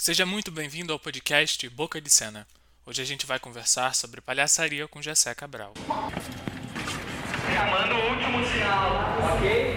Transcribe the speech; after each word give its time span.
Seja 0.00 0.24
muito 0.24 0.52
bem-vindo 0.52 0.92
ao 0.92 0.98
podcast 0.98 1.68
Boca 1.70 2.00
de 2.00 2.08
Cena. 2.08 2.46
Hoje 2.86 3.02
a 3.02 3.04
gente 3.04 3.26
vai 3.26 3.40
conversar 3.40 3.96
sobre 3.96 4.20
palhaçaria 4.20 4.86
com 4.86 5.02
Jessé 5.02 5.34
Cabral. 5.34 5.74
Chamando 7.52 7.94
o 7.96 8.10
último 8.10 8.46
sinal, 8.46 9.18
ok? 9.34 9.74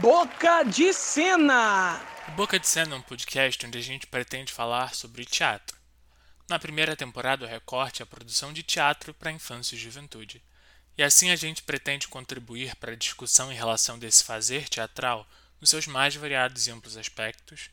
Boca 0.00 0.62
de 0.62 0.92
Cena! 0.92 2.00
Boca 2.36 2.58
de 2.58 2.68
Cena 2.68 2.94
é 2.94 2.98
um 2.98 3.02
podcast 3.02 3.66
onde 3.66 3.76
a 3.76 3.82
gente 3.82 4.06
pretende 4.06 4.52
falar 4.52 4.94
sobre 4.94 5.24
teatro. 5.24 5.76
Na 6.48 6.58
primeira 6.58 6.94
temporada, 6.94 7.44
o 7.44 7.48
recorte 7.48 8.00
é 8.00 8.04
a 8.04 8.06
produção 8.06 8.52
de 8.52 8.62
teatro 8.62 9.12
para 9.12 9.32
infância 9.32 9.74
e 9.74 9.78
juventude. 9.78 10.40
E 10.96 11.02
assim 11.02 11.32
a 11.32 11.36
gente 11.36 11.64
pretende 11.64 12.06
contribuir 12.06 12.76
para 12.76 12.92
a 12.92 12.96
discussão 12.96 13.50
em 13.52 13.56
relação 13.56 13.98
desse 13.98 14.22
fazer 14.22 14.68
teatral 14.68 15.28
nos 15.64 15.70
seus 15.70 15.86
mais 15.86 16.14
variados 16.14 16.66
e 16.66 16.70
amplos 16.70 16.94
aspectos, 16.94 17.70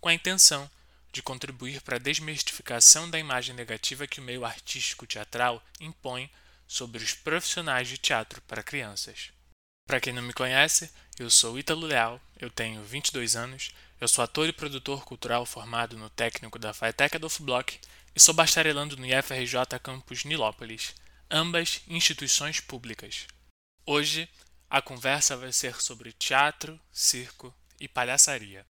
com 0.00 0.08
a 0.08 0.14
intenção 0.14 0.70
de 1.10 1.20
contribuir 1.20 1.80
para 1.80 1.96
a 1.96 1.98
desmistificação 1.98 3.10
da 3.10 3.18
imagem 3.18 3.52
negativa 3.52 4.06
que 4.06 4.20
o 4.20 4.22
meio 4.22 4.44
artístico 4.44 5.08
teatral 5.08 5.60
impõe 5.80 6.30
sobre 6.68 7.02
os 7.02 7.14
profissionais 7.14 7.88
de 7.88 7.98
teatro 7.98 8.40
para 8.42 8.62
crianças. 8.62 9.32
Para 9.88 10.00
quem 10.00 10.12
não 10.12 10.22
me 10.22 10.32
conhece, 10.32 10.88
eu 11.18 11.28
sou 11.28 11.58
Ítalo 11.58 11.84
Leal, 11.84 12.20
eu 12.38 12.48
tenho 12.48 12.80
22 12.84 13.34
anos, 13.34 13.72
eu 14.00 14.06
sou 14.06 14.22
ator 14.22 14.48
e 14.48 14.52
produtor 14.52 15.04
cultural 15.04 15.44
formado 15.44 15.98
no 15.98 16.08
técnico 16.10 16.60
da 16.60 16.72
Faeteca 16.72 17.18
do 17.18 17.26
Block 17.40 17.76
e 18.14 18.20
sou 18.20 18.34
bacharelando 18.34 18.96
no 18.96 19.04
IFRJ 19.04 19.80
Campus 19.82 20.22
Nilópolis, 20.24 20.94
ambas 21.28 21.80
instituições 21.88 22.60
públicas. 22.60 23.26
Hoje 23.84 24.28
a 24.72 24.80
conversa 24.80 25.36
vai 25.36 25.52
ser 25.52 25.82
sobre 25.82 26.12
teatro, 26.12 26.80
circo 26.90 27.52
e 27.78 27.86
palhaçaria. 27.86 28.64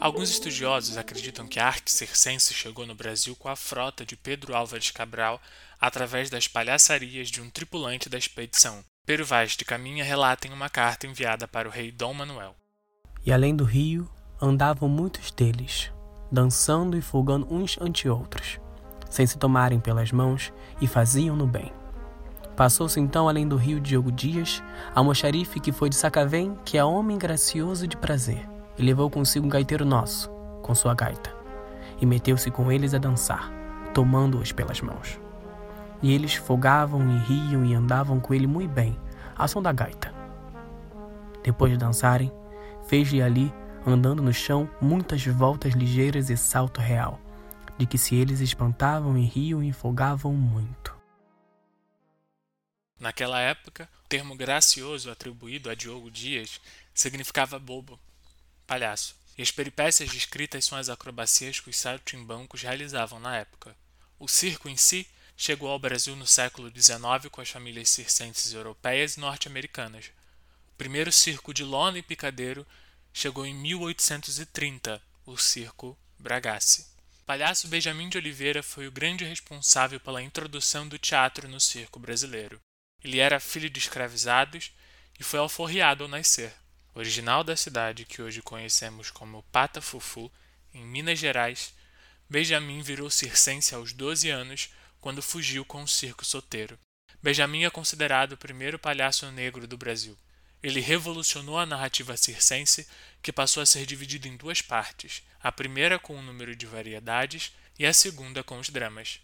Alguns 0.00 0.30
estudiosos 0.30 0.96
acreditam 0.96 1.46
que 1.46 1.60
a 1.60 1.66
arte 1.66 1.92
circense 1.92 2.54
chegou 2.54 2.86
no 2.86 2.94
Brasil 2.94 3.36
com 3.36 3.50
a 3.50 3.54
frota 3.54 4.02
de 4.02 4.16
Pedro 4.16 4.56
Álvares 4.56 4.90
Cabral 4.90 5.38
através 5.78 6.30
das 6.30 6.48
palhaçarias 6.48 7.28
de 7.28 7.42
um 7.42 7.50
tripulante 7.50 8.08
da 8.08 8.16
expedição. 8.16 8.82
Pero 9.04 9.26
Vaz 9.26 9.52
de 9.52 9.66
Caminha 9.66 10.02
relata 10.02 10.48
em 10.48 10.54
uma 10.54 10.70
carta 10.70 11.06
enviada 11.06 11.46
para 11.46 11.68
o 11.68 11.70
rei 11.70 11.92
Dom 11.92 12.14
Manuel. 12.14 12.56
E 13.26 13.30
além 13.30 13.54
do 13.54 13.64
rio, 13.64 14.10
andavam 14.40 14.88
muitos 14.88 15.30
deles, 15.30 15.92
dançando 16.32 16.96
e 16.96 17.02
folgando 17.02 17.52
uns 17.52 17.78
ante 17.78 18.08
outros, 18.08 18.58
sem 19.10 19.26
se 19.26 19.36
tomarem 19.36 19.78
pelas 19.78 20.10
mãos, 20.10 20.50
e 20.80 20.86
faziam 20.86 21.36
no 21.36 21.46
bem. 21.46 21.70
Passou-se 22.54 22.98
então 23.00 23.28
além 23.28 23.46
do 23.46 23.56
rio 23.56 23.80
Diogo 23.80 24.12
Dias, 24.12 24.62
almoxarife 24.94 25.60
que 25.60 25.72
foi 25.72 25.88
de 25.88 25.96
Sacavém, 25.96 26.56
que 26.64 26.78
é 26.78 26.84
homem 26.84 27.18
gracioso 27.18 27.86
de 27.86 27.96
prazer, 27.96 28.48
e 28.78 28.82
levou 28.82 29.10
consigo 29.10 29.46
um 29.46 29.50
gaiteiro 29.50 29.84
nosso, 29.84 30.30
com 30.62 30.74
sua 30.74 30.94
gaita, 30.94 31.34
e 32.00 32.06
meteu-se 32.06 32.50
com 32.50 32.72
eles 32.72 32.94
a 32.94 32.98
dançar, 32.98 33.52
tomando-os 33.92 34.52
pelas 34.52 34.80
mãos. 34.80 35.20
E 36.02 36.12
eles 36.12 36.34
fogavam 36.34 37.00
e 37.10 37.18
riam 37.18 37.64
e 37.64 37.74
andavam 37.74 38.20
com 38.20 38.32
ele 38.32 38.46
muito 38.46 38.70
bem, 38.70 38.98
à 39.36 39.46
som 39.46 39.60
da 39.60 39.72
gaita. 39.72 40.14
Depois 41.42 41.70
de 41.70 41.78
dançarem, 41.78 42.32
fez-lhe 42.86 43.22
ali, 43.22 43.52
andando 43.86 44.22
no 44.22 44.32
chão, 44.32 44.68
muitas 44.80 45.24
voltas 45.26 45.74
ligeiras 45.74 46.30
e 46.30 46.36
salto 46.36 46.80
real, 46.80 47.20
de 47.78 47.86
que 47.86 47.98
se 47.98 48.14
eles 48.14 48.40
espantavam 48.40 49.16
e 49.16 49.26
riam 49.26 49.62
e 49.62 49.72
fogavam 49.72 50.32
muito. 50.32 50.95
Naquela 52.98 53.40
época, 53.40 53.88
o 54.04 54.08
termo 54.08 54.34
gracioso 54.34 55.10
atribuído 55.10 55.68
a 55.68 55.74
Diogo 55.74 56.10
Dias 56.10 56.60
significava 56.94 57.58
bobo, 57.58 58.00
palhaço, 58.66 59.14
e 59.36 59.42
as 59.42 59.50
peripécias 59.50 60.10
descritas 60.10 60.64
são 60.64 60.78
as 60.78 60.88
acrobacias 60.88 61.60
que 61.60 61.68
os 61.68 61.76
saltimbancos 61.76 62.62
realizavam 62.62 63.18
na 63.20 63.36
época. 63.36 63.76
O 64.18 64.26
circo 64.26 64.68
em 64.68 64.76
si 64.76 65.06
chegou 65.36 65.68
ao 65.68 65.78
Brasil 65.78 66.16
no 66.16 66.26
século 66.26 66.70
XIX 66.70 67.30
com 67.30 67.42
as 67.42 67.50
famílias 67.50 67.90
circenses 67.90 68.54
europeias 68.54 69.16
e 69.16 69.20
norte-americanas. 69.20 70.06
O 70.72 70.76
primeiro 70.78 71.12
circo 71.12 71.52
de 71.52 71.62
lona 71.62 71.98
e 71.98 72.02
picadeiro 72.02 72.66
chegou 73.12 73.44
em 73.44 73.54
1830, 73.54 75.02
o 75.26 75.36
Circo 75.36 75.98
Bragasse. 76.18 76.86
O 77.20 77.24
palhaço 77.26 77.68
Benjamin 77.68 78.08
de 78.08 78.16
Oliveira 78.16 78.62
foi 78.62 78.86
o 78.86 78.92
grande 78.92 79.24
responsável 79.24 80.00
pela 80.00 80.22
introdução 80.22 80.88
do 80.88 80.98
teatro 80.98 81.46
no 81.48 81.60
circo 81.60 81.98
brasileiro. 81.98 82.60
Ele 83.06 83.20
era 83.20 83.38
filho 83.38 83.70
de 83.70 83.78
escravizados 83.78 84.72
e 85.16 85.22
foi 85.22 85.38
alforriado 85.38 86.02
ao 86.02 86.10
nascer. 86.10 86.52
Original 86.92 87.44
da 87.44 87.56
cidade 87.56 88.04
que 88.04 88.20
hoje 88.20 88.42
conhecemos 88.42 89.12
como 89.12 89.44
Pata 89.52 89.80
Fufu, 89.80 90.28
em 90.74 90.84
Minas 90.84 91.16
Gerais, 91.16 91.72
Benjamin 92.28 92.82
virou 92.82 93.08
circense 93.08 93.76
aos 93.76 93.92
12 93.92 94.28
anos 94.28 94.70
quando 95.00 95.22
fugiu 95.22 95.64
com 95.64 95.84
o 95.84 95.86
circo 95.86 96.24
soteiro. 96.24 96.76
Benjamin 97.22 97.62
é 97.62 97.70
considerado 97.70 98.32
o 98.32 98.36
primeiro 98.36 98.76
palhaço 98.76 99.30
negro 99.30 99.68
do 99.68 99.78
Brasil. 99.78 100.18
Ele 100.60 100.80
revolucionou 100.80 101.60
a 101.60 101.64
narrativa 101.64 102.16
circense, 102.16 102.88
que 103.22 103.32
passou 103.32 103.62
a 103.62 103.66
ser 103.66 103.86
dividida 103.86 104.26
em 104.26 104.36
duas 104.36 104.60
partes, 104.60 105.22
a 105.40 105.52
primeira 105.52 105.96
com 105.96 106.18
o 106.18 106.22
número 106.22 106.56
de 106.56 106.66
variedades 106.66 107.52
e 107.78 107.86
a 107.86 107.92
segunda 107.92 108.42
com 108.42 108.58
os 108.58 108.68
dramas. 108.68 109.20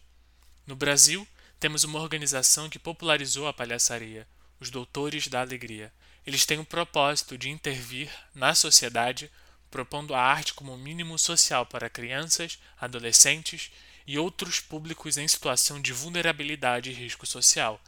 No 0.68 0.76
Brasil, 0.76 1.26
temos 1.62 1.84
uma 1.84 2.00
organização 2.00 2.68
que 2.68 2.76
popularizou 2.76 3.46
a 3.46 3.52
palhaçaria, 3.52 4.26
os 4.58 4.68
Doutores 4.68 5.28
da 5.28 5.42
Alegria. 5.42 5.92
Eles 6.26 6.44
têm 6.44 6.58
o 6.58 6.64
propósito 6.64 7.38
de 7.38 7.50
intervir 7.50 8.10
na 8.34 8.52
sociedade, 8.52 9.30
propondo 9.70 10.12
a 10.12 10.20
arte 10.20 10.54
como 10.54 10.76
mínimo 10.76 11.16
social 11.16 11.64
para 11.64 11.88
crianças, 11.88 12.58
adolescentes 12.80 13.70
e 14.04 14.18
outros 14.18 14.58
públicos 14.58 15.16
em 15.16 15.28
situação 15.28 15.80
de 15.80 15.92
vulnerabilidade 15.92 16.90
e 16.90 16.94
risco 16.94 17.28
social, 17.28 17.80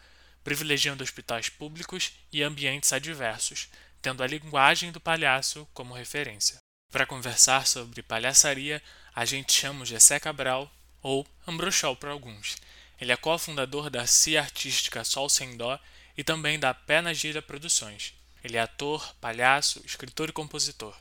privilegiando 0.44 1.02
hospitais 1.02 1.48
públicos 1.48 2.12
e 2.32 2.44
ambientes 2.44 2.92
adversos, 2.92 3.68
tendo 4.00 4.22
a 4.22 4.26
linguagem 4.28 4.92
do 4.92 5.00
palhaço 5.00 5.66
como 5.74 5.94
referência. 5.94 6.58
Para 6.92 7.06
conversar 7.06 7.66
sobre 7.66 8.04
palhaçaria, 8.04 8.80
a 9.12 9.24
gente 9.24 9.52
chama 9.52 9.82
o 9.82 9.84
Gessé 9.84 10.20
Cabral, 10.20 10.72
ou 11.02 11.26
Ambrochol 11.46 11.96
para 11.96 12.12
alguns, 12.12 12.56
ele 13.00 13.12
é 13.12 13.16
cofundador 13.16 13.90
da 13.90 14.06
CIA 14.06 14.40
Artística 14.42 15.04
Sol 15.04 15.28
Sem 15.28 15.56
Dó 15.56 15.78
e 16.16 16.22
também 16.22 16.58
da 16.58 16.72
Pé 16.72 17.00
na 17.00 17.12
Gira 17.12 17.42
Produções. 17.42 18.14
Ele 18.42 18.56
é 18.56 18.60
ator, 18.60 19.14
palhaço, 19.20 19.82
escritor 19.84 20.28
e 20.28 20.32
compositor. 20.32 20.96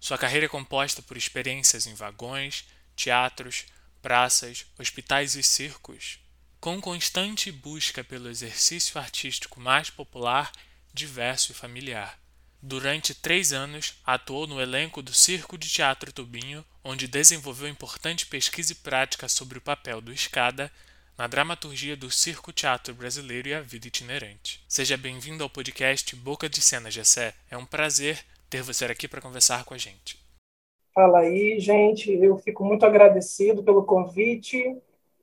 Sua 0.00 0.18
carreira 0.18 0.46
é 0.46 0.48
composta 0.48 1.02
por 1.02 1.16
experiências 1.16 1.86
em 1.86 1.94
vagões, 1.94 2.64
teatros, 2.94 3.64
praças, 4.02 4.66
hospitais 4.78 5.34
e 5.34 5.42
circos, 5.42 6.18
com 6.60 6.80
constante 6.80 7.52
busca 7.52 8.02
pelo 8.02 8.28
exercício 8.28 8.98
artístico 8.98 9.60
mais 9.60 9.90
popular, 9.90 10.50
diverso 10.92 11.52
e 11.52 11.54
familiar. 11.54 12.18
Durante 12.62 13.14
três 13.14 13.52
anos, 13.52 13.94
atuou 14.04 14.46
no 14.46 14.60
elenco 14.60 15.02
do 15.02 15.12
Circo 15.12 15.58
de 15.58 15.68
Teatro 15.68 16.12
Tubinho, 16.12 16.64
onde 16.82 17.06
desenvolveu 17.06 17.68
importante 17.68 18.26
pesquisa 18.26 18.72
e 18.72 18.76
prática 18.76 19.28
sobre 19.28 19.58
o 19.58 19.60
papel 19.60 20.00
do 20.00 20.12
escada 20.12 20.72
na 21.16 21.26
dramaturgia 21.26 21.96
do 21.96 22.10
circo 22.10 22.52
teatro 22.52 22.94
brasileiro 22.94 23.48
e 23.48 23.54
a 23.54 23.60
vida 23.60 23.86
itinerante. 23.86 24.62
Seja 24.68 24.98
bem-vindo 24.98 25.42
ao 25.42 25.48
podcast 25.48 26.14
Boca 26.14 26.48
de 26.48 26.60
Cena 26.60 26.90
Gessé. 26.90 27.34
É 27.50 27.56
um 27.56 27.64
prazer 27.64 28.22
ter 28.50 28.62
você 28.62 28.84
aqui 28.84 29.08
para 29.08 29.22
conversar 29.22 29.64
com 29.64 29.72
a 29.72 29.78
gente. 29.78 30.18
Fala 30.94 31.20
aí, 31.20 31.58
gente. 31.58 32.12
Eu 32.12 32.36
fico 32.38 32.64
muito 32.64 32.84
agradecido 32.84 33.62
pelo 33.62 33.84
convite. 33.84 34.76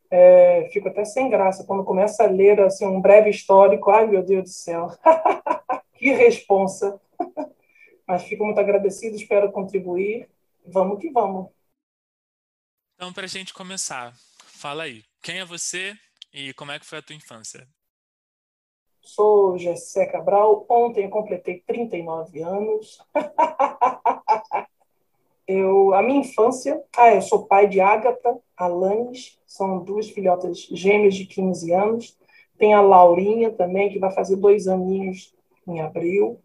É, 0.09 0.70
fico 0.74 0.88
até 0.88 1.06
sem 1.06 1.30
graça 1.30 1.64
quando 1.64 1.84
começa 1.84 2.24
a 2.24 2.28
ler 2.28 2.59
assim, 2.62 2.86
um 2.86 3.00
breve 3.00 3.30
histórico. 3.30 3.92
Ai, 3.92 4.08
meu 4.08 4.24
Deus 4.24 4.44
do 4.44 4.50
céu. 4.50 4.88
que 5.94 6.12
responsa. 6.12 7.00
Mas 8.08 8.23
fico 8.23 8.44
muito 8.46 8.59
agradecido, 8.59 9.16
espero 9.16 9.52
contribuir. 9.52 10.28
Vamos 10.66 11.00
que 11.00 11.09
vamos. 11.12 11.50
Então, 12.96 13.14
para 13.14 13.26
a 13.26 13.28
gente 13.28 13.53
começar, 13.53 14.14
fala 14.46 14.84
aí, 14.84 15.03
quem 15.23 15.40
é 15.40 15.46
você 15.46 15.93
e 16.34 16.53
como 16.53 16.73
é 16.73 16.78
que 16.78 16.85
foi 16.85 16.97
a 16.99 17.02
tua 17.02 17.16
infância? 17.16 17.66
Sou 19.02 19.58
Gessé 19.58 20.05
Cabral. 20.05 20.66
Ontem 20.70 21.05
eu 21.05 21.09
completei 21.09 21.64
39 21.66 22.41
anos. 22.41 22.97
eu, 25.47 25.93
a 25.93 26.03
minha 26.03 26.20
infância... 26.20 26.84
Ah, 26.96 27.16
eu 27.16 27.22
sou 27.22 27.46
pai 27.46 27.67
de 27.67 27.79
Ágata, 27.79 28.37
Alanis. 28.58 29.40
São 29.47 29.81
duas 29.81 30.09
filhotas 30.09 30.59
gêmeas 30.72 31.16
de 31.16 31.26
15 31.26 31.72
anos. 31.73 32.17
Tem 32.58 32.73
a 32.73 32.81
Laurinha 32.81 33.52
também, 33.52 33.90
que 33.90 33.99
vai 33.99 34.11
fazer 34.11 34.35
dois 34.35 34.67
aninhos 34.67 35.34
em 35.66 35.79
abril. 35.79 36.40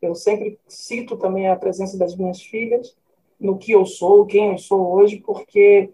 Eu 0.00 0.14
sempre 0.14 0.58
cito 0.68 1.16
também 1.16 1.48
a 1.48 1.56
presença 1.56 1.98
das 1.98 2.14
minhas 2.16 2.40
filhas 2.40 2.96
no 3.40 3.58
que 3.58 3.72
eu 3.72 3.84
sou, 3.84 4.24
quem 4.24 4.52
eu 4.52 4.58
sou 4.58 4.92
hoje, 4.92 5.16
porque 5.18 5.92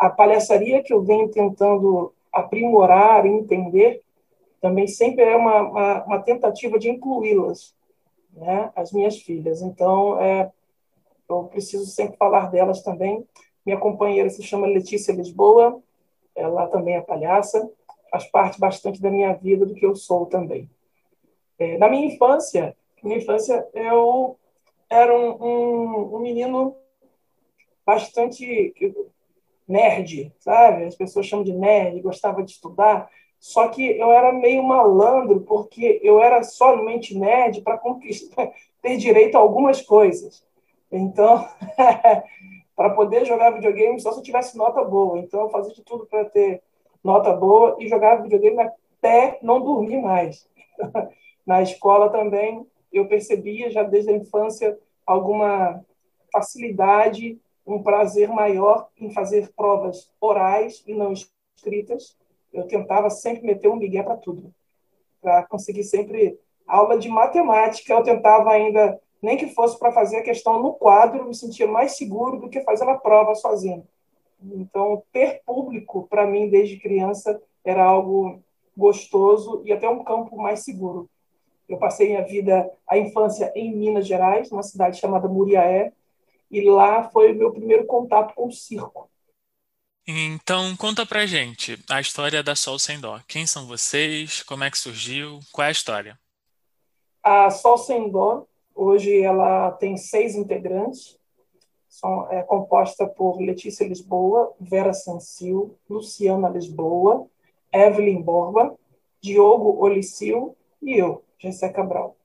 a 0.00 0.08
palhaçaria 0.08 0.82
que 0.82 0.94
eu 0.94 1.02
venho 1.02 1.28
tentando 1.28 2.10
aprimorar 2.32 3.26
e 3.26 3.28
entender 3.28 4.02
também 4.58 4.86
sempre 4.86 5.22
é 5.22 5.36
uma, 5.36 5.60
uma, 5.60 6.04
uma 6.04 6.22
tentativa 6.22 6.78
de 6.78 6.88
incluí-las, 6.88 7.74
né, 8.32 8.72
as 8.74 8.92
minhas 8.92 9.18
filhas. 9.18 9.60
Então, 9.60 10.18
é, 10.18 10.50
eu 11.28 11.44
preciso 11.44 11.84
sempre 11.84 12.16
falar 12.16 12.50
delas 12.50 12.82
também. 12.82 13.26
Minha 13.64 13.78
companheira 13.78 14.30
se 14.30 14.42
chama 14.42 14.66
Letícia 14.66 15.12
Lisboa, 15.12 15.82
ela 16.34 16.66
também 16.68 16.96
é 16.96 17.00
palhaça, 17.02 17.70
faz 18.10 18.24
parte 18.30 18.58
bastante 18.58 19.02
da 19.02 19.10
minha 19.10 19.34
vida, 19.34 19.66
do 19.66 19.74
que 19.74 19.84
eu 19.84 19.94
sou 19.94 20.24
também. 20.24 20.68
É, 21.58 21.76
na 21.76 21.90
minha 21.90 22.06
infância, 22.06 22.74
minha 23.02 23.18
infância 23.18 23.68
eu 23.74 24.38
era 24.88 25.14
um, 25.14 25.30
um, 25.42 26.16
um 26.16 26.18
menino 26.20 26.74
bastante 27.84 28.74
nerd, 29.70 30.32
sabe? 30.40 30.84
As 30.84 30.94
pessoas 30.94 31.26
chamam 31.26 31.44
de 31.44 31.52
nerd, 31.52 32.00
gostava 32.00 32.42
de 32.42 32.52
estudar. 32.52 33.08
Só 33.38 33.68
que 33.68 33.98
eu 33.98 34.10
era 34.12 34.32
meio 34.32 34.62
malandro, 34.62 35.40
porque 35.40 36.00
eu 36.02 36.20
era 36.20 36.42
somente 36.42 37.16
nerd 37.16 37.62
para 37.62 37.78
conquistar, 37.78 38.50
ter 38.82 38.96
direito 38.96 39.36
a 39.36 39.40
algumas 39.40 39.80
coisas. 39.80 40.44
Então, 40.92 41.48
para 42.76 42.90
poder 42.90 43.24
jogar 43.24 43.52
videogame, 43.52 44.00
só 44.00 44.12
se 44.12 44.18
eu 44.18 44.22
tivesse 44.22 44.58
nota 44.58 44.82
boa. 44.84 45.18
Então, 45.18 45.42
eu 45.42 45.50
fazia 45.50 45.72
de 45.72 45.82
tudo 45.82 46.06
para 46.06 46.24
ter 46.26 46.62
nota 47.02 47.32
boa 47.32 47.76
e 47.78 47.88
jogava 47.88 48.22
videogame 48.22 48.58
até 48.98 49.38
não 49.40 49.60
dormir 49.60 50.02
mais. 50.02 50.46
Na 51.46 51.62
escola 51.62 52.10
também, 52.10 52.66
eu 52.92 53.08
percebia 53.08 53.70
já 53.70 53.82
desde 53.82 54.10
a 54.10 54.16
infância 54.16 54.78
alguma 55.06 55.82
facilidade, 56.32 57.40
um 57.74 57.82
prazer 57.82 58.28
maior 58.28 58.88
em 58.98 59.10
fazer 59.10 59.52
provas 59.54 60.10
orais 60.20 60.82
e 60.86 60.94
não 60.94 61.12
escritas. 61.12 62.16
Eu 62.52 62.66
tentava 62.66 63.10
sempre 63.10 63.46
meter 63.46 63.68
um 63.68 63.76
migué 63.76 64.02
para 64.02 64.16
tudo, 64.16 64.52
para 65.20 65.44
conseguir 65.44 65.84
sempre 65.84 66.38
aula 66.66 66.98
de 66.98 67.08
matemática. 67.08 67.92
Eu 67.92 68.02
tentava 68.02 68.50
ainda, 68.50 69.00
nem 69.22 69.36
que 69.36 69.48
fosse 69.48 69.78
para 69.78 69.92
fazer 69.92 70.18
a 70.18 70.22
questão 70.22 70.62
no 70.62 70.74
quadro, 70.74 71.26
me 71.26 71.34
sentia 71.34 71.66
mais 71.66 71.96
seguro 71.96 72.40
do 72.40 72.48
que 72.48 72.62
fazer 72.62 72.88
a 72.88 72.96
prova 72.96 73.34
sozinho. 73.34 73.86
Então, 74.42 75.02
ter 75.12 75.42
público, 75.44 76.06
para 76.08 76.26
mim, 76.26 76.48
desde 76.48 76.78
criança, 76.78 77.40
era 77.64 77.84
algo 77.84 78.40
gostoso 78.76 79.62
e 79.64 79.72
até 79.72 79.88
um 79.88 80.02
campo 80.02 80.36
mais 80.36 80.60
seguro. 80.60 81.08
Eu 81.68 81.78
passei 81.78 82.16
a 82.16 82.22
vida, 82.22 82.68
a 82.88 82.98
infância 82.98 83.52
em 83.54 83.76
Minas 83.76 84.06
Gerais, 84.06 84.50
uma 84.50 84.62
cidade 84.62 84.98
chamada 84.98 85.28
Muriaé, 85.28 85.92
e 86.50 86.62
lá 86.68 87.08
foi 87.10 87.32
o 87.32 87.36
meu 87.36 87.52
primeiro 87.52 87.86
contato 87.86 88.34
com 88.34 88.48
o 88.48 88.52
circo. 88.52 89.08
Então, 90.06 90.76
conta 90.76 91.06
pra 91.06 91.26
gente 91.26 91.78
a 91.88 92.00
história 92.00 92.42
da 92.42 92.56
Sol 92.56 92.78
Sem 92.78 92.98
Dó. 92.98 93.20
Quem 93.28 93.46
são 93.46 93.66
vocês? 93.66 94.42
Como 94.42 94.64
é 94.64 94.70
que 94.70 94.78
surgiu? 94.78 95.38
Qual 95.52 95.64
é 95.64 95.68
a 95.68 95.72
história? 95.72 96.18
A 97.22 97.50
Sol 97.50 97.78
Sem 97.78 98.10
Dó, 98.10 98.46
hoje 98.74 99.20
ela 99.20 99.70
tem 99.72 99.96
seis 99.96 100.34
integrantes. 100.34 101.16
São, 101.88 102.30
é 102.30 102.42
composta 102.42 103.06
por 103.06 103.40
Letícia 103.40 103.86
Lisboa, 103.86 104.52
Vera 104.58 104.92
Sancil, 104.92 105.76
Luciana 105.88 106.48
Lisboa, 106.48 107.26
Evelyn 107.72 108.22
Borba, 108.22 108.76
Diogo 109.20 109.84
Olicil 109.84 110.56
e 110.82 110.96
eu, 110.96 111.22
Gessé 111.38 111.68
Cabral. 111.68 112.16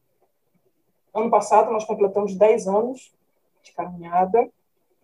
Ano 1.13 1.29
passado, 1.29 1.71
nós 1.71 1.83
completamos 1.85 2.35
10 2.35 2.67
anos 2.67 3.15
de 3.65 3.73
caminhada. 3.73 4.49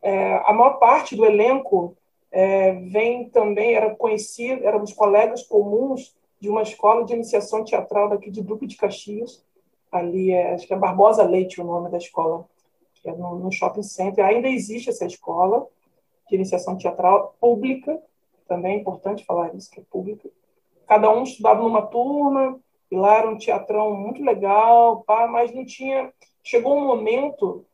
É, 0.02 0.36
a 0.46 0.54
maior 0.54 0.80
parte 0.80 1.16
do 1.16 1.26
elenco 1.26 1.96
é, 2.32 2.74
vem 2.74 3.30
também, 3.30 3.74
era 3.74 3.94
conhecido, 3.96 4.66
éramos 4.66 4.94
colegas 4.94 5.44
comuns 5.44 6.16
de 6.40 6.50
uma 6.50 6.62
escola 6.62 7.06
de 7.06 7.14
iniciação 7.14 7.64
teatral 7.64 8.10
daqui 8.10 8.32
de 8.32 8.42
Duque 8.42 8.66
de 8.66 8.78
Caxias. 8.78 9.44
Ali, 9.92 10.32
é, 10.32 10.54
acho 10.54 10.66
que 10.66 10.74
é 10.74 10.78
Barbosa 10.78 11.24
Leite 11.24 11.60
o 11.60 11.66
nome 11.66 11.90
da 11.90 11.98
escola, 11.98 12.46
que 12.96 13.10
é 13.10 13.14
no, 13.14 13.38
no 13.38 13.52
shopping 13.52 13.84
center. 13.84 14.26
Ainda 14.26 14.48
existe 14.48 14.90
essa 14.90 15.06
escola 15.06 15.68
de 16.30 16.36
iniciação 16.36 16.78
teatral 16.78 17.36
pública, 17.40 18.02
também 18.48 18.76
é 18.76 18.80
importante 18.80 19.26
falar 19.26 19.54
isso, 19.54 19.70
que 19.70 19.82
é 19.82 19.84
pública. 19.90 20.30
Cada 20.88 21.10
um 21.10 21.24
estudava 21.24 21.62
numa 21.62 21.82
turma, 21.82 22.60
e 22.90 22.96
lá 22.96 23.18
era 23.18 23.30
um 23.30 23.38
teatrão 23.38 23.94
muito 23.96 24.24
legal, 24.24 25.04
pá, 25.04 25.28
mas 25.28 25.54
não 25.54 25.66
tinha. 25.66 26.12
Chegou 26.44 26.76
um 26.76 26.86
momento 26.86 27.66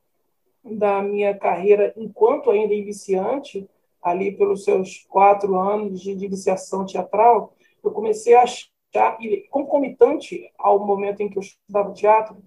da 0.75 1.01
minha 1.01 1.37
carreira, 1.37 1.93
enquanto 1.95 2.51
ainda 2.51 2.73
iniciante, 2.73 3.69
ali 4.01 4.31
pelos 4.31 4.63
seus 4.63 5.05
quatro 5.09 5.57
anos 5.57 6.01
de 6.01 6.11
iniciação 6.11 6.85
teatral, 6.85 7.53
eu 7.83 7.91
comecei 7.91 8.35
a 8.35 8.43
achar, 8.43 9.17
e 9.21 9.47
concomitante 9.49 10.51
ao 10.57 10.79
momento 10.85 11.21
em 11.21 11.29
que 11.29 11.37
eu 11.37 11.41
estudava 11.41 11.93
teatro, 11.93 12.37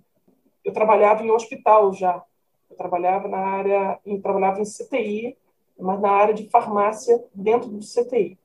eu 0.65 0.73
trabalhava 0.73 1.23
em 1.23 1.31
hospital 1.31 1.93
já. 1.93 2.23
Eu 2.71 2.77
trabalhava 2.77 3.29
na 3.29 3.39
área, 3.39 3.99
em, 4.05 4.21
trabalhava 4.21 4.61
em 4.61 4.65
CTI, 4.65 5.37
mas 5.79 6.01
na 6.01 6.11
área 6.11 6.35
de 6.35 6.49
farmácia 6.49 7.23
dentro 7.35 7.69
do 7.69 7.81
CTI. 7.81 8.39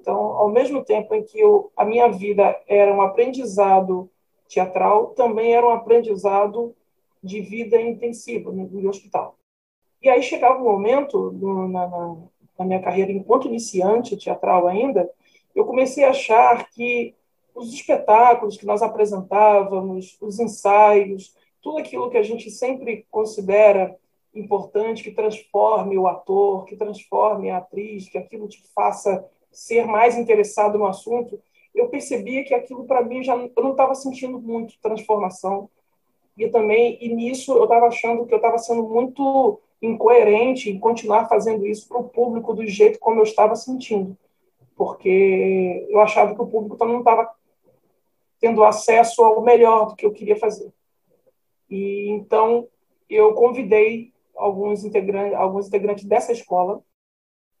Então, 0.00 0.16
ao 0.16 0.48
mesmo 0.48 0.84
tempo 0.84 1.14
em 1.14 1.22
que 1.22 1.38
eu, 1.38 1.70
a 1.76 1.84
minha 1.84 2.08
vida 2.08 2.58
era 2.66 2.92
um 2.94 3.02
aprendizado 3.02 4.10
teatral, 4.48 5.08
também 5.08 5.54
era 5.54 5.66
um 5.66 5.70
aprendizado 5.70 6.74
de 7.22 7.40
vida 7.40 7.80
intensiva 7.80 8.50
no, 8.52 8.66
no 8.66 8.88
hospital. 8.88 9.36
E 10.00 10.08
aí 10.08 10.22
chegava 10.22 10.60
um 10.60 10.64
momento 10.64 11.32
no, 11.32 11.68
na, 11.68 11.88
na, 12.58 12.64
minha 12.64 12.80
carreira 12.80 13.10
enquanto 13.10 13.48
iniciante 13.48 14.16
teatral 14.16 14.66
ainda, 14.66 15.10
eu 15.54 15.64
comecei 15.64 16.04
a 16.04 16.10
achar 16.10 16.70
que 16.70 17.14
os 17.54 17.72
espetáculos 17.72 18.56
que 18.56 18.66
nós 18.66 18.82
apresentávamos, 18.82 20.16
os 20.20 20.38
ensaios, 20.38 21.34
tudo 21.60 21.78
aquilo 21.78 22.10
que 22.10 22.16
a 22.16 22.22
gente 22.22 22.50
sempre 22.50 23.06
considera 23.10 23.96
importante, 24.32 25.02
que 25.02 25.10
transforme 25.10 25.98
o 25.98 26.06
ator, 26.06 26.64
que 26.64 26.76
transforme 26.76 27.50
a 27.50 27.58
atriz, 27.58 28.08
que 28.08 28.18
aquilo 28.18 28.46
te 28.46 28.62
faça 28.72 29.24
ser 29.50 29.86
mais 29.86 30.16
interessado 30.16 30.78
no 30.78 30.86
assunto, 30.86 31.40
eu 31.74 31.88
percebia 31.88 32.44
que 32.44 32.54
aquilo 32.54 32.84
para 32.84 33.02
mim 33.02 33.22
já 33.22 33.34
eu 33.36 33.62
não 33.62 33.72
estava 33.72 33.94
sentindo 33.94 34.40
muito 34.40 34.78
transformação. 34.80 35.68
E 36.38 36.48
também, 36.48 36.96
e 37.00 37.12
nisso 37.12 37.52
eu 37.52 37.64
estava 37.64 37.86
achando 37.86 38.24
que 38.24 38.32
eu 38.32 38.38
estava 38.38 38.58
sendo 38.58 38.88
muito 38.88 39.60
incoerente 39.82 40.70
em 40.70 40.78
continuar 40.78 41.28
fazendo 41.28 41.66
isso 41.66 41.88
para 41.88 41.98
o 41.98 42.08
público 42.08 42.54
do 42.54 42.66
jeito 42.66 42.98
como 42.98 43.18
eu 43.18 43.24
estava 43.24 43.56
sentindo. 43.56 44.16
Porque 44.76 45.86
eu 45.88 46.00
achava 46.00 46.34
que 46.34 46.40
o 46.40 46.46
público 46.46 46.76
também 46.76 46.94
não 46.94 47.00
estava 47.00 47.28
tendo 48.40 48.62
acesso 48.62 49.22
ao 49.22 49.42
melhor 49.42 49.88
do 49.88 49.96
que 49.96 50.06
eu 50.06 50.12
queria 50.12 50.36
fazer. 50.36 50.72
E 51.68 52.08
então 52.10 52.68
eu 53.10 53.34
convidei 53.34 54.12
alguns 54.36 54.84
integrantes, 54.84 55.34
alguns 55.34 55.66
integrantes 55.66 56.04
dessa 56.04 56.32
escola 56.32 56.82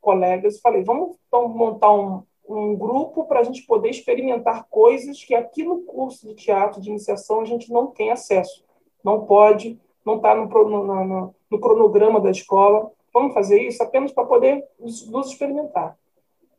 colegas 0.00 0.56
e 0.56 0.60
falei: 0.60 0.82
vamos 0.84 1.16
então 1.26 1.48
montar 1.48 1.92
um, 1.92 2.22
um 2.48 2.76
grupo 2.76 3.24
para 3.24 3.40
a 3.40 3.42
gente 3.42 3.62
poder 3.66 3.90
experimentar 3.90 4.66
coisas 4.70 5.22
que 5.22 5.34
aqui 5.34 5.64
no 5.64 5.82
curso 5.82 6.26
de 6.26 6.34
teatro 6.34 6.80
de 6.80 6.90
iniciação 6.90 7.40
a 7.40 7.44
gente 7.44 7.70
não 7.70 7.88
tem 7.88 8.10
acesso, 8.10 8.64
não 9.08 9.24
pode, 9.24 9.80
não 10.04 10.16
está 10.16 10.34
no, 10.34 10.46
no, 10.46 10.84
no, 10.84 11.34
no, 11.50 11.60
cronograma 11.60 12.20
da 12.20 12.30
escola. 12.30 12.90
Vamos 13.12 13.32
fazer 13.32 13.62
isso 13.62 13.82
apenas 13.82 14.12
para 14.12 14.26
poder 14.26 14.64
nos 14.78 15.30
experimentar. 15.30 15.96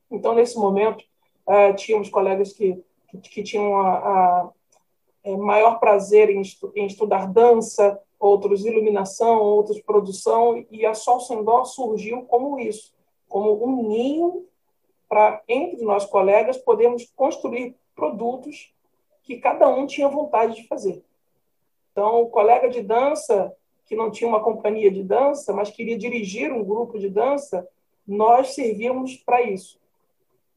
Então, 0.10 0.34
nesse 0.34 0.58
momento, 0.58 1.04
uh, 1.48 1.76
tínhamos 1.76 2.10
colegas 2.10 2.54
que, 2.54 2.82
que, 3.10 3.18
que 3.20 3.44
tinham 3.44 3.80
a, 3.80 3.90
a, 3.90 4.50
é, 5.24 5.38
maior 5.38 5.80
prazer 5.80 6.30
em, 6.30 6.42
estu, 6.42 6.72
em 6.76 6.88
estudar 6.88 7.28
dança, 7.32 8.00
outros 8.20 8.66
iluminação, 8.66 9.40
outros 9.40 9.80
produção, 9.82 10.66
e 10.72 10.86
a 10.86 10.94
Sol 10.94 11.20
Sem 11.20 11.44
Dó 11.44 11.64
surgiu 11.64 12.24
como 12.24 12.60
isso 12.60 12.94
como 13.30 13.64
um 13.64 13.88
ninho 13.88 14.48
para, 15.08 15.42
entre 15.48 15.84
nós 15.84 16.06
colegas, 16.06 16.58
podermos 16.58 17.06
construir 17.16 17.76
produtos 17.96 18.74
que 19.24 19.38
cada 19.38 19.70
um 19.70 19.86
tinha 19.86 20.10
vontade 20.10 20.56
de 20.56 20.68
fazer. 20.68 21.04
Então, 22.00 22.22
o 22.22 22.30
colega 22.30 22.70
de 22.70 22.82
dança, 22.82 23.54
que 23.86 23.94
não 23.94 24.10
tinha 24.10 24.26
uma 24.26 24.42
companhia 24.42 24.90
de 24.90 25.04
dança, 25.04 25.52
mas 25.52 25.70
queria 25.70 25.98
dirigir 25.98 26.50
um 26.50 26.64
grupo 26.64 26.98
de 26.98 27.10
dança, 27.10 27.68
nós 28.08 28.56
servíamos 28.56 29.18
para 29.18 29.42
isso. 29.42 29.78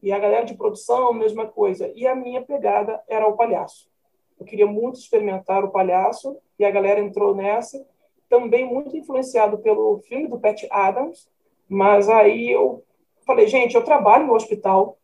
E 0.00 0.12
a 0.12 0.20
galera 0.20 0.44
de 0.44 0.54
produção, 0.54 1.12
mesma 1.12 1.44
coisa. 1.44 1.90
E 1.96 2.06
a 2.06 2.14
minha 2.14 2.40
pegada 2.42 3.02
era 3.08 3.26
o 3.26 3.36
palhaço. 3.36 3.90
Eu 4.38 4.46
queria 4.46 4.66
muito 4.66 5.00
experimentar 5.00 5.64
o 5.64 5.72
palhaço, 5.72 6.38
e 6.60 6.64
a 6.64 6.70
galera 6.70 7.00
entrou 7.00 7.34
nessa, 7.34 7.84
também 8.28 8.64
muito 8.64 8.96
influenciado 8.96 9.58
pelo 9.58 9.98
filme 9.98 10.28
do 10.28 10.38
Pat 10.38 10.62
Adams, 10.70 11.28
mas 11.68 12.08
aí 12.08 12.52
eu 12.52 12.84
falei, 13.26 13.48
gente, 13.48 13.74
eu 13.74 13.82
trabalho 13.82 14.28
no 14.28 14.34
hospital 14.34 14.96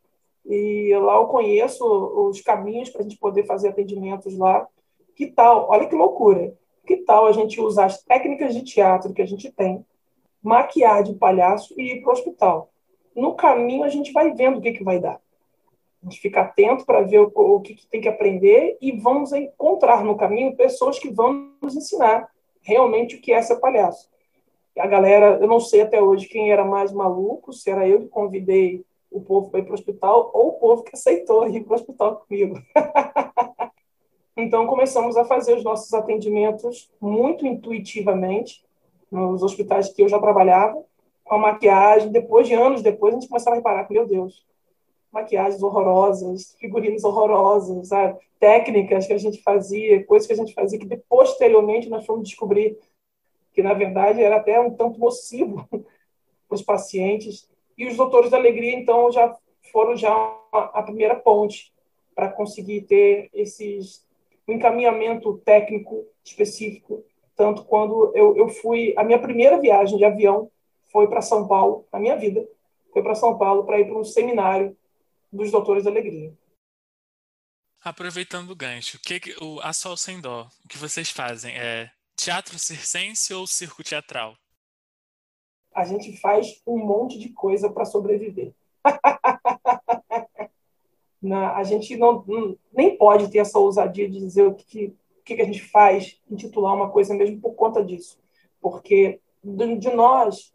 e 0.47 0.95
lá 1.03 1.17
eu 1.17 1.27
conheço 1.27 1.85
os 1.85 2.41
caminhos 2.41 2.91
para 2.91 3.01
a 3.01 3.03
gente 3.03 3.19
poder 3.19 3.45
fazer 3.45 3.71
atendimentos 3.71 4.39
lá. 4.39 4.69
Que 5.19 5.27
tal? 5.27 5.69
Olha 5.69 5.89
que 5.89 5.97
loucura. 5.97 6.55
Que 6.87 6.99
tal 6.99 7.27
a 7.27 7.33
gente 7.33 7.61
usar 7.61 7.87
as 7.87 8.01
técnicas 8.05 8.55
de 8.55 8.63
teatro 8.63 9.13
que 9.13 9.21
a 9.21 9.27
gente 9.27 9.51
tem, 9.51 9.85
maquiar 10.41 11.03
de 11.03 11.13
palhaço 11.13 11.75
e 11.77 11.95
ir 11.95 12.03
para 12.03 12.11
o 12.11 12.13
hospital? 12.13 12.71
No 13.17 13.35
caminho 13.35 13.83
a 13.83 13.89
gente 13.89 14.13
vai 14.13 14.33
vendo 14.33 14.59
o 14.59 14.61
que, 14.61 14.71
que 14.71 14.85
vai 14.85 15.01
dar. 15.01 15.21
A 16.01 16.09
gente 16.09 16.21
fica 16.21 16.43
atento 16.43 16.87
para 16.87 17.03
ver 17.03 17.19
o, 17.19 17.33
o 17.35 17.61
que, 17.61 17.75
que, 17.75 17.85
tem 17.89 18.01
que 18.01 18.09
aprender 18.09 18.79
e 18.81 18.93
vamos 18.93 19.33
encontrar 19.33 20.05
no 20.05 20.17
caminho 20.17 20.55
pessoas 20.55 21.01
que 21.01 21.11
vão 21.11 21.51
nos 21.61 21.75
ensinar 21.75 22.31
realmente 22.63 23.17
o 23.17 23.21
que 23.21 23.33
é 23.33 23.43
ser 23.43 23.57
palhaço. 23.57 24.09
A 24.79 24.87
galera, 24.87 25.41
eu 25.41 25.49
não 25.49 25.59
sei 25.59 25.81
até 25.81 26.01
hoje 26.01 26.29
quem 26.29 26.53
era 26.53 26.65
mais 26.65 26.93
maluco, 26.93 27.53
se 27.53 27.69
era 27.69 27.89
eu 27.89 28.03
que 28.03 28.09
convidei 28.09 28.85
o 29.11 29.21
povo 29.21 29.51
para 29.51 29.59
ir 29.59 29.65
para 29.65 29.73
o 29.73 29.75
hospital 29.75 30.31
ou 30.33 30.51
o 30.51 30.53
povo 30.61 30.85
que 30.85 30.95
aceitou 30.95 31.49
ir 31.49 31.65
para 31.65 31.73
o 31.73 31.75
hospital 31.75 32.25
comigo. 32.25 32.55
então 34.41 34.69
começamos 34.69 35.17
a 35.17 35.25
fazer 35.25 35.57
os 35.57 35.65
nossos 35.65 35.93
atendimentos 35.93 36.89
muito 37.01 37.45
intuitivamente 37.45 38.65
nos 39.11 39.43
hospitais 39.43 39.93
que 39.93 40.01
eu 40.01 40.09
já 40.09 40.21
trabalhava, 40.21 40.81
com 41.25 41.35
a 41.35 41.39
maquiagem. 41.39 42.13
Depois 42.13 42.47
de 42.47 42.55
anos 42.55 42.81
depois, 42.81 43.13
a 43.13 43.19
gente 43.19 43.29
começava 43.29 43.57
a 43.57 43.59
reparar 43.59 43.85
que, 43.85 43.93
meu 43.93 44.07
Deus, 44.07 44.47
maquiagens 45.11 45.61
horrorosas, 45.61 46.55
figurinos 46.61 47.03
horrorosos, 47.03 47.89
técnicas 48.39 49.09
que 49.09 49.13
a 49.13 49.19
gente 49.19 49.43
fazia, 49.43 50.07
coisas 50.07 50.29
que 50.29 50.35
a 50.35 50.37
gente 50.37 50.55
fazia 50.55 50.79
que 50.79 50.97
posteriormente 51.09 51.89
nós 51.89 52.07
fomos 52.07 52.29
descobrir 52.29 52.79
que 53.53 53.61
na 53.61 53.75
verdade 53.75 54.23
era 54.23 54.37
até 54.37 54.61
um 54.61 54.71
tanto 54.71 55.01
nocivo 55.01 55.67
para 55.69 55.81
os 56.55 56.63
pacientes. 56.63 57.51
E 57.77 57.89
os 57.89 57.97
doutores 57.97 58.31
da 58.31 58.37
alegria 58.37 58.77
então 58.77 59.11
já 59.11 59.37
foram 59.73 59.97
já 59.97 60.13
a 60.53 60.81
primeira 60.81 61.17
ponte 61.17 61.73
para 62.15 62.29
conseguir 62.29 62.83
ter 62.83 63.31
esses 63.35 64.08
um 64.49 64.55
encaminhamento 64.55 65.39
técnico 65.45 66.07
específico, 66.25 67.05
tanto 67.37 67.65
quando 67.65 68.11
eu, 68.17 68.37
eu 68.37 68.49
fui 68.49 68.95
a 68.97 69.05
minha 69.05 69.19
primeira 69.21 69.61
viagem 69.61 69.99
de 69.99 70.05
avião 70.05 70.51
foi 70.91 71.07
para 71.07 71.21
São 71.21 71.47
Paulo, 71.47 71.87
na 71.93 72.01
minha 72.01 72.17
vida, 72.17 72.49
foi 72.93 73.03
para 73.03 73.15
São 73.15 73.37
Paulo 73.37 73.65
para 73.65 73.79
ir 73.79 73.85
para 73.85 73.99
um 73.99 74.05
seminário 74.05 74.77
dos 75.31 75.51
Doutores 75.51 75.85
da 75.85 75.91
Alegria. 75.91 76.33
Aproveitando 77.85 78.51
o 78.51 78.57
gancho, 78.57 78.97
o 78.97 79.01
que, 79.01 79.37
o 79.41 79.61
A 79.61 79.73
Sol 79.73 79.97
Sem 79.97 80.21
Dó, 80.21 80.49
o 80.65 80.69
que 80.69 80.79
vocês 80.79 81.11
fazem? 81.11 81.55
É 81.57 81.91
teatro 82.17 82.59
circense 82.59 83.33
ou 83.33 83.47
circo 83.47 83.85
teatral? 83.85 84.37
A 85.75 85.85
gente 85.85 86.19
faz 86.19 86.61
um 86.67 86.79
monte 86.79 87.19
de 87.19 87.29
coisa 87.29 87.71
para 87.71 87.85
sobreviver. 87.85 88.53
Na, 91.21 91.57
a 91.57 91.65
gente 91.65 91.97
não, 91.97 92.25
nem 92.73 92.97
pode 92.97 93.31
ter 93.31 93.39
essa 93.39 93.59
ousadia 93.59 94.09
de 94.09 94.19
dizer 94.19 94.47
o 94.47 94.55
que, 94.55 94.95
o 95.21 95.25
que 95.25 95.41
a 95.41 95.45
gente 95.45 95.63
faz, 95.63 96.21
intitular 96.31 96.75
uma 96.75 96.91
coisa 96.91 97.15
mesmo 97.15 97.41
por 97.41 97.55
conta 97.55 97.85
disso. 97.85 98.19
Porque 98.61 99.21
de, 99.43 99.77
de 99.77 99.91
nós, 99.91 100.53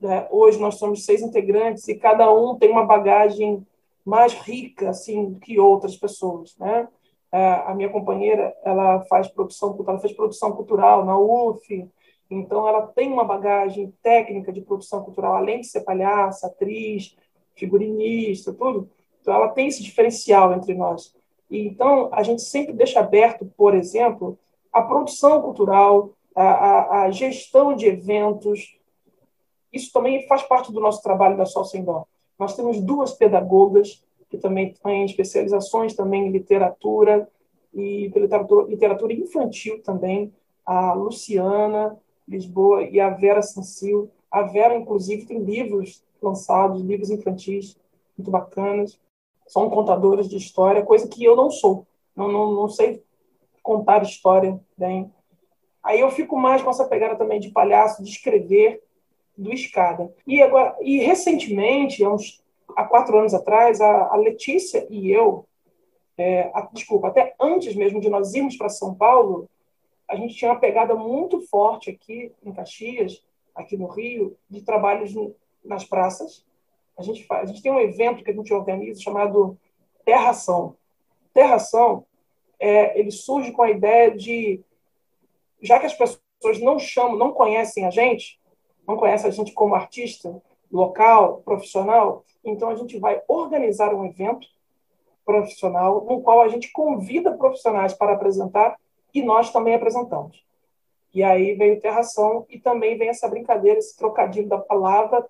né, 0.00 0.26
hoje 0.30 0.58
nós 0.58 0.76
somos 0.76 1.04
seis 1.04 1.20
integrantes 1.20 1.86
e 1.88 1.96
cada 1.96 2.32
um 2.32 2.56
tem 2.56 2.70
uma 2.70 2.86
bagagem 2.86 3.66
mais 4.04 4.32
rica 4.32 4.90
assim 4.90 5.34
que 5.34 5.58
outras 5.58 5.96
pessoas, 5.96 6.56
né? 6.56 6.88
A 7.30 7.74
minha 7.74 7.90
companheira, 7.90 8.56
ela 8.64 9.02
faz 9.02 9.28
produção 9.28 9.74
cultural, 9.74 10.00
fez 10.00 10.14
produção 10.14 10.50
cultural 10.52 11.04
na 11.04 11.18
UF, 11.18 11.86
então 12.30 12.66
ela 12.66 12.86
tem 12.86 13.12
uma 13.12 13.24
bagagem 13.24 13.92
técnica 14.02 14.50
de 14.50 14.62
produção 14.62 15.04
cultural, 15.04 15.34
além 15.34 15.60
de 15.60 15.66
ser 15.66 15.82
palhaça, 15.82 16.46
atriz, 16.46 17.14
figurinista, 17.54 18.52
tudo. 18.54 18.88
Então 19.28 19.36
ela 19.36 19.50
tem 19.50 19.68
esse 19.68 19.82
diferencial 19.82 20.54
entre 20.54 20.72
nós. 20.72 21.14
E, 21.50 21.68
então 21.68 22.08
a 22.12 22.22
gente 22.22 22.40
sempre 22.40 22.72
deixa 22.72 23.00
aberto, 23.00 23.44
por 23.58 23.74
exemplo, 23.74 24.38
a 24.72 24.80
produção 24.80 25.42
cultural, 25.42 26.12
a, 26.34 26.42
a, 26.42 27.02
a 27.02 27.10
gestão 27.10 27.76
de 27.76 27.84
eventos. 27.84 28.78
Isso 29.70 29.92
também 29.92 30.26
faz 30.26 30.42
parte 30.44 30.72
do 30.72 30.80
nosso 30.80 31.02
trabalho 31.02 31.36
da 31.36 31.44
Sol 31.44 31.66
Sem 31.66 31.84
Dó. 31.84 32.06
Nós 32.38 32.56
temos 32.56 32.80
duas 32.80 33.12
pedagogas 33.12 34.02
que 34.30 34.38
também 34.38 34.72
têm 34.82 35.04
especializações 35.04 35.92
também 35.92 36.26
em 36.26 36.30
literatura 36.30 37.28
e 37.74 38.08
literatura, 38.08 38.66
literatura 38.66 39.12
infantil 39.12 39.82
também, 39.82 40.32
a 40.64 40.94
Luciana 40.94 41.98
Lisboa 42.26 42.82
e 42.82 42.98
a 42.98 43.10
Vera 43.10 43.42
Sancil. 43.42 44.10
A 44.30 44.40
Vera, 44.40 44.74
inclusive, 44.74 45.26
tem 45.26 45.38
livros 45.38 46.02
lançados, 46.22 46.80
livros 46.80 47.10
infantis 47.10 47.76
muito 48.16 48.30
bacanas. 48.30 48.98
São 49.48 49.68
contadores 49.68 50.28
de 50.28 50.36
história, 50.36 50.84
coisa 50.84 51.08
que 51.08 51.24
eu 51.24 51.34
não 51.34 51.50
sou. 51.50 51.86
Não, 52.14 52.30
não, 52.30 52.52
não 52.52 52.68
sei 52.68 53.02
contar 53.62 54.02
história 54.02 54.58
bem. 54.76 55.12
Aí 55.82 56.00
eu 56.00 56.10
fico 56.10 56.36
mais 56.38 56.62
com 56.62 56.70
essa 56.70 56.86
pegada 56.86 57.16
também 57.16 57.40
de 57.40 57.50
palhaço, 57.50 58.02
de 58.02 58.10
escrever, 58.10 58.82
do 59.36 59.52
escada. 59.52 60.14
E 60.26 60.42
agora, 60.42 60.76
e 60.80 60.98
recentemente, 60.98 62.04
há 62.04 62.10
uns 62.12 62.42
há 62.76 62.84
quatro 62.84 63.18
anos 63.18 63.34
atrás, 63.34 63.80
a, 63.80 64.12
a 64.12 64.16
Letícia 64.16 64.86
e 64.88 65.10
eu, 65.10 65.46
é, 66.16 66.50
a, 66.54 66.68
desculpa, 66.72 67.08
até 67.08 67.34
antes 67.40 67.74
mesmo 67.74 68.00
de 68.00 68.08
nós 68.08 68.34
irmos 68.34 68.56
para 68.56 68.68
São 68.68 68.94
Paulo, 68.94 69.48
a 70.08 70.16
gente 70.16 70.34
tinha 70.34 70.50
uma 70.50 70.60
pegada 70.60 70.94
muito 70.94 71.40
forte 71.40 71.90
aqui 71.90 72.32
em 72.44 72.52
Caxias, 72.52 73.22
aqui 73.54 73.76
no 73.76 73.88
Rio, 73.88 74.36
de 74.48 74.62
trabalhos 74.62 75.12
nas 75.64 75.84
praças. 75.84 76.44
A 76.98 77.02
gente, 77.02 77.24
faz, 77.24 77.44
a 77.44 77.46
gente 77.46 77.62
tem 77.62 77.70
um 77.70 77.78
evento 77.78 78.24
que 78.24 78.30
a 78.30 78.34
gente 78.34 78.52
organiza 78.52 79.00
chamado 79.00 79.56
Terração. 80.04 80.76
Terração, 81.32 82.04
é, 82.58 82.98
ele 82.98 83.10
surge 83.10 83.52
com 83.52 83.62
a 83.62 83.70
ideia 83.70 84.10
de, 84.10 84.60
já 85.62 85.78
que 85.78 85.86
as 85.86 85.94
pessoas 85.94 86.60
não 86.60 86.78
chamam, 86.78 87.16
não 87.16 87.32
conhecem 87.32 87.86
a 87.86 87.90
gente, 87.90 88.40
não 88.86 88.96
conhecem 88.96 89.28
a 89.28 89.32
gente 89.32 89.52
como 89.52 89.74
artista 89.74 90.42
local, 90.70 91.42
profissional, 91.44 92.24
então 92.44 92.68
a 92.70 92.74
gente 92.74 92.98
vai 92.98 93.22
organizar 93.28 93.94
um 93.94 94.04
evento 94.04 94.46
profissional 95.24 96.04
no 96.04 96.22
qual 96.22 96.40
a 96.40 96.48
gente 96.48 96.72
convida 96.72 97.36
profissionais 97.36 97.92
para 97.92 98.14
apresentar 98.14 98.76
e 99.14 99.22
nós 99.22 99.52
também 99.52 99.74
apresentamos. 99.74 100.44
E 101.14 101.22
aí 101.22 101.54
veio 101.54 101.80
terração 101.80 102.46
e 102.48 102.58
também 102.58 102.96
vem 102.96 103.08
essa 103.08 103.28
brincadeira, 103.28 103.78
esse 103.78 103.96
trocadilho 103.96 104.48
da 104.48 104.58
palavra 104.58 105.26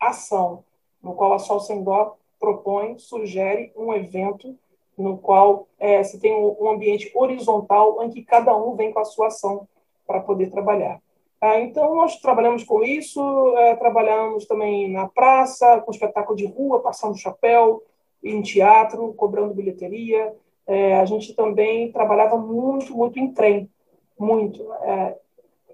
terra-ação, 0.00 0.64
no 1.02 1.14
qual 1.14 1.34
a 1.34 1.38
Sol 1.38 1.60
Sem 1.60 1.84
Dó 1.84 2.16
propõe, 2.40 2.98
sugere 2.98 3.70
um 3.76 3.92
evento 3.92 4.56
no 4.96 5.16
qual 5.16 5.66
é, 5.78 6.02
se 6.02 6.18
tem 6.18 6.34
um 6.34 6.68
ambiente 6.68 7.10
horizontal 7.14 8.02
em 8.02 8.10
que 8.10 8.22
cada 8.22 8.56
um 8.56 8.74
vem 8.74 8.92
com 8.92 8.98
a 8.98 9.04
sua 9.04 9.28
ação 9.28 9.66
para 10.06 10.20
poder 10.20 10.50
trabalhar. 10.50 11.00
Ah, 11.40 11.58
então, 11.58 11.94
nós 11.94 12.20
trabalhamos 12.20 12.64
com 12.64 12.82
isso, 12.82 13.56
é, 13.56 13.76
trabalhamos 13.76 14.44
também 14.46 14.90
na 14.90 15.08
praça, 15.08 15.80
com 15.80 15.90
espetáculo 15.90 16.36
de 16.36 16.44
rua, 16.44 16.80
passando 16.80 17.16
chapéu, 17.16 17.82
em 18.22 18.42
teatro, 18.42 19.14
cobrando 19.14 19.54
bilheteria. 19.54 20.34
É, 20.66 20.96
a 20.96 21.04
gente 21.06 21.34
também 21.34 21.90
trabalhava 21.90 22.36
muito, 22.36 22.94
muito 22.94 23.18
em 23.18 23.32
trem, 23.32 23.70
muito. 24.18 24.70
É, 24.82 25.16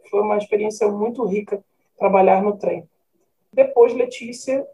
foi 0.09 0.21
uma 0.21 0.39
experiência 0.39 0.89
muito 0.89 1.25
rica 1.25 1.61
trabalhar 1.99 2.41
no 2.41 2.57
trem. 2.57 2.89
Depois, 3.57 3.95
Letícia, 3.95 4.69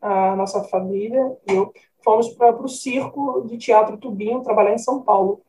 a 0.00 0.34
nossa 0.34 0.64
família, 0.64 1.38
eu, 1.46 1.72
fomos 2.02 2.30
para 2.30 2.60
o 2.60 2.68
circo 2.68 3.42
de 3.46 3.56
teatro 3.56 3.96
Tubinho, 3.96 4.42
trabalhar 4.42 4.74
em 4.74 4.78
São 4.78 5.00
Paulo. 5.00 5.40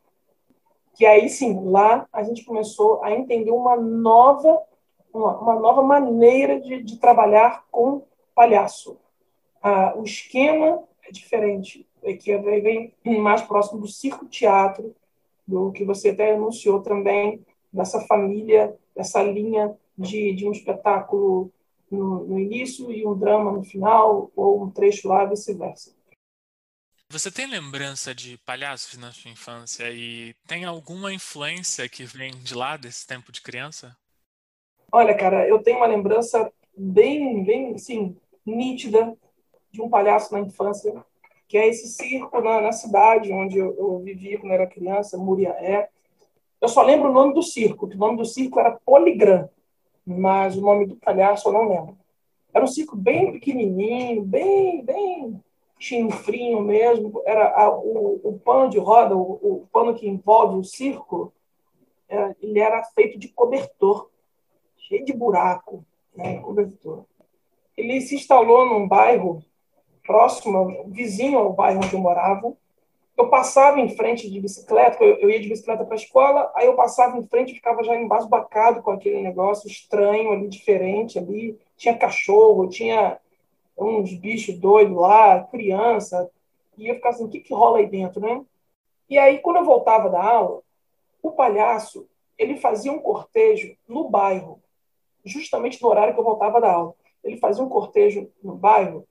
Que 0.94 1.04
aí 1.04 1.28
sim, 1.28 1.68
lá 1.68 2.06
a 2.12 2.22
gente 2.22 2.44
começou 2.44 3.02
a 3.02 3.10
entender 3.10 3.50
uma 3.50 3.74
nova 3.76 4.62
uma, 5.12 5.36
uma 5.38 5.54
nova 5.56 5.82
maneira 5.82 6.60
de, 6.60 6.80
de, 6.80 6.98
trabalhar 6.98 7.64
com 7.72 8.02
palhaço. 8.34 8.98
Ah, 9.60 9.94
o 9.96 10.04
esquema 10.04 10.84
é 11.08 11.10
diferente, 11.10 11.88
é 12.04 12.12
que 12.12 12.36
vem 12.36 12.94
mais 13.04 13.42
próximo 13.42 13.80
do 13.80 13.88
circo-teatro, 13.88 14.94
do 15.44 15.72
que 15.72 15.84
você 15.84 16.10
até 16.10 16.34
anunciou 16.34 16.82
também, 16.82 17.44
dessa 17.72 18.00
família, 18.02 18.76
dessa 18.94 19.22
linha 19.22 19.76
de, 19.98 20.34
de 20.34 20.46
um 20.46 20.52
espetáculo 20.52 21.50
no, 21.90 22.24
no 22.26 22.38
início 22.38 22.90
e 22.92 23.06
um 23.06 23.16
drama 23.16 23.52
no 23.52 23.62
final, 23.62 24.30
ou 24.34 24.62
um 24.62 24.70
trecho 24.70 25.08
lá, 25.08 25.24
vice-versa. 25.24 25.94
Você 27.08 27.30
tem 27.30 27.46
lembrança 27.46 28.12
de 28.12 28.36
palhaços 28.38 28.98
na 28.98 29.12
sua 29.12 29.30
infância 29.30 29.88
e 29.92 30.34
tem 30.46 30.64
alguma 30.64 31.12
influência 31.14 31.88
que 31.88 32.04
vem 32.04 32.32
de 32.32 32.52
lá 32.52 32.76
desse 32.76 33.06
tempo 33.06 33.30
de 33.30 33.40
criança? 33.40 33.96
Olha, 34.90 35.16
cara, 35.16 35.46
eu 35.46 35.62
tenho 35.62 35.76
uma 35.76 35.86
lembrança 35.86 36.52
bem, 36.76 37.44
bem, 37.44 37.74
assim, 37.74 38.16
nítida 38.44 39.16
de 39.70 39.80
um 39.80 39.88
palhaço 39.88 40.32
na 40.32 40.40
infância, 40.40 40.92
que 41.46 41.56
é 41.56 41.68
esse 41.68 41.86
circo 41.88 42.40
na, 42.40 42.60
na 42.60 42.72
cidade 42.72 43.32
onde 43.32 43.56
eu, 43.56 43.76
eu 43.78 43.98
vivi 44.00 44.36
quando 44.38 44.52
era 44.52 44.66
criança, 44.66 45.16
Muriaé. 45.16 45.88
Eu 46.60 46.68
só 46.68 46.82
lembro 46.82 47.10
o 47.10 47.12
nome 47.12 47.34
do 47.34 47.42
circo, 47.42 47.88
que 47.88 47.94
o 47.94 47.98
nome 47.98 48.16
do 48.16 48.24
circo 48.24 48.58
era 48.58 48.78
Poligram, 48.84 49.48
mas 50.06 50.56
o 50.56 50.60
nome 50.60 50.86
do 50.86 50.96
palhaço 50.96 51.48
eu 51.48 51.52
não 51.52 51.68
lembro. 51.68 51.98
Era 52.54 52.64
um 52.64 52.68
circo 52.68 52.96
bem 52.96 53.32
pequenininho, 53.32 54.22
bem, 54.22 54.82
bem 54.82 55.42
chinfrinho 55.78 56.60
mesmo. 56.62 57.22
Era 57.26 57.48
a, 57.48 57.70
o, 57.70 58.20
o 58.22 58.38
pano 58.38 58.70
de 58.70 58.78
roda, 58.78 59.16
o, 59.16 59.32
o, 59.42 59.68
pano 59.72 59.94
que 59.94 60.08
envolve 60.08 60.56
o 60.58 60.64
circo, 60.64 61.32
era, 62.08 62.30
é, 62.30 62.36
ele 62.40 62.60
era 62.60 62.82
feito 62.94 63.18
de 63.18 63.28
cobertor 63.28 64.08
cheio 64.78 65.04
de 65.04 65.12
buraco, 65.12 65.84
né, 66.14 66.38
cobertura. 66.38 67.04
Ele 67.76 68.00
se 68.00 68.14
instalou 68.14 68.64
num 68.66 68.86
bairro 68.86 69.42
próximo, 70.06 70.84
vizinho 70.88 71.38
ao 71.38 71.52
bairro 71.52 71.80
onde 71.84 71.94
eu 71.94 72.00
morava. 72.00 72.56
Eu 73.16 73.30
passava 73.30 73.80
em 73.80 73.96
frente 73.96 74.30
de 74.30 74.40
bicicleta, 74.40 75.02
eu, 75.02 75.30
ia 75.30 75.40
de 75.40 75.48
bicicleta 75.48 75.84
para 75.84 75.94
a 75.94 75.96
escola, 75.96 76.52
aí 76.54 76.66
eu 76.66 76.76
passava 76.76 77.16
em 77.16 77.26
frente 77.26 77.52
e 77.52 77.54
ficava 77.54 77.82
já 77.82 77.96
embasbacado 77.96 78.82
com 78.82 78.90
aquele 78.90 79.22
negócio 79.22 79.66
estranho 79.66 80.32
ali, 80.32 80.48
diferente 80.48 81.18
ali. 81.18 81.58
Tinha 81.78 81.96
cachorro, 81.96 82.68
tinha 82.68 83.18
uns 83.76 84.12
bichos 84.12 84.58
doidos 84.58 84.96
lá, 84.96 85.42
criança. 85.44 86.30
E 86.76 86.88
eu 86.88 86.96
ficava 86.96 87.14
assim, 87.14 87.24
o 87.24 87.28
que, 87.28 87.40
que 87.40 87.54
rola 87.54 87.78
aí 87.78 87.86
dentro, 87.86 88.20
né? 88.20 88.44
E 89.08 89.16
aí, 89.16 89.38
quando 89.38 89.56
eu 89.56 89.64
voltava 89.64 90.10
da 90.10 90.22
aula, 90.22 90.60
o 91.22 91.30
palhaço, 91.30 92.06
ele 92.38 92.56
fazia 92.56 92.92
um 92.92 92.98
cortejo 92.98 93.74
no 93.88 94.08
bairro, 94.08 94.60
justamente 95.24 95.80
no 95.80 95.88
horário 95.88 96.12
que 96.12 96.20
eu 96.20 96.24
voltava 96.24 96.60
da 96.60 96.70
aula. 96.70 96.94
Ele 97.24 97.38
fazia 97.38 97.64
um 97.64 97.68
cortejo 97.68 98.30
no 98.42 98.54
bairro, 98.54 99.06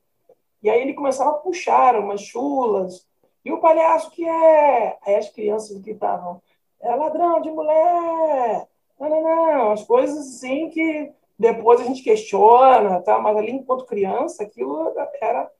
e 0.62 0.70
aí 0.70 0.82
ele 0.82 0.94
começava 0.94 1.32
a 1.32 1.34
puxar 1.36 1.96
umas 1.96 2.22
chulas. 2.22 3.08
E 3.46 3.52
o 3.52 3.60
palhaço 3.60 4.10
que 4.12 4.28
é? 4.28 4.98
Aí 5.06 5.16
as 5.16 5.30
crianças 5.30 5.78
gritavam, 5.78 6.42
é 6.82 6.96
ladrão 6.96 7.40
de 7.42 7.52
mulher! 7.52 8.68
Não, 9.00 9.10
não, 9.10 9.22
não. 9.22 9.72
As 9.72 9.84
coisas 9.84 10.18
assim 10.18 10.70
que 10.70 11.12
depois 11.38 11.80
a 11.80 11.84
gente 11.84 12.02
questiona, 12.02 13.02
tá? 13.02 13.20
mas 13.20 13.38
ali, 13.38 13.52
enquanto 13.52 13.86
criança, 13.86 14.44
aquilo 14.44 14.94
era 15.22 15.52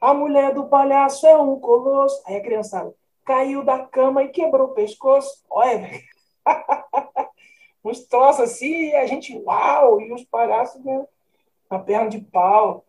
a 0.00 0.14
mulher 0.14 0.54
do 0.54 0.66
palhaço 0.66 1.26
é 1.26 1.36
um 1.36 1.60
colosso. 1.60 2.22
Aí 2.26 2.36
a 2.36 2.42
criançada 2.42 2.92
caiu 3.24 3.62
da 3.62 3.78
cama 3.80 4.22
e 4.22 4.28
quebrou 4.28 4.68
o 4.68 4.74
pescoço. 4.74 5.44
Olha, 5.50 5.90
uns 7.84 8.00
troços 8.06 8.40
assim, 8.40 8.88
e 8.88 8.96
a 8.96 9.06
gente, 9.06 9.36
uau, 9.38 10.00
e 10.00 10.12
os 10.12 10.24
palhaços 10.24 10.82
né, 10.82 11.06
na 11.70 11.78
perna 11.78 12.08
de 12.08 12.18
pau. 12.18 12.84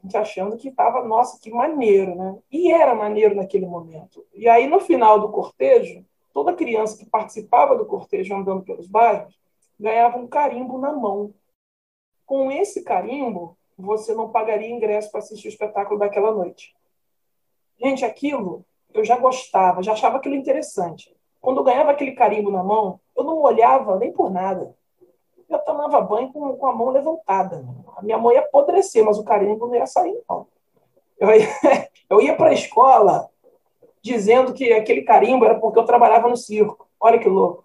A 0.00 0.06
gente 0.06 0.16
achando 0.16 0.56
que 0.56 0.68
estava, 0.68 1.04
nossa, 1.04 1.38
que 1.38 1.50
maneiro, 1.50 2.14
né? 2.14 2.38
E 2.50 2.72
era 2.72 2.94
maneiro 2.94 3.34
naquele 3.34 3.66
momento. 3.66 4.26
E 4.32 4.48
aí, 4.48 4.66
no 4.66 4.80
final 4.80 5.20
do 5.20 5.28
cortejo, 5.28 6.04
toda 6.32 6.54
criança 6.54 6.96
que 6.96 7.04
participava 7.08 7.76
do 7.76 7.84
cortejo 7.84 8.34
andando 8.34 8.62
pelos 8.62 8.88
bairros 8.88 9.38
ganhava 9.78 10.16
um 10.18 10.26
carimbo 10.26 10.78
na 10.78 10.92
mão. 10.92 11.34
Com 12.24 12.50
esse 12.50 12.82
carimbo, 12.82 13.56
você 13.76 14.14
não 14.14 14.30
pagaria 14.30 14.70
ingresso 14.70 15.10
para 15.10 15.20
assistir 15.20 15.48
o 15.48 15.50
espetáculo 15.50 15.98
daquela 15.98 16.32
noite. 16.32 16.74
Gente, 17.78 18.04
aquilo 18.04 18.64
eu 18.92 19.04
já 19.04 19.16
gostava, 19.16 19.82
já 19.82 19.92
achava 19.92 20.16
aquilo 20.16 20.34
interessante. 20.34 21.14
Quando 21.40 21.58
eu 21.58 21.64
ganhava 21.64 21.90
aquele 21.90 22.12
carimbo 22.12 22.50
na 22.50 22.62
mão, 22.62 23.00
eu 23.16 23.24
não 23.24 23.38
olhava 23.38 23.98
nem 23.98 24.12
por 24.12 24.30
nada. 24.30 24.74
Eu 25.50 25.58
tomava 25.58 26.00
banho 26.00 26.32
com, 26.32 26.56
com 26.56 26.66
a 26.66 26.72
mão 26.72 26.90
levantada. 26.90 27.64
A 27.96 28.02
minha 28.02 28.16
mão 28.16 28.32
ia 28.32 28.40
apodrecer, 28.40 29.04
mas 29.04 29.18
o 29.18 29.24
carimbo 29.24 29.66
não 29.66 29.74
ia 29.74 29.86
sair, 29.86 30.18
não. 30.28 30.46
Eu 31.18 31.28
ia, 31.30 31.48
eu 32.08 32.20
ia 32.20 32.34
para 32.36 32.50
a 32.50 32.54
escola 32.54 33.28
dizendo 34.00 34.54
que 34.54 34.72
aquele 34.72 35.02
carimbo 35.02 35.44
era 35.44 35.58
porque 35.58 35.78
eu 35.78 35.84
trabalhava 35.84 36.28
no 36.28 36.36
circo. 36.36 36.88
Olha 37.00 37.18
que 37.18 37.28
louco. 37.28 37.64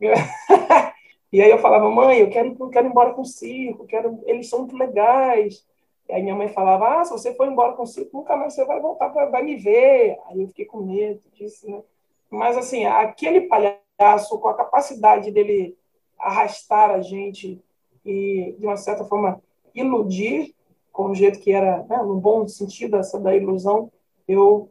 E 1.30 1.42
aí 1.42 1.50
eu 1.50 1.58
falava, 1.58 1.90
mãe, 1.90 2.20
eu 2.20 2.30
quero, 2.30 2.56
eu 2.58 2.68
quero 2.70 2.86
ir 2.86 2.90
embora 2.90 3.12
com 3.12 3.20
o 3.20 3.26
circo, 3.26 3.86
quero, 3.86 4.18
eles 4.24 4.48
são 4.48 4.60
muito 4.60 4.74
legais. 4.76 5.62
E 6.08 6.12
aí 6.14 6.22
minha 6.22 6.34
mãe 6.34 6.48
falava, 6.48 7.00
ah, 7.00 7.04
se 7.04 7.10
você 7.10 7.34
for 7.34 7.46
embora 7.46 7.74
com 7.74 7.82
o 7.82 7.86
circo, 7.86 8.16
nunca 8.16 8.34
mais 8.34 8.54
você 8.54 8.64
vai 8.64 8.80
voltar, 8.80 9.10
pra, 9.10 9.26
vai 9.26 9.42
me 9.42 9.54
ver. 9.56 10.18
Aí 10.26 10.40
eu 10.40 10.48
fiquei 10.48 10.64
com 10.64 10.78
medo 10.78 11.20
disso, 11.34 11.70
né? 11.70 11.82
Mas, 12.30 12.56
assim, 12.56 12.86
aquele 12.86 13.42
palhaço, 13.42 14.38
com 14.38 14.48
a 14.48 14.54
capacidade 14.54 15.30
dele 15.30 15.76
arrastar 16.18 16.90
a 16.90 17.00
gente 17.00 17.60
e, 18.04 18.54
de 18.58 18.66
uma 18.66 18.76
certa 18.76 19.04
forma, 19.04 19.42
iludir, 19.74 20.54
com 20.92 21.10
o 21.10 21.14
jeito 21.14 21.40
que 21.40 21.52
era, 21.52 21.84
né, 21.84 21.98
no 21.98 22.20
bom 22.20 22.46
sentido 22.48 22.96
essa 22.96 23.20
da 23.20 23.34
ilusão, 23.36 23.92
eu, 24.26 24.70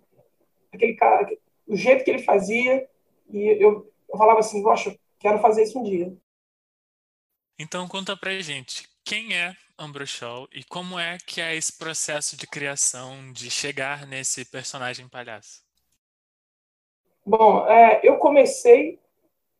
aquele 0.71 0.93
cara, 0.95 1.27
o 1.65 1.75
jeito 1.75 2.03
que 2.03 2.11
ele 2.11 2.23
fazia, 2.23 2.87
e 3.29 3.63
eu, 3.63 3.91
eu 4.09 4.17
falava 4.17 4.39
assim, 4.39 4.61
poxa, 4.61 4.97
quero 5.19 5.39
fazer 5.39 5.63
isso 5.63 5.79
um 5.79 5.83
dia. 5.83 6.13
Então 7.59 7.87
conta 7.87 8.15
pra 8.15 8.39
gente, 8.39 8.87
quem 9.03 9.33
é 9.33 9.55
Ambrochol 9.79 10.47
e 10.51 10.63
como 10.63 10.99
é 10.99 11.17
que 11.25 11.39
é 11.39 11.55
esse 11.55 11.77
processo 11.77 12.35
de 12.35 12.47
criação, 12.47 13.31
de 13.31 13.49
chegar 13.49 14.07
nesse 14.07 14.43
personagem 14.43 15.07
palhaço? 15.07 15.61
Bom, 17.25 17.67
é, 17.67 17.99
eu 18.03 18.17
comecei, 18.17 18.99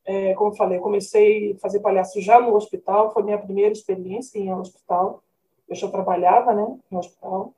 é, 0.08 0.34
como 0.36 0.56
falei, 0.56 0.80
comecei 0.80 1.52
a 1.52 1.60
fazer 1.60 1.82
palhaço 1.82 2.22
já 2.22 2.40
no 2.40 2.56
hospital, 2.56 3.12
foi 3.12 3.24
minha 3.24 3.38
primeira 3.38 3.74
experiência 3.74 4.40
em 4.40 4.54
hospital. 4.54 5.22
Eu 5.68 5.76
já 5.76 5.90
trabalhava, 5.90 6.54
né, 6.54 6.66
no 6.90 7.00
hospital. 7.00 7.54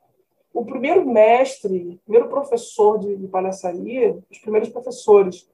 O 0.52 0.64
primeiro 0.64 1.08
mestre, 1.08 2.00
primeiro 2.04 2.28
professor 2.28 2.98
de, 2.98 3.16
de 3.16 3.28
palhaçaria, 3.28 4.18
os 4.28 4.38
primeiros 4.38 4.68
professores 4.68 5.48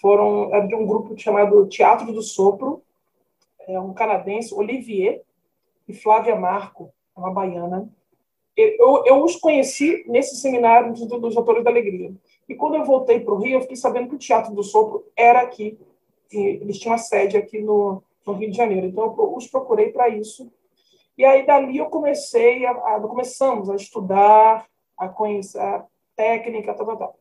foram 0.00 0.54
era 0.54 0.68
de 0.68 0.74
um 0.76 0.86
grupo 0.86 1.18
chamado 1.18 1.66
Teatro 1.66 2.12
do 2.12 2.22
Sopro, 2.22 2.80
é 3.66 3.80
um 3.80 3.92
canadense, 3.92 4.54
Olivier, 4.54 5.22
e 5.88 5.92
Flávia 5.92 6.36
Marco, 6.36 6.92
uma 7.16 7.32
baiana. 7.32 7.88
Eu, 8.56 9.04
eu 9.04 9.24
os 9.24 9.34
conheci 9.34 10.04
nesse 10.06 10.36
seminário 10.36 10.92
dos, 10.92 11.06
dos 11.06 11.36
Autores 11.36 11.64
da 11.64 11.70
Alegria. 11.70 12.14
E 12.48 12.54
quando 12.54 12.76
eu 12.76 12.84
voltei 12.84 13.18
para 13.18 13.34
o 13.34 13.38
Rio, 13.38 13.54
eu 13.54 13.60
fiquei 13.62 13.76
sabendo 13.76 14.08
que 14.08 14.14
o 14.14 14.18
Teatro 14.18 14.54
do 14.54 14.62
Sopro 14.62 15.04
era 15.16 15.40
aqui. 15.40 15.76
Eles 16.30 16.78
tinham 16.78 16.92
uma 16.92 16.98
sede 16.98 17.36
aqui 17.36 17.60
no, 17.60 18.02
no 18.26 18.32
Rio 18.34 18.50
de 18.50 18.56
Janeiro. 18.56 18.86
Então, 18.86 19.04
eu 19.04 19.34
os 19.34 19.46
procurei 19.46 19.90
para 19.90 20.08
isso. 20.08 20.50
E 21.16 21.24
aí, 21.24 21.46
dali, 21.46 21.78
eu 21.78 21.86
comecei 21.86 22.66
a, 22.66 22.72
a, 22.72 23.00
começamos 23.00 23.70
a 23.70 23.76
estudar, 23.76 24.66
a 24.98 25.08
conhecer 25.08 25.60
a 25.60 25.84
técnica, 26.14 26.74
tal, 26.74 26.86
tal, 26.86 26.96
tal. 26.96 27.18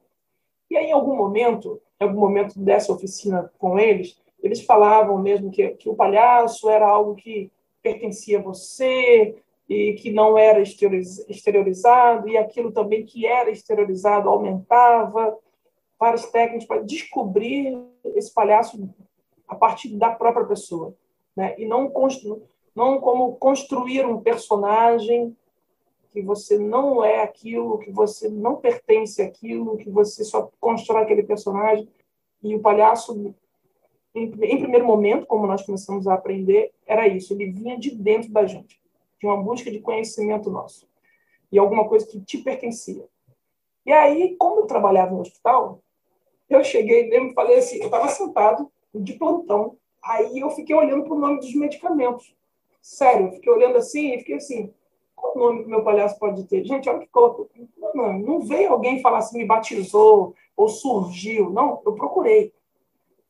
E 0.69 0.77
aí, 0.77 0.87
em 0.87 0.91
algum 0.91 1.15
momento, 1.15 1.81
em 1.99 2.03
algum 2.03 2.19
momento 2.19 2.59
dessa 2.59 2.91
oficina 2.91 3.51
com 3.57 3.79
eles, 3.79 4.19
eles 4.41 4.61
falavam 4.61 5.17
mesmo 5.21 5.49
que, 5.49 5.69
que 5.69 5.89
o 5.89 5.95
palhaço 5.95 6.69
era 6.69 6.87
algo 6.87 7.15
que 7.15 7.51
pertencia 7.81 8.39
a 8.39 8.41
você 8.41 9.35
e 9.67 9.93
que 9.93 10.11
não 10.11 10.37
era 10.37 10.61
exteriorizado, 10.61 12.27
e 12.27 12.37
aquilo 12.37 12.71
também 12.71 13.05
que 13.05 13.25
era 13.25 13.49
exteriorizado 13.49 14.29
aumentava. 14.29 15.37
Várias 16.05 16.29
técnicas 16.29 16.67
para 16.67 16.83
descobrir 16.83 17.83
esse 18.15 18.31
palhaço 18.31 18.87
a 19.47 19.55
partir 19.55 19.89
da 19.97 20.11
própria 20.11 20.45
pessoa. 20.45 20.95
Né? 21.35 21.55
E 21.57 21.65
não, 21.65 21.89
constru, 21.89 22.43
não 22.75 22.99
como 22.99 23.35
construir 23.37 24.05
um 24.05 24.21
personagem 24.21 25.35
que 26.11 26.21
você 26.21 26.59
não 26.59 27.03
é 27.03 27.23
aquilo, 27.23 27.79
que 27.79 27.89
você 27.89 28.29
não 28.29 28.57
pertence 28.57 29.19
àquilo, 29.19 29.77
que 29.77 29.89
você 29.89 30.23
só 30.23 30.51
constrói 30.59 31.01
aquele 31.01 31.23
personagem. 31.23 31.89
E 32.43 32.53
o 32.53 32.59
palhaço 32.59 33.33
em, 34.13 34.25
em 34.25 34.59
primeiro 34.59 34.85
momento, 34.85 35.25
como 35.25 35.47
nós 35.47 35.65
começamos 35.65 36.05
a 36.07 36.13
aprender, 36.13 36.71
era 36.85 37.07
isso. 37.07 37.33
Ele 37.33 37.51
vinha 37.51 37.79
de 37.79 37.95
dentro 37.95 38.31
da 38.31 38.45
gente, 38.45 38.79
de 39.19 39.25
uma 39.25 39.41
busca 39.41 39.71
de 39.71 39.79
conhecimento 39.79 40.51
nosso 40.51 40.87
e 41.51 41.57
alguma 41.57 41.87
coisa 41.87 42.05
que 42.05 42.21
te 42.21 42.37
pertencia. 42.37 43.07
E 43.83 43.91
aí, 43.91 44.35
como 44.37 44.61
eu 44.61 44.67
trabalhava 44.67 45.15
no 45.15 45.21
hospital, 45.21 45.81
eu 46.49 46.63
cheguei 46.63 47.09
mesmo 47.09 47.31
e 47.31 47.33
falei 47.33 47.57
assim, 47.57 47.77
eu 47.79 47.85
estava 47.85 48.07
sentado 48.07 48.71
de 48.93 49.13
plantão, 49.13 49.77
aí 50.03 50.39
eu 50.39 50.49
fiquei 50.51 50.75
olhando 50.75 51.03
para 51.03 51.13
o 51.13 51.19
nome 51.19 51.39
dos 51.39 51.53
medicamentos. 51.53 52.35
Sério, 52.81 53.27
eu 53.27 53.31
fiquei 53.33 53.51
olhando 53.51 53.77
assim 53.77 54.13
e 54.13 54.19
fiquei 54.19 54.35
assim, 54.35 54.73
qual 55.15 55.35
nome 55.35 55.63
que 55.63 55.69
meu 55.69 55.83
palhaço 55.83 56.19
pode 56.19 56.43
ter? 56.45 56.63
Gente, 56.63 56.89
olha 56.89 56.99
que 56.99 57.07
colocou. 57.07 57.49
Não, 57.93 58.13
não 58.19 58.41
veio 58.41 58.71
alguém 58.71 59.01
falar 59.01 59.19
assim, 59.19 59.39
me 59.39 59.45
batizou 59.45 60.35
ou 60.55 60.67
surgiu. 60.67 61.49
Não, 61.49 61.81
eu 61.85 61.93
procurei. 61.93 62.53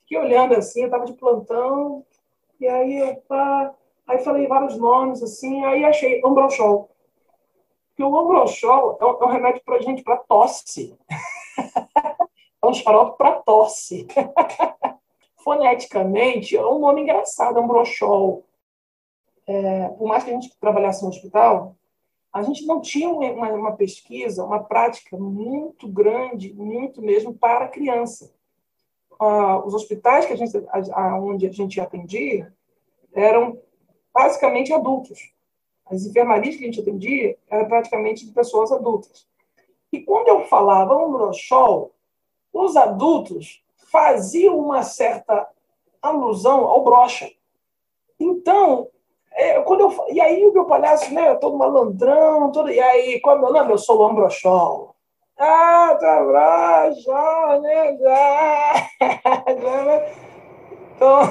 Fiquei 0.01 0.17
olhando 0.17 0.55
assim, 0.55 0.81
eu 0.81 0.85
estava 0.85 1.05
de 1.05 1.13
plantão, 1.13 2.05
e 2.59 2.67
aí 2.67 2.99
eu 2.99 3.15
pá, 3.27 3.73
aí 4.07 4.19
falei 4.19 4.47
vários 4.47 4.77
nomes 4.77 5.23
assim, 5.23 5.63
aí 5.63 5.83
achei 5.83 6.21
Ambroxol. 6.23 6.89
Porque 7.89 8.03
o 8.03 8.17
Ambroxol 8.17 8.97
é 8.99 9.05
um, 9.05 9.29
é 9.29 9.33
remédio 9.33 9.61
para 9.63 9.81
gente, 9.81 10.03
para 10.03 10.17
tosse. 10.17 10.97
é 12.65 13.01
um 13.01 13.11
para 13.11 13.33
tosse. 13.41 14.07
Foneticamente, 15.43 16.57
é 16.57 16.65
um 16.65 16.79
nome 16.79 17.01
engraçado, 17.01 17.59
Ambroxol. 17.59 18.43
É, 19.47 19.89
por 19.89 20.07
mais 20.07 20.23
que 20.23 20.31
a 20.31 20.33
gente 20.33 20.57
trabalhasse 20.59 21.03
no 21.03 21.09
hospital, 21.09 21.75
a 22.33 22.41
gente 22.41 22.65
não 22.65 22.81
tinha 22.81 23.09
uma, 23.09 23.49
uma, 23.49 23.75
pesquisa, 23.75 24.43
uma 24.43 24.63
prática 24.63 25.15
muito 25.15 25.87
grande, 25.87 26.53
muito 26.53 27.01
mesmo 27.01 27.33
para 27.33 27.67
criança 27.67 28.33
os 29.65 29.73
hospitais 29.73 30.25
que 30.25 30.33
a 30.33 30.35
gente, 30.35 30.57
a, 30.91 31.19
onde 31.19 31.47
a 31.47 31.51
gente 31.51 31.79
atendia 31.79 32.53
eram 33.13 33.59
basicamente 34.13 34.73
adultos. 34.73 35.33
As 35.85 36.05
enfermarias 36.05 36.55
que 36.55 36.63
a 36.63 36.65
gente 36.65 36.81
atendia 36.81 37.37
eram 37.49 37.67
praticamente 37.67 38.25
de 38.25 38.33
pessoas 38.33 38.71
adultas. 38.71 39.27
E 39.91 40.01
quando 40.01 40.27
eu 40.27 40.45
falava 40.45 40.97
um 40.97 41.11
brochol, 41.11 41.93
os 42.55 42.77
adultos 42.77 43.61
faziam 43.91 44.57
uma 44.57 44.81
certa 44.81 45.47
alusão 46.01 46.65
ao 46.65 46.83
brocha. 46.83 47.29
Então, 48.19 48.87
é, 49.33 49.59
quando 49.61 49.81
eu, 49.81 50.05
e 50.09 50.21
aí 50.21 50.45
o 50.45 50.53
meu 50.53 50.65
palhaço, 50.65 51.13
né, 51.13 51.35
todo 51.35 51.57
malandrão, 51.57 52.51
todo, 52.51 52.71
e 52.71 52.79
aí, 52.79 53.19
qual 53.19 53.35
é 53.35 53.39
meu 53.39 53.51
nome? 53.51 53.71
Eu 53.71 53.77
sou 53.77 53.99
o 53.99 54.05
Ambrochol. 54.05 54.95
Ah, 55.37 55.97
tá 55.99 56.19
Ambrochol, 56.19 57.59
né? 57.61 57.91
Então, 60.95 61.21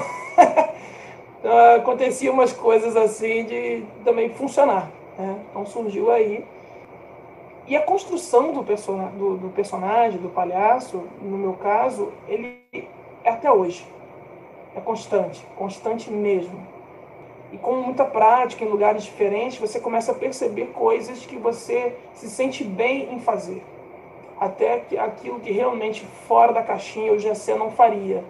então, 1.41 1.65
aconteciam 1.75 2.35
umas 2.35 2.53
coisas 2.53 2.95
assim 2.95 3.45
de 3.45 3.83
também 4.03 4.29
funcionar. 4.29 4.91
Né? 5.17 5.45
Então 5.49 5.65
surgiu 5.65 6.11
aí. 6.11 6.45
E 7.67 7.75
a 7.75 7.81
construção 7.81 8.51
do, 8.51 8.61
do, 8.61 9.37
do 9.37 9.49
personagem, 9.49 10.19
do 10.19 10.29
palhaço, 10.29 11.03
no 11.21 11.37
meu 11.37 11.53
caso, 11.53 12.11
ele 12.27 12.59
é 13.23 13.29
até 13.29 13.51
hoje. 13.51 13.85
É 14.75 14.81
constante, 14.81 15.45
constante 15.55 16.11
mesmo 16.11 16.75
e 17.55 17.57
com 17.57 17.75
muita 17.75 18.03
prática 18.03 18.65
em 18.65 18.67
lugares 18.67 19.03
diferentes, 19.03 19.57
você 19.57 19.79
começa 19.79 20.11
a 20.11 20.15
perceber 20.15 20.67
coisas 20.67 21.25
que 21.25 21.37
você 21.37 21.95
se 22.13 22.29
sente 22.29 22.65
bem 22.65 23.13
em 23.13 23.19
fazer. 23.19 23.63
Até 24.37 24.79
que 24.79 24.97
aquilo 24.97 25.39
que 25.39 25.51
realmente 25.51 26.05
fora 26.27 26.51
da 26.51 26.61
caixinha 26.61 27.07
eu 27.07 27.19
já 27.19 27.33
sei 27.33 27.55
não 27.55 27.71
faria. 27.71 28.23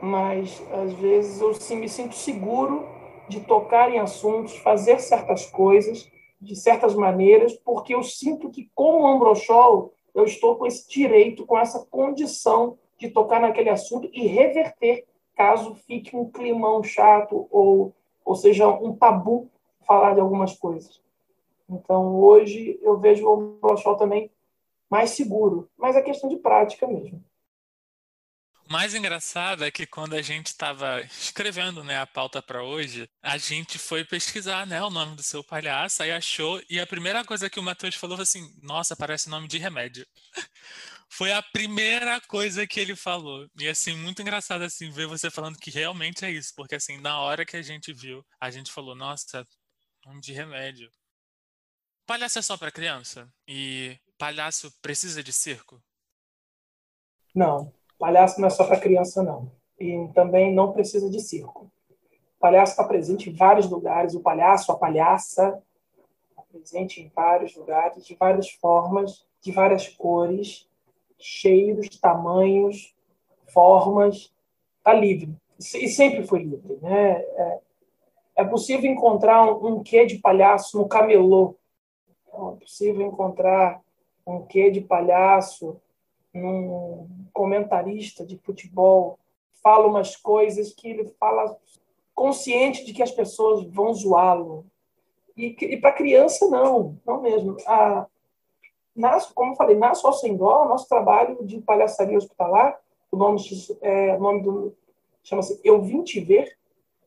Mas 0.00 0.62
às 0.72 0.92
vezes 0.94 1.40
eu 1.40 1.52
sim, 1.52 1.76
me 1.76 1.88
sinto 1.88 2.14
seguro 2.14 2.86
de 3.28 3.40
tocar 3.40 3.90
em 3.90 3.98
assuntos, 3.98 4.56
fazer 4.56 5.00
certas 5.00 5.44
coisas 5.44 6.10
de 6.42 6.56
certas 6.56 6.94
maneiras, 6.94 7.54
porque 7.54 7.94
eu 7.94 8.02
sinto 8.02 8.50
que 8.50 8.70
como 8.74 9.06
Ambrochol 9.06 9.92
eu 10.14 10.24
estou 10.24 10.56
com 10.56 10.66
esse 10.66 10.88
direito, 10.88 11.46
com 11.46 11.58
essa 11.58 11.86
condição 11.86 12.78
de 12.98 13.08
tocar 13.08 13.40
naquele 13.40 13.70
assunto 13.70 14.10
e 14.12 14.26
reverter 14.26 15.06
caso 15.34 15.74
fique 15.74 16.14
um 16.14 16.30
climão 16.30 16.82
chato 16.82 17.46
ou 17.50 17.94
ou 18.24 18.34
seja, 18.34 18.68
um 18.68 18.94
tabu 18.94 19.50
falar 19.86 20.14
de 20.14 20.20
algumas 20.20 20.56
coisas. 20.56 21.00
Então, 21.68 22.16
hoje, 22.16 22.78
eu 22.82 22.98
vejo 22.98 23.26
o 23.26 23.58
Brochol 23.60 23.96
também 23.96 24.30
mais 24.88 25.10
seguro, 25.10 25.68
mas 25.76 25.96
é 25.96 26.02
questão 26.02 26.28
de 26.28 26.36
prática 26.36 26.86
mesmo. 26.86 27.22
Mais 28.72 28.94
engraçado 28.94 29.66
é 29.66 29.70
que 29.70 29.84
quando 29.84 30.14
a 30.14 30.22
gente 30.22 30.46
estava 30.46 31.02
escrevendo 31.02 31.84
né, 31.84 31.98
a 31.98 32.06
pauta 32.06 32.40
para 32.40 32.64
hoje, 32.64 33.06
a 33.22 33.36
gente 33.36 33.78
foi 33.78 34.02
pesquisar 34.02 34.66
né, 34.66 34.82
o 34.82 34.88
nome 34.88 35.14
do 35.14 35.22
seu 35.22 35.44
palhaço, 35.44 36.02
aí 36.02 36.10
achou, 36.10 36.58
e 36.70 36.80
a 36.80 36.86
primeira 36.86 37.22
coisa 37.22 37.50
que 37.50 37.60
o 37.60 37.62
Matheus 37.62 37.96
falou 37.96 38.16
foi 38.16 38.22
assim: 38.22 38.50
nossa, 38.62 38.96
parece 38.96 39.28
nome 39.28 39.46
de 39.46 39.58
remédio. 39.58 40.06
foi 41.10 41.34
a 41.34 41.42
primeira 41.42 42.18
coisa 42.22 42.66
que 42.66 42.80
ele 42.80 42.96
falou. 42.96 43.46
E 43.60 43.68
assim, 43.68 43.94
muito 43.94 44.22
engraçado 44.22 44.62
assim 44.62 44.90
ver 44.90 45.06
você 45.06 45.30
falando 45.30 45.58
que 45.58 45.70
realmente 45.70 46.24
é 46.24 46.30
isso, 46.30 46.54
porque 46.56 46.74
assim, 46.74 46.96
na 46.96 47.20
hora 47.20 47.44
que 47.44 47.58
a 47.58 47.62
gente 47.62 47.92
viu, 47.92 48.24
a 48.40 48.50
gente 48.50 48.72
falou, 48.72 48.94
nossa, 48.94 49.46
nome 50.06 50.22
de 50.22 50.32
remédio. 50.32 50.90
Palhaço 52.06 52.38
é 52.38 52.42
só 52.42 52.56
para 52.56 52.72
criança? 52.72 53.30
E 53.46 54.00
palhaço 54.16 54.72
precisa 54.80 55.22
de 55.22 55.30
circo? 55.30 55.78
Não, 57.34 57.70
palhaço 58.02 58.40
não 58.40 58.48
é 58.48 58.50
só 58.50 58.64
para 58.64 58.80
criança 58.80 59.22
não. 59.22 59.48
E 59.78 60.08
também 60.12 60.52
não 60.52 60.72
precisa 60.72 61.08
de 61.08 61.20
circo. 61.20 61.70
O 62.36 62.40
palhaço 62.40 62.72
está 62.72 62.82
presente 62.82 63.30
em 63.30 63.32
vários 63.32 63.70
lugares, 63.70 64.16
o 64.16 64.20
palhaço, 64.20 64.72
a 64.72 64.76
palhaça, 64.76 65.62
está 66.30 66.42
presente 66.50 67.00
em 67.00 67.08
vários 67.14 67.54
lugares, 67.54 68.04
de 68.04 68.16
várias 68.16 68.50
formas, 68.50 69.24
de 69.40 69.52
várias 69.52 69.86
cores 69.86 70.68
cheiros, 71.16 71.88
tamanhos, 72.00 72.92
formas, 73.52 74.34
está 74.78 74.92
livre. 74.92 75.32
E 75.58 75.88
sempre 75.88 76.26
foi 76.26 76.42
livre. 76.42 76.78
Né? 76.82 77.12
É, 77.12 77.60
é 78.38 78.44
possível 78.44 78.90
encontrar 78.90 79.44
um, 79.44 79.80
quê 79.80 80.04
de 80.04 80.18
palhaço 80.18 80.76
no 80.76 80.88
camelô. 80.88 81.54
É 82.26 82.56
possível 82.58 83.06
encontrar 83.06 83.80
um 84.26 84.42
quê 84.42 84.72
de 84.72 84.80
palhaço 84.80 85.80
num 86.34 87.06
comentarista 87.32 88.24
de 88.24 88.38
futebol. 88.38 89.18
Fala 89.62 89.86
umas 89.86 90.16
coisas 90.16 90.72
que 90.72 90.88
ele 90.88 91.04
fala 91.18 91.56
consciente 92.14 92.84
de 92.84 92.92
que 92.92 93.02
as 93.02 93.10
pessoas 93.10 93.64
vão 93.66 93.92
zoá-lo. 93.94 94.64
E, 95.36 95.56
e 95.60 95.76
para 95.76 95.92
criança, 95.92 96.48
não, 96.48 96.98
não 97.06 97.22
mesmo. 97.22 97.56
A, 97.66 98.06
nas, 98.94 99.26
como 99.26 99.56
falei, 99.56 99.76
na 99.76 99.92
Dó, 100.36 100.66
nosso 100.66 100.88
trabalho 100.88 101.44
de 101.44 101.60
palhaçaria 101.60 102.18
hospitalar, 102.18 102.78
o 103.10 103.16
nome, 103.16 103.40
é, 103.80 104.16
nome 104.18 104.42
do 104.42 104.76
chama-se 105.22 105.60
Eu 105.62 105.80
Vim 105.82 106.02
Te 106.02 106.20
Ver, 106.20 106.56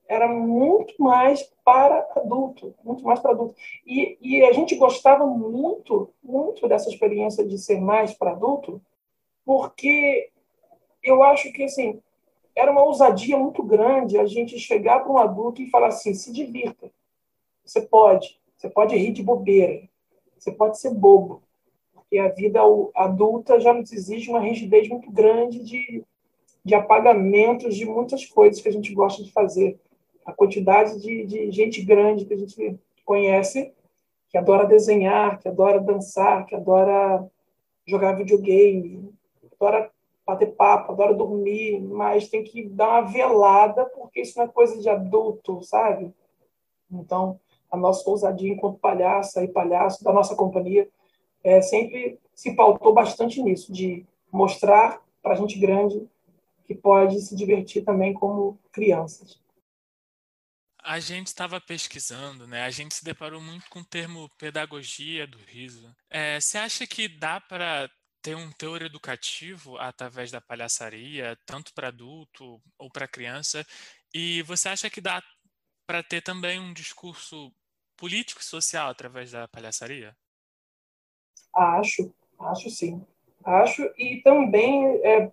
era 0.08 0.28
muito 0.28 0.94
mais 1.02 1.44
para 1.64 2.08
adulto, 2.16 2.74
muito 2.84 3.04
mais 3.04 3.20
para 3.20 3.32
adulto. 3.32 3.56
E, 3.86 4.18
e 4.22 4.44
a 4.44 4.54
gente 4.54 4.76
gostava 4.76 5.26
muito, 5.26 6.10
muito 6.24 6.68
dessa 6.68 6.90
experiência 6.90 7.46
de 7.46 7.58
ser 7.58 7.82
mais 7.82 8.14
para 8.14 8.32
adulto, 8.32 8.82
porque 9.46 10.32
eu 11.04 11.22
acho 11.24 11.52
que, 11.54 11.64
assim, 11.64 12.02
era 12.56 12.72
uma 12.72 12.84
ousadia 12.84 13.38
muito 13.38 13.62
grande 13.62 14.18
a 14.18 14.26
gente 14.26 14.58
chegar 14.58 15.02
para 15.02 15.12
um 15.12 15.18
adulto 15.18 15.62
e 15.62 15.70
falar 15.70 15.88
assim, 15.88 16.14
se 16.14 16.32
divirta. 16.32 16.90
Você 17.64 17.82
pode, 17.82 18.40
você 18.56 18.70
pode 18.70 18.96
rir 18.96 19.12
de 19.12 19.22
bobeira, 19.22 19.88
você 20.38 20.52
pode 20.52 20.80
ser 20.80 20.94
bobo, 20.94 21.44
porque 21.94 22.18
a 22.18 22.30
vida 22.30 22.62
adulta 22.96 23.60
já 23.60 23.74
nos 23.74 23.92
exige 23.92 24.30
uma 24.30 24.40
rigidez 24.40 24.88
muito 24.88 25.12
grande 25.12 25.64
de, 25.64 26.04
de 26.64 26.76
apagamentos 26.76 27.76
de 27.76 27.86
muitas 27.86 28.26
coisas 28.26 28.62
que 28.62 28.70
a 28.70 28.72
gente 28.72 28.94
gosta 28.94 29.24
de 29.24 29.32
fazer. 29.32 29.80
A 30.26 30.34
quantidade 30.34 31.00
de, 31.02 31.26
de 31.26 31.52
gente 31.52 31.84
grande 31.84 32.26
que 32.26 32.34
a 32.34 32.38
gente 32.38 32.80
conhece, 33.04 33.72
que 34.30 34.38
adora 34.38 34.66
desenhar, 34.66 35.40
que 35.40 35.48
adora 35.48 35.80
dançar, 35.80 36.46
que 36.46 36.56
adora 36.56 37.24
jogar 37.88 38.14
videogame, 38.14 39.14
adora 39.60 39.92
bater 40.26 40.56
papo, 40.56 40.92
adora 40.92 41.14
dormir, 41.14 41.80
mas 41.80 42.28
tem 42.28 42.44
que 42.44 42.68
dar 42.68 42.90
uma 42.90 43.02
velada, 43.02 43.86
porque 43.86 44.22
isso 44.22 44.38
não 44.38 44.46
é 44.46 44.48
coisa 44.48 44.80
de 44.82 44.90
adulto, 44.90 45.62
sabe? 45.62 46.14
Então, 46.92 47.40
a 47.72 47.78
nossa 47.78 48.10
ousadia 48.10 48.52
enquanto 48.52 48.80
palhaça 48.80 49.44
e 49.44 49.48
palhaço 49.48 50.04
da 50.04 50.12
nossa 50.12 50.36
companhia 50.36 50.90
é, 51.44 51.62
sempre 51.62 52.20
se 52.34 52.56
pautou 52.56 52.94
bastante 52.94 53.42
nisso, 53.42 53.72
de 53.72 54.06
mostrar 54.32 55.00
para 55.22 55.36
gente 55.36 55.60
grande 55.60 56.08
que 56.66 56.74
pode 56.74 57.22
se 57.22 57.36
divertir 57.36 57.84
também 57.84 58.14
como 58.14 58.58
crianças. 58.72 59.40
A 60.84 61.00
gente 61.00 61.28
estava 61.28 61.60
pesquisando, 61.62 62.48
né? 62.48 62.64
A 62.64 62.70
gente 62.70 62.94
se 62.94 63.04
deparou 63.04 63.42
muito 63.42 63.68
com 63.70 63.80
o 63.80 63.86
termo 63.86 64.30
pedagogia 64.38 65.26
do 65.26 65.38
riso. 65.38 65.96
É, 66.10 66.40
você 66.40 66.58
acha 66.58 66.86
que 66.86 67.08
dá 67.08 67.40
para 67.40 67.90
ter 68.26 68.36
um 68.36 68.52
teor 68.54 68.82
educativo 68.82 69.78
através 69.78 70.32
da 70.32 70.42
palhaçaria, 70.42 71.38
tanto 71.46 71.72
para 71.76 71.90
adulto 71.90 72.60
ou 72.76 72.90
para 72.90 73.08
criança? 73.08 73.64
E 74.12 74.42
você 74.42 74.68
acha 74.68 74.90
que 74.90 75.00
dá 75.00 75.22
para 75.86 76.02
ter 76.02 76.24
também 76.24 76.60
um 76.60 76.74
discurso 76.74 77.54
político 77.96 78.42
e 78.42 78.44
social 78.44 78.90
através 78.90 79.30
da 79.30 79.48
palhaçaria? 79.48 80.18
Acho, 81.54 82.12
acho 82.40 82.68
sim. 82.72 83.06
Acho, 83.44 83.84
e 83.96 84.20
também 84.24 84.88
é, 85.04 85.32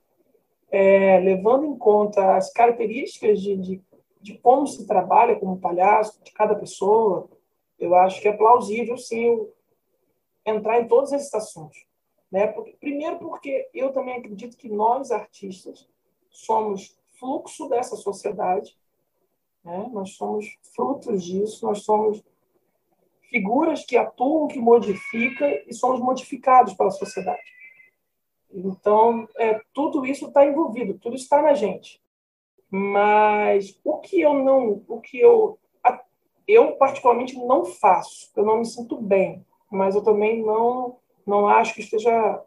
é, 0.71 1.21
levando 1.21 1.65
em 1.65 1.79
conta 1.79 2.37
as 2.37 2.53
características 2.53 3.41
de, 3.41 3.57
de, 3.57 3.83
de, 4.21 4.39
como 4.41 4.67
se 4.67 4.87
trabalha 4.87 5.41
como 5.41 5.59
palhaço, 5.59 6.23
de 6.23 6.31
cada 6.33 6.55
pessoa, 6.55 7.27
eu 7.79 7.95
acho 7.95 8.21
que 8.21 8.29
é 8.29 8.37
plausível, 8.37 8.99
sim, 8.99 9.49
entrar 10.45 10.79
em 10.79 10.87
todos 10.87 11.11
esses 11.11 11.33
assuntos. 11.33 11.91
Né? 12.33 12.47
Porque, 12.47 12.73
primeiro, 12.81 13.19
porque 13.19 13.69
eu 13.75 13.93
também 13.93 14.17
acredito 14.17 14.57
que 14.57 14.71
nós, 14.71 15.13
artistas, 15.13 15.87
somos 16.31 16.99
fluxo 17.21 17.69
dessa 17.69 17.95
sociedade, 17.95 18.75
né? 19.63 19.91
nós 19.93 20.15
somos 20.15 20.59
frutos 20.75 21.23
disso, 21.23 21.67
nós 21.67 21.85
somos 21.85 22.25
figuras 23.29 23.85
que 23.85 23.99
atuam, 23.99 24.49
que 24.49 24.59
modificam 24.59 25.49
e 25.67 25.75
somos 25.75 26.01
modificados 26.01 26.73
pela 26.73 26.91
sociedade. 26.91 27.43
Então, 28.51 29.29
é, 29.37 29.61
tudo 29.73 30.05
isso 30.05 30.27
está 30.27 30.45
envolvido, 30.45 30.99
tudo 30.99 31.17
está 31.17 31.43
na 31.43 31.55
gente. 31.55 32.03
Mas 32.71 33.79
o 33.85 33.99
que 33.99 34.21
eu 34.21 34.35
não, 34.35 34.83
o 34.89 35.01
que 35.01 35.19
eu, 35.19 35.59
eu 36.49 36.77
particularmente 36.77 37.37
não 37.37 37.65
faço, 37.65 38.31
eu 38.35 38.45
não 38.45 38.59
me 38.59 38.67
sinto 38.67 38.97
bem, 38.97 39.45
mas 39.71 39.95
eu 39.95 40.03
também 40.03 40.43
não, 40.43 40.99
não 41.27 41.47
acho 41.47 41.75
que 41.75 41.81
esteja 41.81 42.43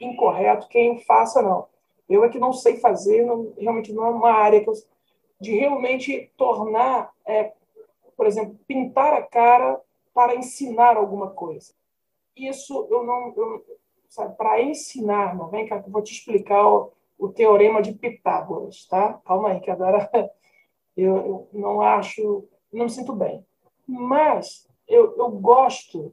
incorreto 0.00 0.68
quem 0.68 1.00
faça 1.00 1.42
não. 1.42 1.66
Eu 2.08 2.24
é 2.24 2.28
que 2.28 2.38
não 2.38 2.52
sei 2.52 2.76
fazer, 2.78 3.24
não, 3.24 3.52
realmente 3.56 3.92
não 3.92 4.06
é 4.06 4.10
uma 4.10 4.32
área 4.32 4.62
que 4.62 4.68
eu, 4.68 4.74
de 5.40 5.52
realmente 5.52 6.30
tornar, 6.36 7.12
é, 7.26 7.52
por 8.16 8.26
exemplo, 8.26 8.58
pintar 8.66 9.14
a 9.14 9.22
cara 9.22 9.80
para 10.12 10.36
ensinar 10.36 10.96
alguma 10.96 11.30
coisa. 11.30 11.72
Isso 12.36 12.86
eu 12.90 13.04
não. 13.04 13.32
Eu, 13.36 13.64
sabe, 14.08 14.36
para 14.36 14.62
ensinar, 14.62 15.34
não 15.34 15.48
vem 15.48 15.66
cá 15.66 15.82
vou 15.86 16.02
te 16.02 16.12
explicar 16.12 16.66
o, 16.66 16.92
o, 17.18 17.28
teorema 17.28 17.82
de 17.82 17.92
Pitágoras, 17.92 18.86
tá? 18.86 19.14
Calma 19.24 19.50
aí, 19.50 19.60
que 19.60 19.70
agora 19.70 20.08
eu, 20.96 21.16
eu 21.16 21.48
não 21.52 21.80
acho. 21.80 22.44
Não 22.72 22.84
me 22.84 22.90
sinto 22.90 23.12
bem. 23.12 23.44
Mas 23.86 24.68
eu, 24.88 25.16
eu 25.16 25.30
gosto, 25.30 26.12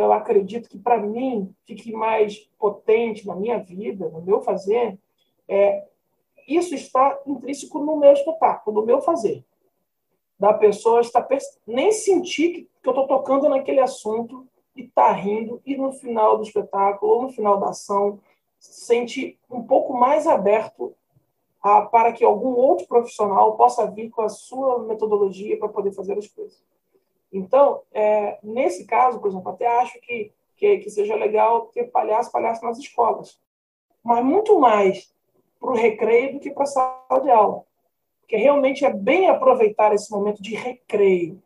eu 0.00 0.12
acredito 0.12 0.68
que 0.68 0.78
para 0.78 0.98
mim 0.98 1.54
fique 1.64 1.90
mais 1.90 2.38
potente 2.58 3.26
na 3.26 3.34
minha 3.34 3.58
vida, 3.58 4.08
no 4.08 4.20
meu 4.20 4.42
fazer, 4.42 4.98
é, 5.48 5.84
isso 6.46 6.74
está 6.74 7.18
intrínseco 7.26 7.78
no 7.78 7.96
meu 7.96 8.12
espetáculo, 8.12 8.80
no 8.80 8.86
meu 8.86 9.00
fazer. 9.00 9.42
Da 10.38 10.52
pessoa 10.52 11.00
estar 11.00 11.26
nem 11.66 11.90
sentir 11.92 12.68
que, 12.82 12.88
eu 12.88 12.90
estou 12.90 13.06
tocando 13.06 13.48
naquele 13.48 13.80
assunto 13.80 14.46
e 14.76 14.82
está 14.82 15.10
rindo, 15.10 15.60
e 15.64 15.76
no 15.76 15.90
final 15.92 16.36
do 16.36 16.42
espetáculo, 16.42 17.12
ou 17.12 17.22
no 17.22 17.28
final 17.30 17.58
da 17.58 17.70
ação, 17.70 18.20
se 18.58 18.84
sente 18.84 19.38
um 19.50 19.62
pouco 19.62 19.94
mais 19.94 20.26
aberto 20.26 20.94
a, 21.62 21.82
para 21.82 22.12
que 22.12 22.24
algum 22.24 22.54
outro 22.54 22.86
profissional 22.86 23.56
possa 23.56 23.90
vir 23.90 24.10
com 24.10 24.20
a 24.20 24.28
sua 24.28 24.80
metodologia 24.80 25.58
para 25.58 25.68
poder 25.68 25.92
fazer 25.92 26.18
as 26.18 26.28
coisas. 26.28 26.62
Então, 27.36 27.82
é, 27.92 28.38
nesse 28.42 28.86
caso, 28.86 29.20
por 29.20 29.28
exemplo, 29.28 29.50
até 29.50 29.66
acho 29.66 30.00
que, 30.00 30.32
que, 30.56 30.78
que 30.78 30.90
seja 30.90 31.14
legal 31.14 31.66
ter 31.66 31.84
palhaço, 31.84 32.32
palhaço 32.32 32.64
nas 32.64 32.78
escolas. 32.78 33.38
Mas 34.02 34.24
muito 34.24 34.58
mais 34.58 35.12
para 35.60 35.70
o 35.70 35.76
recreio 35.76 36.34
do 36.34 36.40
que 36.40 36.50
para 36.50 36.64
a 36.64 36.66
sala 36.66 37.20
de 37.22 37.30
aula. 37.30 37.64
Porque 38.20 38.36
realmente 38.36 38.84
é 38.84 38.92
bem 38.92 39.28
aproveitar 39.28 39.92
esse 39.94 40.10
momento 40.10 40.42
de 40.42 40.54
recreio. 40.54 41.42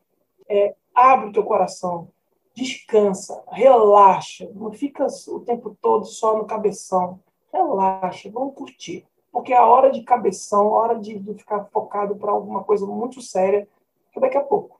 É, 0.49 0.75
abre 0.95 1.29
o 1.29 1.33
teu 1.33 1.45
coração, 1.45 2.09
descansa, 2.55 3.43
relaxa, 3.51 4.51
não 4.55 4.73
fica 4.73 5.07
o 5.29 5.41
tempo 5.41 5.77
todo 5.81 6.05
só 6.05 6.37
no 6.37 6.47
cabeção. 6.47 7.21
Relaxa, 7.53 8.31
vamos 8.31 8.55
curtir. 8.55 9.07
Porque 9.33 9.53
é 9.53 9.57
a 9.57 9.67
hora 9.67 9.91
de 9.91 10.03
cabeção, 10.03 10.75
a 10.75 10.79
hora 10.79 10.99
de, 10.99 11.19
de 11.19 11.35
ficar 11.35 11.65
focado 11.67 12.17
para 12.17 12.33
alguma 12.33 12.65
coisa 12.65 12.87
muito 12.87 13.21
séria, 13.21 13.69
que 14.13 14.21
daqui 14.21 14.37
a 14.37 14.43
pouco. 14.43 14.80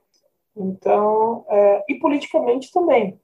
Então, 0.55 1.45
é, 1.47 1.85
e 1.89 1.95
politicamente 1.95 2.71
também. 2.71 3.19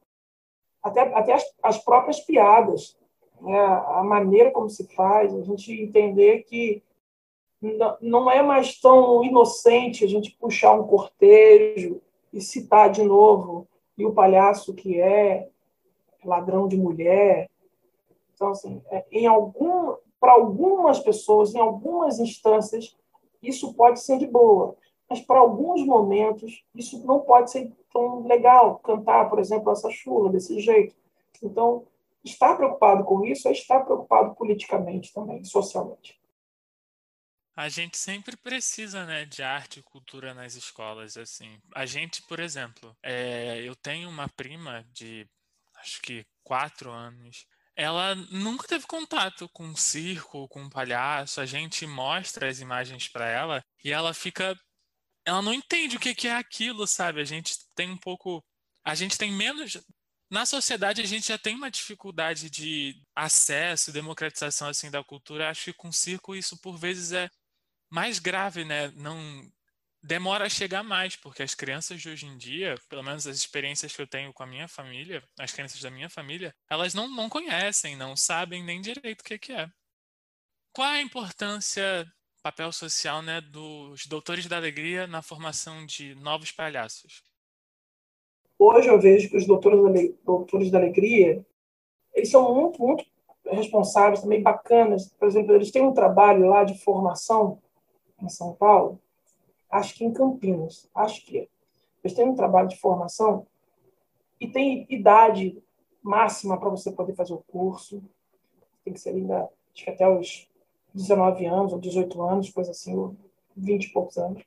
Até, 0.82 1.02
até 1.14 1.34
as, 1.34 1.44
as 1.62 1.78
próprias 1.84 2.20
piadas, 2.22 2.98
né? 3.42 3.60
a 3.60 4.04
maneira 4.04 4.52
como 4.52 4.70
se 4.70 4.88
faz, 4.96 5.34
a 5.36 5.42
gente 5.42 5.72
entender 5.72 6.44
que 6.44 6.82
não 8.02 8.30
é 8.30 8.42
mais 8.42 8.80
tão 8.80 9.24
inocente 9.24 10.04
a 10.04 10.08
gente 10.08 10.38
puxar 10.40 10.74
um 10.74 10.86
cortejo 10.86 12.00
e 12.32 12.40
citar 12.40 12.92
de 12.92 13.02
novo 13.02 13.68
e 13.98 14.06
o 14.06 14.14
palhaço 14.14 14.76
que 14.76 15.00
é 15.00 15.50
ladrão 16.24 16.68
de 16.68 16.78
mulher. 16.78 17.50
Então, 18.34 18.50
assim, 18.50 18.82
é, 18.92 19.04
em 19.12 19.26
algum, 19.26 19.96
para 20.20 20.34
algumas 20.34 21.00
pessoas, 21.00 21.56
em 21.56 21.60
algumas 21.60 22.20
instâncias, 22.20 22.96
isso 23.42 23.74
pode 23.74 24.00
ser 24.02 24.18
de 24.20 24.28
boa, 24.28 24.76
mas 25.10 25.22
para 25.22 25.40
alguns 25.40 25.86
momentos 25.86 26.64
isso 26.76 27.06
não 27.06 27.20
pode 27.22 27.52
ser 27.52 27.72
tão 27.92 28.26
legal. 28.28 28.80
Cantar, 28.80 29.30
por 29.30 29.40
exemplo, 29.40 29.72
essa 29.72 29.90
chula 29.90 30.32
desse 30.32 30.60
jeito. 30.60 30.96
Então, 31.42 31.86
estar 32.24 32.56
preocupado 32.56 33.04
com 33.04 33.24
isso 33.26 33.48
é 33.48 33.52
estar 33.52 33.82
preocupado 33.82 34.36
politicamente 34.36 35.14
também, 35.14 35.44
socialmente. 35.44 36.20
A 37.56 37.70
gente 37.70 37.98
sempre 37.98 38.38
precisa, 38.38 39.04
né, 39.06 39.26
de 39.26 39.42
arte 39.42 39.80
e 39.80 39.84
cultura 39.84 40.32
nas 40.32 40.54
escolas, 40.54 41.18
assim. 41.18 41.60
A 41.74 41.88
gente, 41.88 42.22
por 42.22 42.40
exemplo, 42.40 42.96
é, 43.02 43.64
eu 43.64 43.76
tenho 43.76 44.08
uma 44.10 44.30
prima 44.30 44.86
de, 44.94 45.28
acho 45.78 46.00
que 46.04 46.24
quatro 46.44 46.92
anos. 46.92 47.48
Ela 47.76 48.14
nunca 48.32 48.68
teve 48.68 48.86
contato 48.86 49.50
com 49.50 49.76
circo, 49.76 50.48
com 50.50 50.70
palhaço. 50.70 51.42
A 51.42 51.48
gente 51.48 51.86
mostra 51.88 52.48
as 52.48 52.60
imagens 52.60 53.08
para 53.08 53.28
ela 53.28 53.64
e 53.84 53.92
ela 53.92 54.14
fica, 54.14 54.56
ela 55.28 55.42
não 55.42 55.54
entende 55.54 55.98
o 55.98 56.00
que 56.00 56.16
que 56.16 56.28
é 56.28 56.36
aquilo, 56.36 56.88
sabe? 56.88 57.20
A 57.20 57.26
gente 57.26 57.56
tem 57.76 57.92
um 57.92 57.98
pouco, 57.98 58.44
a 58.84 58.96
gente 58.96 59.18
tem 59.18 59.32
menos 59.32 59.78
na 60.30 60.46
sociedade 60.46 61.02
a 61.02 61.06
gente 61.06 61.28
já 61.28 61.38
tem 61.38 61.56
uma 61.56 61.72
dificuldade 61.72 62.50
de 62.50 63.02
acesso, 63.16 63.92
democratização 63.92 64.70
assim 64.70 64.92
da 64.92 65.04
cultura. 65.04 65.50
Acho 65.50 65.66
que 65.66 65.74
com 65.74 65.92
circo 65.92 66.36
isso 66.36 66.58
por 66.60 66.78
vezes 66.78 67.12
é 67.12 67.30
mais 67.90 68.20
grave, 68.20 68.66
né? 68.66 68.90
Não 68.92 69.18
demora 70.04 70.46
a 70.46 70.50
chegar 70.50 70.84
mais, 70.84 71.16
porque 71.16 71.44
as 71.44 71.56
crianças 71.56 72.02
de 72.02 72.10
hoje 72.10 72.26
em 72.26 72.38
dia, 72.38 72.76
pelo 72.90 73.04
menos 73.04 73.28
as 73.28 73.38
experiências 73.38 73.96
que 73.96 74.02
eu 74.02 74.08
tenho 74.08 74.34
com 74.34 74.44
a 74.44 74.48
minha 74.48 74.68
família, 74.68 75.24
as 75.40 75.52
crianças 75.52 75.82
da 75.82 75.90
minha 75.90 76.10
família, 76.10 76.56
elas 76.70 76.94
não, 76.94 77.08
não 77.10 77.30
conhecem, 77.30 77.96
não 77.96 78.16
sabem 78.16 78.64
nem 78.64 78.82
direito 78.82 79.22
o 79.22 79.24
que, 79.24 79.40
que 79.40 79.54
é. 79.54 79.70
Qual 80.74 80.88
a 80.88 81.02
importância, 81.02 82.06
papel 82.48 82.72
social, 82.72 83.22
né, 83.22 83.42
dos 83.42 84.08
doutores 84.08 84.46
da 84.46 84.56
alegria 84.56 85.06
na 85.06 85.22
formação 85.22 85.86
de 85.86 86.16
novos 86.16 86.50
palhaços? 86.50 87.22
Hoje 88.58 88.88
eu 88.88 88.98
vejo 89.02 89.30
que 89.30 89.36
os 89.36 89.46
doutores 89.46 89.84
da, 89.84 90.16
doutores 90.24 90.72
da 90.72 90.78
alegria, 90.78 91.46
eles 92.14 92.32
são 92.32 92.56
muito, 92.56 92.82
muito 92.82 93.06
responsáveis, 93.46 94.22
também 94.22 94.42
bacanas. 94.42 95.10
Por 95.20 95.28
exemplo, 95.28 95.54
eles 95.54 95.72
têm 95.72 95.82
um 95.82 95.94
trabalho 95.94 96.48
lá 96.48 96.64
de 96.64 96.82
formação 96.82 97.62
em 98.22 98.30
São 98.30 98.54
Paulo, 98.54 98.98
acho 99.70 99.96
que 99.96 100.06
em 100.06 100.14
Campinas, 100.14 100.90
acho 100.96 101.26
que 101.26 101.40
é. 101.40 101.48
Eles 102.02 102.16
têm 102.16 102.30
um 102.30 102.36
trabalho 102.36 102.70
de 102.70 102.80
formação 102.80 103.46
e 104.40 104.48
tem 104.48 104.88
idade 104.90 105.62
máxima 106.02 106.58
para 106.58 106.70
você 106.70 106.94
poder 106.94 107.14
fazer 107.14 107.34
o 107.34 107.44
curso. 107.46 108.02
Tem 108.86 108.94
que 108.94 109.02
ser 109.02 109.10
ainda, 109.10 109.50
acho 109.74 109.84
que 109.84 109.90
até 109.90 110.08
os 110.08 110.47
19 110.98 111.46
anos 111.46 111.74
ou 111.74 111.80
18 111.80 112.22
anos, 112.22 112.50
coisa 112.50 112.72
assim, 112.72 112.98
ou 112.98 113.16
20 113.56 113.86
e 113.86 113.94
poucos 113.94 114.18
anos. 114.18 114.44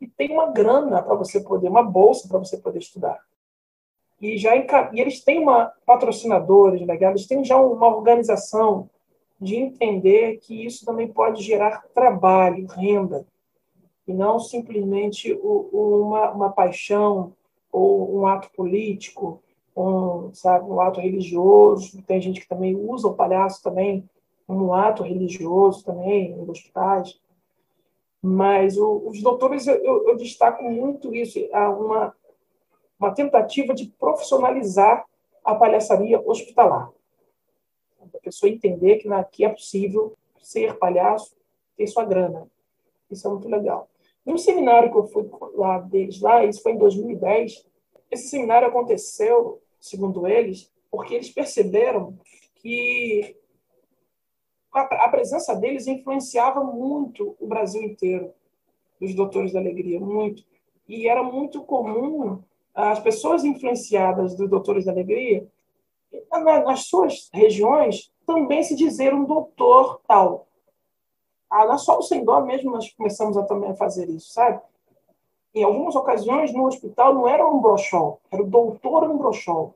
E 0.00 0.06
tem 0.06 0.30
uma 0.30 0.52
grana 0.52 1.02
para 1.02 1.14
você 1.14 1.40
poder, 1.40 1.68
uma 1.68 1.82
bolsa 1.82 2.28
para 2.28 2.38
você 2.38 2.56
poder 2.56 2.78
estudar. 2.78 3.18
E, 4.20 4.36
já 4.36 4.54
e 4.54 4.66
eles 5.00 5.24
têm 5.24 5.40
uma 5.40 5.72
patrocinadores, 5.86 6.86
legal, 6.86 7.10
eles 7.10 7.26
têm 7.26 7.42
já 7.42 7.58
uma 7.58 7.88
organização 7.88 8.88
de 9.40 9.56
entender 9.56 10.36
que 10.38 10.64
isso 10.66 10.84
também 10.84 11.08
pode 11.08 11.42
gerar 11.42 11.82
trabalho, 11.94 12.66
renda, 12.66 13.26
e 14.06 14.12
não 14.12 14.38
simplesmente 14.38 15.32
uma, 15.42 16.30
uma 16.30 16.50
paixão 16.50 17.32
ou 17.72 18.18
um 18.18 18.26
ato 18.26 18.50
político, 18.54 19.40
um, 19.74 20.30
sabe, 20.34 20.68
um 20.68 20.80
ato 20.80 21.00
religioso. 21.00 22.02
Tem 22.02 22.20
gente 22.20 22.40
que 22.40 22.48
também 22.48 22.76
usa 22.76 23.08
o 23.08 23.14
palhaço 23.14 23.62
também 23.62 24.04
um 24.52 24.74
ato 24.74 25.02
religioso 25.02 25.84
também 25.84 26.32
em 26.32 26.50
hospitais. 26.50 27.20
Mas 28.22 28.76
o, 28.76 29.08
os 29.08 29.22
doutores, 29.22 29.66
eu, 29.66 30.08
eu, 30.08 30.16
destaco 30.16 30.62
muito 30.62 31.14
isso, 31.14 31.38
uma, 31.52 32.14
uma 32.98 33.14
tentativa 33.14 33.72
de 33.72 33.86
profissionalizar 33.98 35.06
a 35.42 35.54
palhaçaria 35.54 36.20
hospitalar 36.20 36.90
a 38.14 38.18
pessoa 38.18 38.50
entender 38.50 38.96
que 38.96 39.08
aqui 39.08 39.44
é 39.44 39.48
possível 39.48 40.16
ser 40.40 40.78
palhaço, 40.78 41.36
ter 41.76 41.86
sua 41.86 42.04
grana. 42.04 42.48
Isso 43.10 43.26
é 43.26 43.30
muito 43.30 43.48
legal. 43.48 43.88
No 44.24 44.38
seminário 44.38 44.90
que 44.90 44.98
eu 44.98 45.06
fui 45.06 45.28
lá 45.54 45.78
deles 45.78 46.20
lá, 46.20 46.44
isso 46.44 46.62
foi 46.62 46.72
em 46.72 46.78
2010, 46.78 47.66
esse 48.10 48.28
seminário 48.28 48.68
aconteceu, 48.68 49.60
segundo 49.80 50.26
eles, 50.26 50.70
porque 50.90 51.14
eles 51.14 51.30
perceberam 51.30 52.18
que 52.56 53.36
a, 54.72 55.08
presença 55.08 55.54
deles 55.54 55.86
influenciava 55.86 56.62
muito 56.62 57.36
o 57.40 57.46
Brasil 57.46 57.82
inteiro, 57.82 58.32
os 59.00 59.14
doutores 59.14 59.52
da 59.52 59.58
alegria, 59.58 59.98
muito. 59.98 60.44
E 60.88 61.08
era 61.08 61.22
muito 61.22 61.62
comum 61.64 62.42
as 62.74 63.00
pessoas 63.00 63.44
influenciadas 63.44 64.34
dos 64.34 64.48
doutores 64.48 64.84
da 64.84 64.92
alegria 64.92 65.46
nas 66.64 66.86
suas 66.86 67.28
regiões, 67.32 68.12
também 68.26 68.62
se 68.62 68.74
dizer 68.74 69.14
um 69.14 69.24
doutor 69.24 70.00
tal. 70.06 70.46
Ah, 71.48 71.66
na 71.66 71.78
Sol 71.78 72.02
Sem 72.02 72.24
Dó 72.24 72.40
mesmo 72.40 72.70
nós 72.70 72.92
começamos 72.92 73.36
a 73.36 73.42
também 73.42 73.74
fazer 73.74 74.08
isso, 74.08 74.32
sabe? 74.32 74.60
Em 75.52 75.64
algumas 75.64 75.96
ocasiões, 75.96 76.52
no 76.52 76.66
hospital, 76.66 77.12
não 77.12 77.28
era 77.28 77.46
um 77.46 77.60
brochol, 77.60 78.20
era 78.30 78.40
o 78.40 78.46
doutor 78.46 79.02
Ambrochol. 79.02 79.74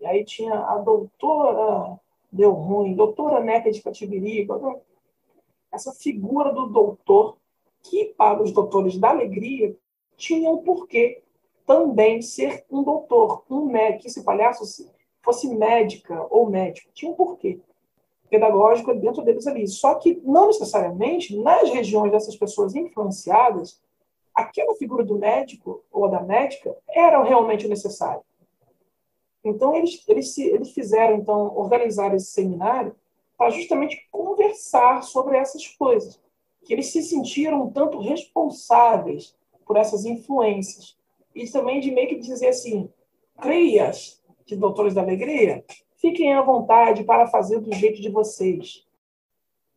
E 0.00 0.06
aí 0.06 0.24
tinha 0.24 0.54
a 0.54 0.78
doutora 0.78 2.00
deu 2.32 2.52
ruim, 2.52 2.94
doutora 2.94 3.40
Neca 3.40 3.70
de 3.70 3.82
Catibiriba. 3.82 4.80
Essa 5.70 5.92
figura 5.92 6.52
do 6.52 6.66
doutor, 6.66 7.36
que 7.82 8.06
para 8.16 8.42
os 8.42 8.52
doutores 8.52 8.96
da 8.98 9.10
alegria, 9.10 9.76
tinha 10.16 10.50
um 10.50 10.58
porquê 10.58 11.22
também 11.66 12.22
ser 12.22 12.64
um 12.70 12.82
doutor, 12.82 13.44
um 13.50 13.66
médico. 13.66 14.06
Esse 14.06 14.24
palhaço 14.24 14.90
fosse 15.22 15.54
médica 15.54 16.26
ou 16.30 16.48
médico, 16.48 16.90
tinha 16.92 17.10
um 17.10 17.14
porquê 17.14 17.60
pedagógico 18.28 18.94
dentro 18.94 19.22
deles 19.22 19.46
ali. 19.46 19.68
Só 19.68 19.96
que, 19.96 20.20
não 20.24 20.46
necessariamente, 20.46 21.36
nas 21.36 21.68
regiões 21.68 22.10
dessas 22.10 22.34
pessoas 22.34 22.74
influenciadas, 22.74 23.78
aquela 24.34 24.74
figura 24.74 25.04
do 25.04 25.18
médico 25.18 25.84
ou 25.92 26.08
da 26.08 26.22
médica 26.22 26.74
era 26.88 27.22
realmente 27.22 27.68
necessária. 27.68 28.22
Então, 29.44 29.74
eles, 29.74 30.04
eles, 30.06 30.38
eles 30.38 30.70
fizeram, 30.70 31.16
então, 31.16 31.56
organizar 31.56 32.14
esse 32.14 32.26
seminário 32.26 32.94
para 33.36 33.50
justamente 33.50 34.06
conversar 34.10 35.02
sobre 35.02 35.36
essas 35.36 35.66
coisas. 35.66 36.20
Que 36.64 36.72
eles 36.72 36.92
se 36.92 37.02
sentiram 37.02 37.64
um 37.64 37.70
tanto 37.70 37.98
responsáveis 37.98 39.36
por 39.66 39.76
essas 39.76 40.04
influências. 40.04 40.96
e 41.34 41.48
também 41.50 41.80
de 41.80 41.90
meio 41.90 42.08
que 42.08 42.18
dizer 42.18 42.48
assim, 42.48 42.90
crias 43.40 44.22
de 44.44 44.54
Doutores 44.54 44.94
da 44.94 45.00
Alegria, 45.00 45.64
fiquem 45.96 46.34
à 46.34 46.42
vontade 46.42 47.04
para 47.04 47.26
fazer 47.26 47.58
do 47.60 47.74
jeito 47.74 48.00
de 48.00 48.10
vocês. 48.10 48.86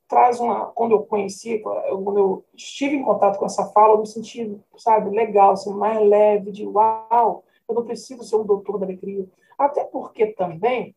Traz 0.08 0.40
uma, 0.40 0.66
quando 0.68 0.92
eu 0.92 1.04
conheci, 1.04 1.60
quando 1.60 2.18
eu 2.18 2.46
estive 2.54 2.96
em 2.96 3.04
contato 3.04 3.40
com 3.40 3.46
essa 3.46 3.66
fala, 3.68 3.94
eu 3.94 4.00
me 4.00 4.08
senti, 4.08 4.56
sabe, 4.78 5.10
legal, 5.10 5.54
assim, 5.54 5.74
mais 5.74 6.00
leve, 6.06 6.52
de 6.52 6.68
uau, 6.68 7.44
eu 7.68 7.74
não 7.74 7.86
preciso 7.86 8.24
ser 8.24 8.36
um 8.36 8.46
doutor 8.46 8.78
da 8.78 8.86
alegria. 8.86 9.26
Até 9.58 9.84
porque 9.84 10.28
também, 10.28 10.96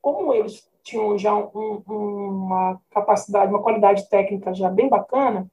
como 0.00 0.32
eles 0.32 0.68
tinham 0.82 1.16
já 1.16 1.34
um, 1.34 1.82
uma 1.86 2.80
capacidade, 2.90 3.50
uma 3.50 3.62
qualidade 3.62 4.08
técnica 4.08 4.52
já 4.54 4.68
bem 4.68 4.88
bacana, 4.88 5.50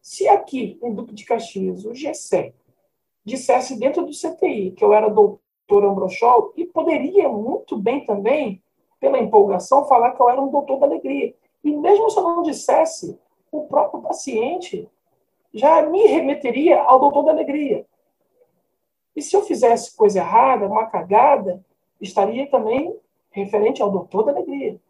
se 0.00 0.28
aqui 0.28 0.78
em 0.82 0.94
Duque 0.94 1.14
de 1.14 1.24
Caxias 1.24 1.84
o 1.84 1.94
GC 1.94 2.54
dissesse 3.24 3.78
dentro 3.78 4.04
do 4.04 4.12
CTI 4.12 4.70
que 4.72 4.84
eu 4.84 4.92
era 4.92 5.10
doutor 5.10 5.84
Ambrochol, 5.84 6.52
e 6.56 6.64
poderia 6.64 7.28
muito 7.28 7.76
bem 7.76 8.04
também, 8.04 8.62
pela 8.98 9.18
empolgação, 9.18 9.86
falar 9.86 10.12
que 10.12 10.22
eu 10.22 10.28
era 10.28 10.40
um 10.40 10.50
doutor 10.50 10.78
da 10.78 10.86
alegria. 10.86 11.34
E 11.62 11.76
mesmo 11.76 12.10
se 12.10 12.18
eu 12.18 12.22
não 12.22 12.42
dissesse, 12.42 13.18
o 13.52 13.66
próprio 13.66 14.00
paciente 14.00 14.88
já 15.52 15.82
me 15.82 16.06
remeteria 16.06 16.82
ao 16.82 16.98
doutor 16.98 17.24
da 17.24 17.32
alegria. 17.32 17.86
E 19.14 19.22
se 19.22 19.36
eu 19.36 19.42
fizesse 19.42 19.96
coisa 19.96 20.20
errada, 20.20 20.66
uma 20.66 20.86
cagada, 20.86 21.64
estaria 22.00 22.48
também 22.50 22.96
referente 23.30 23.82
ao 23.82 23.90
doutor 23.90 24.24
da 24.24 24.32
alegria. 24.32 24.80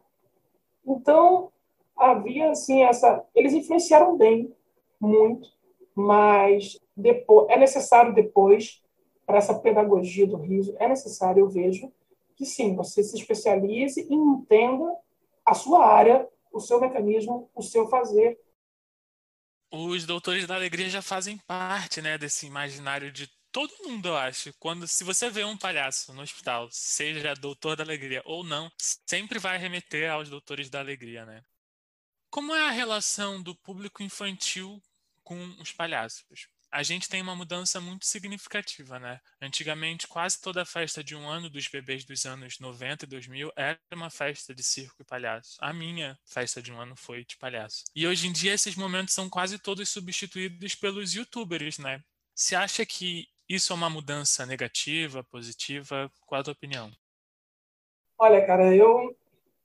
Então, 0.86 1.50
havia 1.96 2.50
assim 2.50 2.82
essa. 2.82 3.24
Eles 3.34 3.52
influenciaram 3.52 4.16
bem, 4.16 4.54
muito, 5.00 5.48
mas 5.94 6.78
depois, 6.96 7.48
é 7.50 7.58
necessário 7.58 8.14
depois, 8.14 8.82
para 9.26 9.38
essa 9.38 9.58
pedagogia 9.58 10.26
do 10.26 10.36
riso, 10.36 10.74
é 10.78 10.88
necessário, 10.88 11.40
eu 11.40 11.48
vejo, 11.48 11.92
que 12.36 12.46
sim, 12.46 12.74
você 12.74 13.02
se 13.02 13.16
especialize 13.16 14.00
e 14.08 14.14
entenda 14.14 14.96
a 15.44 15.54
sua 15.54 15.84
área, 15.84 16.26
o 16.52 16.60
seu 16.60 16.80
mecanismo, 16.80 17.50
o 17.54 17.62
seu 17.62 17.88
fazer. 17.88 18.38
Os 19.70 20.06
doutores 20.06 20.46
da 20.46 20.54
alegria 20.54 20.88
já 20.88 21.02
fazem 21.02 21.36
parte 21.46 22.00
né, 22.00 22.16
desse 22.16 22.46
imaginário 22.46 23.12
de 23.12 23.28
todo 23.66 23.88
mundo, 23.88 24.06
eu 24.08 24.16
acho. 24.16 24.52
Quando 24.54 24.86
se 24.86 25.02
você 25.02 25.28
vê 25.28 25.42
um 25.42 25.56
palhaço 25.56 26.12
no 26.12 26.22
hospital, 26.22 26.68
seja 26.70 27.34
doutor 27.34 27.74
da 27.74 27.82
alegria 27.82 28.22
ou 28.24 28.44
não, 28.44 28.70
sempre 29.04 29.40
vai 29.40 29.58
remeter 29.58 30.08
aos 30.08 30.28
doutores 30.28 30.70
da 30.70 30.78
alegria, 30.78 31.26
né? 31.26 31.42
Como 32.30 32.54
é 32.54 32.68
a 32.68 32.70
relação 32.70 33.42
do 33.42 33.56
público 33.56 34.00
infantil 34.00 34.80
com 35.24 35.56
os 35.60 35.72
palhaços? 35.72 36.48
A 36.70 36.84
gente 36.84 37.08
tem 37.08 37.20
uma 37.20 37.34
mudança 37.34 37.80
muito 37.80 38.06
significativa, 38.06 39.00
né? 39.00 39.20
Antigamente, 39.40 40.06
quase 40.06 40.40
toda 40.40 40.64
festa 40.64 41.02
de 41.02 41.16
um 41.16 41.28
ano 41.28 41.50
dos 41.50 41.66
bebês 41.66 42.04
dos 42.04 42.26
anos 42.26 42.60
90 42.60 43.06
e 43.06 43.08
2000 43.08 43.52
era 43.56 43.80
uma 43.92 44.10
festa 44.10 44.54
de 44.54 44.62
circo 44.62 45.02
e 45.02 45.04
palhaço. 45.04 45.56
A 45.58 45.72
minha 45.72 46.16
festa 46.24 46.62
de 46.62 46.70
um 46.70 46.80
ano 46.80 46.94
foi 46.94 47.24
de 47.24 47.36
palhaço. 47.36 47.84
E 47.92 48.06
hoje 48.06 48.28
em 48.28 48.32
dia, 48.32 48.52
esses 48.52 48.76
momentos 48.76 49.14
são 49.14 49.28
quase 49.28 49.58
todos 49.58 49.88
substituídos 49.88 50.76
pelos 50.76 51.12
youtubers, 51.12 51.78
né? 51.78 52.04
Você 52.34 52.54
acha 52.54 52.86
que 52.86 53.26
isso 53.48 53.72
é 53.72 53.76
uma 53.76 53.88
mudança 53.88 54.44
negativa, 54.44 55.24
positiva? 55.24 56.10
Qual 56.26 56.40
a 56.40 56.44
tua 56.44 56.52
opinião? 56.52 56.90
Olha, 58.18 58.44
cara, 58.46 58.74
eu 58.74 59.16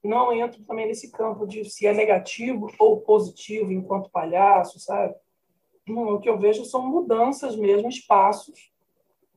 não 0.03 0.31
entro 0.33 0.63
também 0.63 0.87
nesse 0.87 1.11
campo 1.11 1.47
de 1.47 1.65
se 1.65 1.87
é 1.87 1.93
negativo 1.93 2.71
ou 2.77 3.01
positivo 3.01 3.71
enquanto 3.71 4.09
palhaço, 4.09 4.79
sabe? 4.79 5.15
o 5.85 6.19
que 6.19 6.29
eu 6.29 6.37
vejo 6.37 6.63
são 6.63 6.87
mudanças 6.87 7.57
mesmo, 7.57 7.89
espaços, 7.89 8.71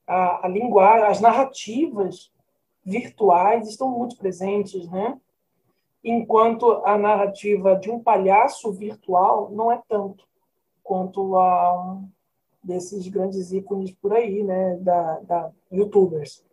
a, 0.07 0.47
a 0.47 0.49
linguagem, 0.49 1.09
as 1.09 1.21
narrativas 1.21 2.33
virtuais 2.85 3.69
estão 3.69 3.91
muito 3.91 4.17
presentes, 4.17 4.89
né? 4.89 5.21
Enquanto 6.05 6.71
a 6.87 6.97
narrativa 6.97 7.75
de 7.75 7.91
um 7.91 8.01
palhaço 8.01 8.73
virtual 8.73 9.51
não 9.51 9.73
é 9.73 9.83
tanto 9.89 10.25
quanto 10.85 11.37
a 11.37 12.01
desses 12.67 13.07
grandes 13.09 13.53
ícones 13.53 13.93
por 13.93 14.13
aí, 14.13 14.43
né, 14.43 14.77
da, 14.81 15.21
da 15.21 15.53
YouTubers. 15.71 16.45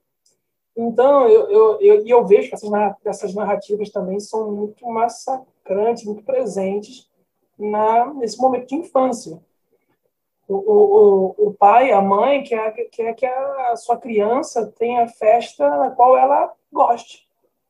Então, 0.76 1.28
eu, 1.28 1.50
eu, 1.50 1.82
eu, 1.82 2.08
eu 2.08 2.26
vejo 2.26 2.50
que 2.50 2.56
essas, 2.56 2.70
essas 3.06 3.34
narrativas 3.34 3.90
também 3.90 4.20
são 4.20 4.52
muito 4.52 4.86
massacrantes, 4.88 6.06
muito 6.06 6.24
presentes 6.24 7.10
na, 7.58 8.14
nesse 8.14 8.40
momento 8.40 8.68
de 8.68 8.76
infância. 8.76 9.40
O, 10.48 10.56
o, 10.56 11.48
o 11.48 11.54
pai, 11.54 11.92
a 11.92 12.02
mãe 12.02 12.44
quer, 12.44 12.72
quer 12.90 13.14
que 13.14 13.26
a 13.26 13.76
sua 13.76 13.98
criança 13.98 14.72
tenha 14.78 15.08
festa 15.08 15.70
na 15.78 15.92
qual 15.92 16.18
ela 16.18 16.54
goste, 16.72 17.28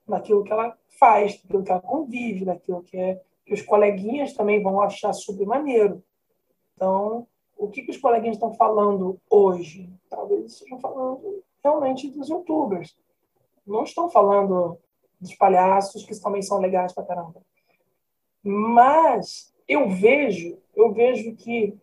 naquilo 0.07 0.43
que 0.43 0.51
ela 0.51 0.75
faz, 0.97 1.41
naquilo 1.43 1.63
que 1.63 1.71
ela 1.71 1.81
convive, 1.81 2.45
naquilo 2.45 2.83
que, 2.83 2.97
é, 2.97 3.21
que 3.45 3.53
os 3.53 3.61
coleguinhas 3.61 4.33
também 4.33 4.61
vão 4.61 4.81
achar 4.81 5.13
super 5.13 5.45
maneiro. 5.45 6.01
Então, 6.75 7.27
o 7.63 7.69
que, 7.69 7.83
que 7.83 7.91
os 7.91 7.97
coleguinhas 7.97 8.35
estão 8.35 8.53
falando 8.53 9.17
hoje? 9.29 9.89
Talvez 10.09 10.51
estejam 10.51 10.79
falando 10.81 11.41
realmente 11.63 12.09
dos 12.09 12.27
youtubers. 12.27 12.97
Não 13.65 13.83
estão 13.83 14.09
falando 14.09 14.77
dos 15.19 15.33
palhaços, 15.35 16.05
que 16.05 16.19
também 16.19 16.41
são 16.41 16.59
legais 16.59 16.91
pra 16.91 17.05
caramba. 17.05 17.41
Mas 18.43 19.53
eu 19.65 19.89
vejo, 19.89 20.57
eu 20.75 20.91
vejo 20.91 21.33
que 21.37 21.77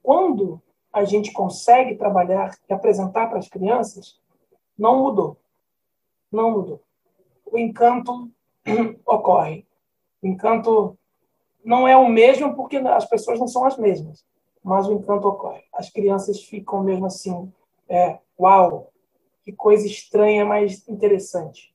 quando 0.00 0.62
a 0.92 1.04
gente 1.04 1.32
consegue 1.32 1.96
trabalhar 1.96 2.56
e 2.68 2.72
apresentar 2.72 3.26
para 3.28 3.40
as 3.40 3.48
crianças, 3.48 4.20
não 4.78 5.02
mudou. 5.02 5.36
Não 6.30 6.52
mudou. 6.52 6.80
O 7.44 7.58
encanto 7.58 8.30
ocorre. 9.04 9.66
O 10.22 10.28
encanto 10.28 10.96
não 11.64 11.88
é 11.88 11.96
o 11.96 12.08
mesmo 12.08 12.54
porque 12.54 12.76
as 12.76 13.04
pessoas 13.04 13.40
não 13.40 13.48
são 13.48 13.64
as 13.64 13.76
mesmas 13.76 14.24
mas 14.68 14.86
o 14.86 14.92
encanto 14.92 15.26
ocorre. 15.26 15.62
As 15.72 15.88
crianças 15.88 16.44
ficam 16.44 16.82
mesmo 16.82 17.06
assim, 17.06 17.50
é, 17.88 18.18
uau, 18.38 18.92
que 19.42 19.50
coisa 19.50 19.86
estranha, 19.86 20.44
mas 20.44 20.86
interessante. 20.86 21.74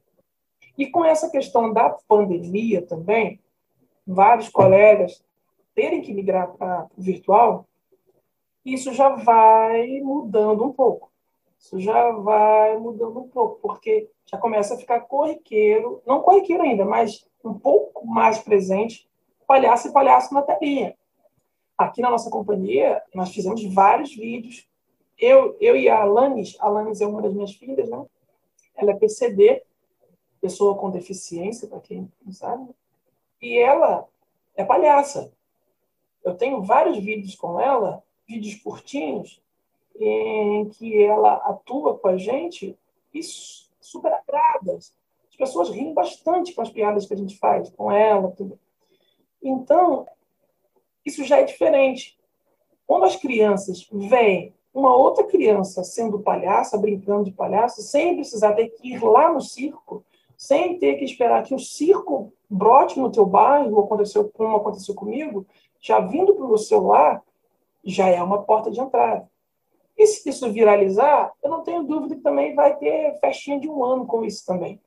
E 0.77 0.85
com 0.85 1.03
essa 1.03 1.27
questão 1.27 1.73
da 1.73 1.89
pandemia 2.07 2.85
também, 2.85 3.41
vários 4.05 4.47
colegas 4.47 5.25
terem 5.73 6.01
que 6.01 6.13
migrar 6.13 6.53
para 6.53 6.87
o 6.95 7.01
virtual, 7.01 7.67
isso 8.63 8.93
já 8.93 9.09
vai 9.09 9.99
mudando 10.01 10.63
um 10.63 10.71
pouco. 10.71 11.11
Isso 11.57 11.79
já 11.79 12.11
vai 12.11 12.77
mudando 12.77 13.21
um 13.21 13.27
pouco, 13.27 13.57
porque 13.59 14.07
já 14.27 14.37
começa 14.37 14.75
a 14.75 14.77
ficar 14.77 15.01
corriqueiro, 15.01 15.99
não 16.05 16.21
corriqueiro 16.21 16.61
ainda, 16.61 16.85
mas 16.85 17.27
um 17.43 17.55
pouco 17.55 18.05
mais 18.05 18.37
presente, 18.37 19.09
palhaço 19.47 19.87
e 19.87 19.91
palhaço 19.91 20.31
na 20.31 20.43
telinha. 20.43 20.95
Aqui 21.83 22.01
na 22.01 22.09
nossa 22.09 22.29
companhia, 22.29 23.03
nós 23.13 23.33
fizemos 23.33 23.61
vários 23.73 24.15
vídeos. 24.15 24.65
Eu, 25.19 25.57
eu 25.59 25.75
e 25.75 25.89
a 25.89 26.01
Alanis, 26.01 26.55
a 26.61 26.67
Alanis 26.67 27.01
é 27.01 27.05
uma 27.05 27.21
das 27.21 27.33
minhas 27.33 27.53
filhas, 27.53 27.89
né? 27.89 28.05
Ela 28.73 28.91
é 28.91 28.95
PCD, 28.95 29.61
pessoa 30.39 30.77
com 30.77 30.89
deficiência, 30.89 31.67
para 31.67 31.81
quem 31.81 32.09
não 32.25 32.31
sabe. 32.31 32.69
E 33.41 33.57
ela 33.57 34.07
é 34.55 34.63
palhaça. 34.63 35.33
Eu 36.23 36.35
tenho 36.35 36.63
vários 36.63 36.97
vídeos 36.97 37.35
com 37.35 37.59
ela, 37.59 38.01
vídeos 38.25 38.55
curtinhos, 38.55 39.41
em 39.99 40.69
que 40.69 41.03
ela 41.03 41.33
atua 41.33 41.97
com 41.97 42.07
a 42.07 42.17
gente 42.17 42.77
e 43.13 43.21
super 43.21 44.13
agrada. 44.13 44.77
As 44.77 45.35
pessoas 45.37 45.69
riem 45.69 45.93
bastante 45.93 46.53
com 46.53 46.61
as 46.61 46.69
piadas 46.69 47.05
que 47.05 47.13
a 47.13 47.17
gente 47.17 47.37
faz 47.37 47.69
com 47.71 47.91
ela. 47.91 48.31
Tudo. 48.31 48.57
Então, 49.41 50.07
isso 51.05 51.23
já 51.23 51.39
é 51.39 51.43
diferente. 51.43 52.17
Quando 52.85 53.05
as 53.05 53.15
crianças 53.15 53.87
veem 53.91 54.53
uma 54.73 54.95
outra 54.95 55.23
criança 55.23 55.83
sendo 55.83 56.19
palhaça, 56.19 56.77
brincando 56.77 57.25
de 57.25 57.31
palhaço, 57.31 57.81
sem 57.81 58.15
precisar 58.15 58.53
ter 58.53 58.69
que 58.69 58.93
ir 58.93 59.03
lá 59.03 59.31
no 59.31 59.41
circo, 59.41 60.03
sem 60.35 60.79
ter 60.79 60.95
que 60.95 61.05
esperar 61.05 61.43
que 61.43 61.53
o 61.53 61.59
circo 61.59 62.33
brote 62.49 62.99
no 62.99 63.11
teu 63.11 63.25
bairro, 63.25 63.79
aconteceu 63.79 64.29
como 64.29 64.55
aconteceu 64.55 64.95
comigo, 64.95 65.45
já 65.79 65.99
vindo 65.99 66.33
para 66.33 66.45
o 66.45 66.57
celular, 66.57 67.21
já 67.83 68.07
é 68.07 68.21
uma 68.21 68.43
porta 68.43 68.71
de 68.71 68.79
entrada. 68.79 69.29
E 69.97 70.07
se 70.07 70.27
isso 70.27 70.51
viralizar, 70.51 71.31
eu 71.43 71.49
não 71.49 71.61
tenho 71.61 71.83
dúvida 71.83 72.15
que 72.15 72.21
também 72.21 72.55
vai 72.55 72.75
ter 72.75 73.19
festinha 73.19 73.59
de 73.59 73.69
um 73.69 73.83
ano 73.83 74.07
com 74.07 74.25
isso 74.25 74.45
também. 74.45 74.81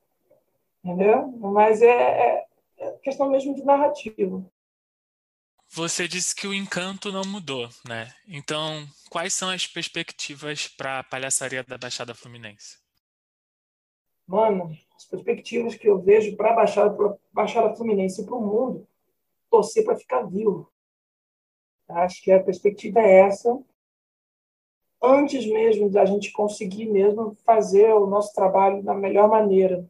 Entendeu? 0.83 1.27
Mas 1.37 1.81
é, 1.81 1.87
é, 1.87 2.45
é 2.79 2.91
questão 3.01 3.29
mesmo 3.29 3.53
de 3.53 3.63
narrativa. 3.63 4.43
Você 5.71 6.07
disse 6.07 6.35
que 6.35 6.47
o 6.47 6.53
encanto 6.53 7.11
não 7.11 7.23
mudou, 7.23 7.69
né? 7.87 8.13
Então, 8.27 8.85
quais 9.09 9.33
são 9.33 9.49
as 9.49 9.67
perspectivas 9.67 10.67
para 10.67 10.99
a 10.99 11.03
palhaçaria 11.03 11.63
da 11.63 11.77
Baixada 11.77 12.15
Fluminense? 12.15 12.77
Mano, 14.25 14.71
as 14.95 15.05
perspectivas 15.05 15.75
que 15.75 15.87
eu 15.87 16.01
vejo 16.01 16.35
para 16.35 16.51
a 16.51 16.55
Baixada, 16.55 17.19
Baixada 17.31 17.75
Fluminense 17.75 18.21
e 18.21 18.25
para 18.25 18.35
o 18.35 18.41
mundo, 18.41 18.87
torcer 19.49 19.83
para 19.83 19.95
ficar 19.97 20.23
vivo. 20.23 20.71
Acho 21.89 22.21
que 22.21 22.31
a 22.31 22.43
perspectiva 22.43 22.99
é 22.99 23.19
essa. 23.27 23.57
antes 25.01 25.45
mesmo 25.45 25.89
da 25.89 26.05
gente 26.05 26.31
conseguir 26.31 26.85
mesmo 26.87 27.35
fazer 27.45 27.93
o 27.93 28.07
nosso 28.07 28.33
trabalho 28.33 28.83
da 28.83 28.93
melhor 28.93 29.29
maneira. 29.29 29.87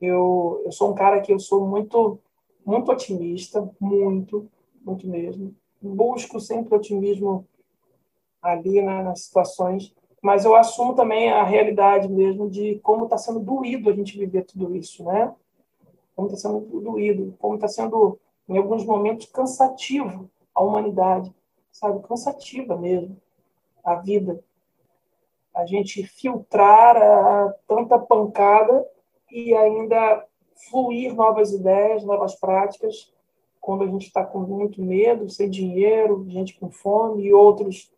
Eu, 0.00 0.62
eu 0.64 0.72
sou 0.72 0.92
um 0.92 0.94
cara 0.94 1.20
que 1.20 1.32
eu 1.32 1.38
sou 1.38 1.66
muito 1.66 2.20
muito 2.64 2.92
otimista, 2.92 3.70
muito, 3.80 4.50
muito 4.88 5.06
mesmo. 5.06 5.54
Busco 5.80 6.40
sempre 6.40 6.74
otimismo 6.74 7.46
ali 8.42 8.82
né, 8.82 9.02
nas 9.02 9.22
situações, 9.22 9.94
mas 10.22 10.44
eu 10.44 10.56
assumo 10.56 10.94
também 10.94 11.30
a 11.30 11.44
realidade 11.44 12.08
mesmo 12.08 12.50
de 12.50 12.80
como 12.80 13.04
está 13.04 13.16
sendo 13.16 13.40
doído 13.40 13.90
a 13.90 13.92
gente 13.92 14.18
viver 14.18 14.44
tudo 14.44 14.74
isso, 14.74 15.04
né? 15.04 15.32
Como 16.16 16.28
está 16.28 16.48
sendo 16.48 16.60
doído, 16.80 17.36
como 17.38 17.54
está 17.54 17.68
sendo, 17.68 18.18
em 18.48 18.58
alguns 18.58 18.84
momentos, 18.84 19.26
cansativo 19.26 20.28
a 20.54 20.62
humanidade, 20.62 21.32
sabe? 21.70 22.02
Cansativa 22.02 22.76
mesmo 22.76 23.16
a 23.84 23.94
vida. 23.96 24.42
A 25.54 25.64
gente 25.64 26.04
filtrar 26.04 26.96
a, 26.96 27.54
tanta 27.66 27.98
pancada 27.98 28.86
e 29.30 29.54
ainda 29.54 30.24
fluir 30.68 31.14
novas 31.14 31.52
ideias, 31.52 32.04
novas 32.04 32.34
práticas, 32.34 33.12
quando 33.68 33.84
a 33.84 33.86
gente 33.86 34.06
está 34.06 34.24
com 34.24 34.38
muito 34.38 34.80
medo, 34.80 35.28
sem 35.28 35.50
dinheiro, 35.50 36.24
gente 36.26 36.58
com 36.58 36.70
fome 36.70 37.24
e 37.24 37.34
outros 37.34 37.92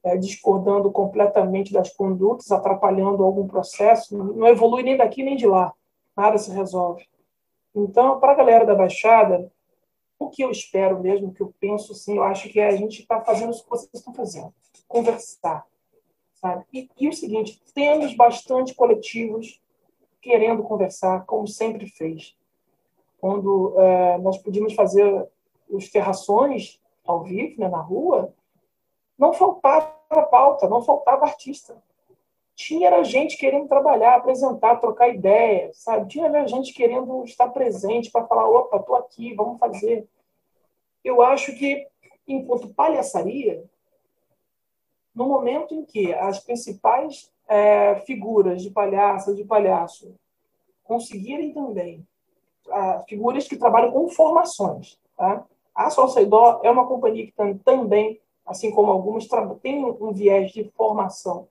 é, 0.00 0.16
discordando 0.16 0.92
completamente 0.92 1.72
das 1.72 1.92
condutas, 1.92 2.52
atrapalhando 2.52 3.24
algum 3.24 3.48
processo, 3.48 4.16
não 4.16 4.46
evolui 4.46 4.84
nem 4.84 4.96
daqui 4.96 5.24
nem 5.24 5.34
de 5.34 5.44
lá, 5.44 5.74
nada 6.16 6.38
se 6.38 6.52
resolve. 6.52 7.04
Então, 7.74 8.20
para 8.20 8.30
a 8.30 8.36
galera 8.36 8.64
da 8.64 8.76
Baixada, 8.76 9.50
o 10.20 10.28
que 10.28 10.44
eu 10.44 10.52
espero 10.52 11.00
mesmo, 11.00 11.30
o 11.30 11.32
que 11.32 11.42
eu 11.42 11.52
penso, 11.58 11.92
sim, 11.96 12.18
eu 12.18 12.22
acho 12.22 12.48
que 12.48 12.60
é 12.60 12.68
a 12.68 12.76
gente 12.76 13.00
está 13.02 13.20
fazendo 13.22 13.50
o 13.50 13.60
que 13.60 13.68
vocês 13.68 13.90
estão 13.92 14.14
fazendo, 14.14 14.54
conversar, 14.86 15.66
sabe? 16.34 16.64
E, 16.72 16.88
e 16.96 17.08
o 17.08 17.12
seguinte, 17.12 17.60
temos 17.74 18.14
bastante 18.14 18.72
coletivos 18.72 19.60
querendo 20.20 20.62
conversar, 20.62 21.24
como 21.26 21.48
sempre 21.48 21.88
fez. 21.88 22.36
Quando 23.22 23.80
é, 23.80 24.18
nós 24.18 24.36
podíamos 24.36 24.74
fazer 24.74 25.28
os 25.70 25.88
terrações 25.88 26.82
ao 27.04 27.22
vivo, 27.22 27.60
né, 27.60 27.68
na 27.68 27.80
rua, 27.80 28.34
não 29.16 29.32
faltava 29.32 29.94
pauta, 30.28 30.68
não 30.68 30.82
faltava 30.82 31.26
artista. 31.26 31.80
Tinha 32.56 33.04
gente 33.04 33.36
querendo 33.36 33.68
trabalhar, 33.68 34.16
apresentar, 34.16 34.80
trocar 34.80 35.08
ideia, 35.08 35.70
sabe? 35.72 36.08
Tinha 36.08 36.48
gente 36.48 36.74
querendo 36.74 37.22
estar 37.22 37.48
presente 37.50 38.10
para 38.10 38.26
falar, 38.26 38.48
opa, 38.48 38.78
estou 38.78 38.96
aqui, 38.96 39.32
vamos 39.34 39.60
fazer. 39.60 40.04
Eu 41.04 41.22
acho 41.22 41.54
que, 41.54 41.86
enquanto 42.26 42.74
palhaçaria, 42.74 43.64
no 45.14 45.28
momento 45.28 45.76
em 45.76 45.84
que 45.84 46.12
as 46.12 46.40
principais 46.40 47.32
é, 47.46 48.00
figuras 48.00 48.62
de 48.62 48.70
palhaça, 48.70 49.32
de 49.32 49.44
palhaço, 49.44 50.12
conseguirem 50.82 51.54
também, 51.54 52.04
figuras 53.08 53.46
que 53.46 53.56
trabalham 53.56 53.92
com 53.92 54.08
formações. 54.08 54.98
Tá? 55.16 55.44
A 55.74 55.90
Solseidó 55.90 56.60
é 56.62 56.70
uma 56.70 56.86
companhia 56.86 57.26
que 57.26 57.32
tem, 57.32 57.58
também, 57.58 58.20
assim 58.46 58.70
como 58.70 58.90
algumas, 58.90 59.26
tem 59.60 59.84
um 59.84 60.12
viés 60.12 60.52
de 60.52 60.64
formação 60.76 61.48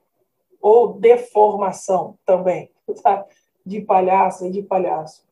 ou 0.62 0.94
deformação 0.94 2.18
também, 2.26 2.70
tá? 3.02 3.26
de 3.66 3.82
palhaça 3.82 4.48
e 4.48 4.52
de 4.52 4.62
palhaço. 4.62 5.26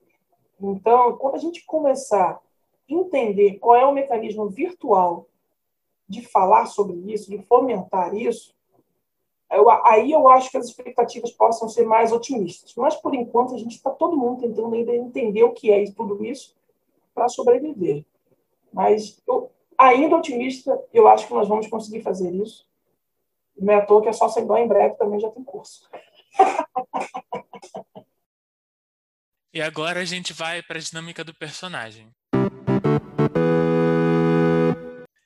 Então, 0.60 1.16
quando 1.18 1.36
a 1.36 1.40
gente 1.40 1.66
começar 1.66 2.32
a 2.32 2.40
entender 2.88 3.60
qual 3.60 3.76
é 3.76 3.86
o 3.86 3.94
mecanismo 3.94 4.50
virtual 4.50 5.28
de 6.08 6.22
falar 6.22 6.66
sobre 6.66 6.98
isso, 7.12 7.30
de 7.30 7.38
fomentar 7.44 8.16
isso, 8.16 8.54
eu, 9.52 9.70
aí 9.70 10.12
eu 10.12 10.28
acho 10.28 10.52
que 10.52 10.58
as 10.58 10.66
expectativas 10.66 11.32
possam 11.32 11.68
ser 11.68 11.86
mais 11.86 12.12
otimistas. 12.12 12.74
Mas, 12.76 12.96
por 12.96 13.16
enquanto, 13.16 13.56
a 13.56 13.58
gente 13.58 13.76
está 13.76 13.90
todo 13.90 14.18
mundo 14.18 14.42
tentando 14.42 14.74
ainda 14.76 14.96
entender 14.96 15.44
o 15.44 15.54
que 15.54 15.72
é 15.72 15.84
tudo 15.92 16.24
isso 16.24 16.56
para 17.14 17.28
sobreviver. 17.28 18.06
Mas, 18.72 19.22
eu, 19.28 19.52
ainda 19.78 20.18
otimista, 20.18 20.80
eu 20.94 21.08
acho 21.08 21.28
que 21.28 21.34
nós 21.34 21.48
vamos 21.48 21.68
conseguir 21.68 22.02
fazer 22.02 22.32
isso. 22.32 22.68
Não 23.58 23.74
é 23.74 23.78
à 23.78 23.86
toa 23.86 24.02
que 24.02 24.10
é 24.10 24.14
só 24.14 24.30
sem 24.30 24.46
dó, 24.46 24.58
em 24.58 24.68
breve 24.68 24.96
também 24.96 25.20
já 25.20 25.30
tem 25.30 25.44
curso. 25.44 25.90
E 29.52 29.64
agora 29.64 30.02
a 30.02 30.06
gente 30.06 30.32
vai 30.32 30.62
para 30.62 30.78
a 30.78 30.82
dinâmica 30.82 31.24
do 31.24 31.34
personagem. 31.34 32.08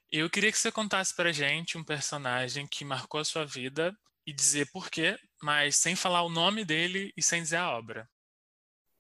Eu 0.10 0.30
queria 0.30 0.50
que 0.50 0.58
você 0.58 0.72
contasse 0.72 1.14
para 1.14 1.34
gente 1.34 1.78
um 1.78 1.84
personagem 1.84 2.66
que 2.66 2.86
marcou 2.86 3.20
a 3.20 3.26
sua 3.26 3.46
vida 3.46 3.94
e 4.26 4.34
dizer 4.34 4.70
por 4.72 4.90
quê, 4.90 5.18
mas 5.42 5.76
sem 5.76 5.96
falar 5.96 6.24
o 6.24 6.30
nome 6.30 6.64
dele 6.64 7.12
e 7.18 7.22
sem 7.22 7.42
dizer 7.42 7.58
a 7.58 7.78
obra. 7.78 8.08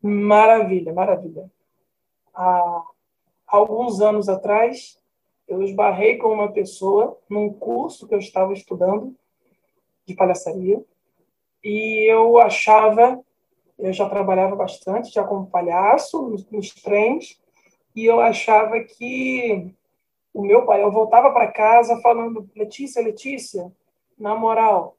Maravilha, 0.01 0.93
maravilha. 0.93 1.49
Há 2.33 2.83
alguns 3.47 4.01
anos 4.01 4.27
atrás, 4.27 4.99
eu 5.47 5.63
esbarrei 5.63 6.17
com 6.17 6.29
uma 6.29 6.51
pessoa 6.51 7.17
num 7.29 7.53
curso 7.53 8.07
que 8.07 8.13
eu 8.13 8.19
estava 8.19 8.53
estudando 8.53 9.15
de 10.05 10.13
palhaçaria 10.13 10.83
e 11.63 12.11
eu 12.11 12.37
achava, 12.37 13.23
eu 13.79 13.93
já 13.93 14.09
trabalhava 14.09 14.55
bastante 14.55 15.13
já 15.13 15.23
como 15.23 15.47
palhaço 15.47 16.27
nos, 16.27 16.49
nos 16.51 16.73
trens 16.73 17.41
e 17.95 18.05
eu 18.05 18.19
achava 18.19 18.79
que 18.81 19.73
o 20.33 20.41
meu 20.41 20.65
pai, 20.65 20.83
eu 20.83 20.91
voltava 20.91 21.31
para 21.31 21.51
casa 21.51 22.01
falando, 22.01 22.49
Letícia, 22.55 23.01
Letícia, 23.01 23.71
na 24.17 24.35
moral, 24.35 24.97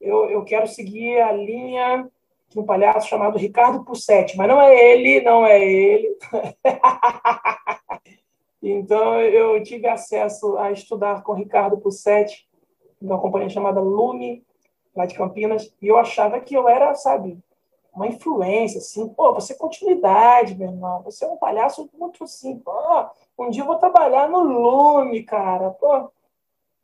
eu, 0.00 0.30
eu 0.30 0.44
quero 0.44 0.66
seguir 0.66 1.20
a 1.20 1.32
linha 1.32 2.08
de 2.48 2.58
um 2.58 2.64
palhaço 2.64 3.08
chamado 3.08 3.36
Ricardo 3.36 3.84
Pussetti, 3.84 4.36
mas 4.36 4.48
não 4.48 4.60
é 4.60 4.92
ele, 4.92 5.20
não 5.20 5.44
é 5.44 5.62
ele. 5.62 6.16
então, 8.62 9.20
eu 9.20 9.62
tive 9.62 9.86
acesso 9.86 10.56
a 10.56 10.72
estudar 10.72 11.22
com 11.22 11.34
Ricardo 11.34 11.78
Pussetti, 11.78 12.48
uma 13.00 13.20
companhia 13.20 13.50
chamada 13.50 13.80
Lume, 13.80 14.44
lá 14.96 15.06
de 15.06 15.14
Campinas, 15.14 15.72
e 15.80 15.88
eu 15.88 15.98
achava 15.98 16.40
que 16.40 16.54
eu 16.54 16.68
era, 16.68 16.94
sabe, 16.94 17.38
uma 17.94 18.06
influência, 18.06 18.78
assim, 18.78 19.08
pô, 19.08 19.34
você 19.34 19.52
é 19.52 19.56
continuidade, 19.56 20.56
meu 20.56 20.68
irmão, 20.68 21.02
você 21.02 21.24
é 21.24 21.28
um 21.28 21.36
palhaço 21.36 21.88
muito 21.98 22.24
assim, 22.24 22.58
pô, 22.58 22.72
um 23.38 23.50
dia 23.50 23.62
eu 23.62 23.66
vou 23.66 23.76
trabalhar 23.76 24.28
no 24.28 24.40
Lume, 24.40 25.22
cara, 25.22 25.70
pô, 25.70 26.10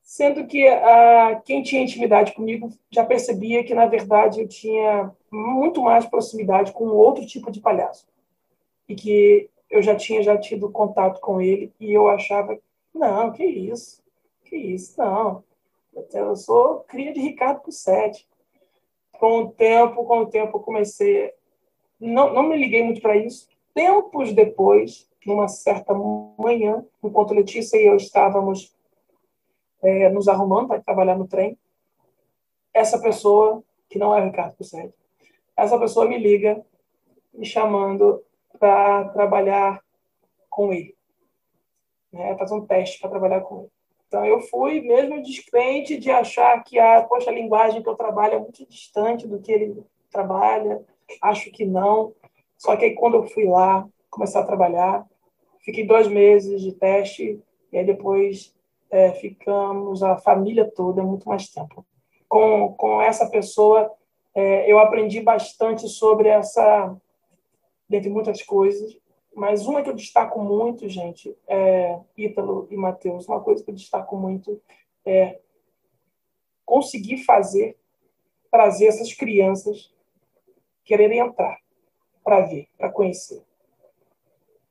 sendo 0.04 0.46
que 0.46 0.68
ah, 0.68 1.40
quem 1.46 1.62
tinha 1.62 1.82
intimidade 1.82 2.34
comigo 2.34 2.68
já 2.90 3.04
percebia 3.04 3.64
que, 3.64 3.74
na 3.74 3.86
verdade, 3.86 4.42
eu 4.42 4.46
tinha 4.46 5.10
muito 5.32 5.82
mais 5.82 6.04
proximidade 6.04 6.72
com 6.72 6.84
outro 6.88 7.26
tipo 7.26 7.50
de 7.50 7.60
palhaço. 7.60 8.06
E 8.86 8.94
que 8.94 9.48
eu 9.70 9.82
já 9.82 9.96
tinha 9.96 10.22
já 10.22 10.36
tido 10.36 10.70
contato 10.70 11.20
com 11.20 11.40
ele 11.40 11.72
e 11.80 11.92
eu 11.92 12.06
achava, 12.06 12.58
não, 12.94 13.32
que 13.32 13.44
isso, 13.44 14.04
que 14.44 14.56
isso, 14.56 14.94
não. 14.98 15.42
Eu 16.12 16.36
sou 16.36 16.80
cria 16.80 17.12
de 17.12 17.20
Ricardo 17.20 17.62
Pussetti. 17.62 18.28
Com 19.12 19.38
o 19.38 19.50
tempo, 19.52 20.04
com 20.04 20.18
o 20.18 20.26
tempo, 20.26 20.58
eu 20.58 20.62
comecei... 20.62 21.32
Não, 21.98 22.32
não 22.34 22.42
me 22.42 22.56
liguei 22.56 22.82
muito 22.82 23.00
para 23.00 23.16
isso. 23.16 23.48
Tempos 23.72 24.32
depois, 24.32 25.08
numa 25.24 25.48
certa 25.48 25.94
manhã, 25.94 26.84
enquanto 27.02 27.32
Letícia 27.32 27.78
e 27.78 27.86
eu 27.86 27.96
estávamos 27.96 28.74
é, 29.84 30.08
nos 30.08 30.28
arrumando 30.28 30.68
para 30.68 30.82
trabalhar 30.82 31.16
no 31.16 31.26
trem, 31.26 31.58
essa 32.72 32.98
pessoa, 33.00 33.62
que 33.88 33.98
não 33.98 34.14
é 34.14 34.20
o 34.20 34.24
Ricardo 34.24 34.56
Pussetti, 34.56 34.94
essa 35.56 35.78
pessoa 35.78 36.08
me 36.08 36.18
liga 36.18 36.64
me 37.32 37.46
chamando 37.46 38.22
para 38.58 39.08
trabalhar 39.08 39.80
com 40.48 40.72
ele, 40.72 40.96
né, 42.12 42.36
fazer 42.36 42.54
um 42.54 42.66
teste 42.66 43.00
para 43.00 43.10
trabalhar 43.10 43.40
com 43.40 43.60
ele. 43.60 43.70
Então, 44.06 44.24
eu 44.24 44.40
fui 44.40 44.80
mesmo 44.80 45.22
descrente 45.22 45.96
de 45.96 46.10
achar 46.10 46.62
que 46.62 46.78
a, 46.78 47.02
poxa, 47.02 47.30
a 47.30 47.34
linguagem 47.34 47.82
que 47.82 47.88
eu 47.88 47.96
trabalho 47.96 48.34
é 48.34 48.38
muito 48.38 48.64
distante 48.66 49.26
do 49.26 49.40
que 49.40 49.50
ele 49.50 49.84
trabalha, 50.10 50.84
acho 51.20 51.50
que 51.50 51.64
não. 51.64 52.14
Só 52.56 52.76
que 52.76 52.84
aí, 52.84 52.94
quando 52.94 53.16
eu 53.16 53.24
fui 53.24 53.44
lá, 53.44 53.84
começar 54.08 54.40
a 54.40 54.46
trabalhar, 54.46 55.04
fiquei 55.64 55.84
dois 55.84 56.06
meses 56.06 56.62
de 56.62 56.72
teste, 56.72 57.42
e 57.72 57.78
aí 57.78 57.84
depois 57.84 58.54
é, 58.90 59.12
ficamos 59.12 60.02
a 60.02 60.16
família 60.16 60.70
toda 60.70 61.02
muito 61.02 61.28
mais 61.28 61.48
tempo. 61.48 61.84
Com, 62.28 62.74
com 62.74 63.00
essa 63.02 63.28
pessoa, 63.28 63.90
é, 64.34 64.70
eu 64.70 64.78
aprendi 64.78 65.20
bastante 65.20 65.88
sobre 65.88 66.28
essa, 66.28 66.96
dentre 67.88 68.10
muitas 68.10 68.42
coisas, 68.42 68.96
mas 69.34 69.66
uma 69.66 69.82
que 69.82 69.90
eu 69.90 69.94
destaco 69.94 70.40
muito, 70.40 70.88
gente, 70.88 71.36
é 71.46 71.98
Ítalo 72.16 72.68
e 72.70 72.76
Matheus. 72.76 73.26
Uma 73.26 73.40
coisa 73.40 73.64
que 73.64 73.70
eu 73.70 73.74
destaco 73.74 74.16
muito 74.16 74.60
é 75.04 75.40
conseguir 76.64 77.18
fazer, 77.18 77.76
trazer 78.50 78.86
essas 78.86 79.12
crianças 79.12 79.92
quererem 80.84 81.18
entrar 81.18 81.58
para 82.22 82.40
ver, 82.42 82.68
para 82.78 82.90
conhecer. 82.90 83.42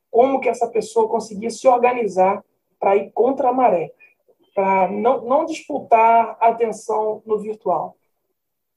Como 0.10 0.40
que 0.40 0.48
essa 0.48 0.68
pessoa 0.68 1.10
conseguia 1.10 1.50
se 1.50 1.68
organizar 1.68 2.44
para 2.84 2.98
ir 2.98 3.12
contra 3.12 3.48
a 3.48 3.54
maré 3.54 3.94
para 4.54 4.92
não, 4.92 5.24
não 5.24 5.46
disputar 5.46 6.38
a 6.38 6.50
atenção 6.50 7.24
no 7.26 7.40
virtual. 7.40 7.96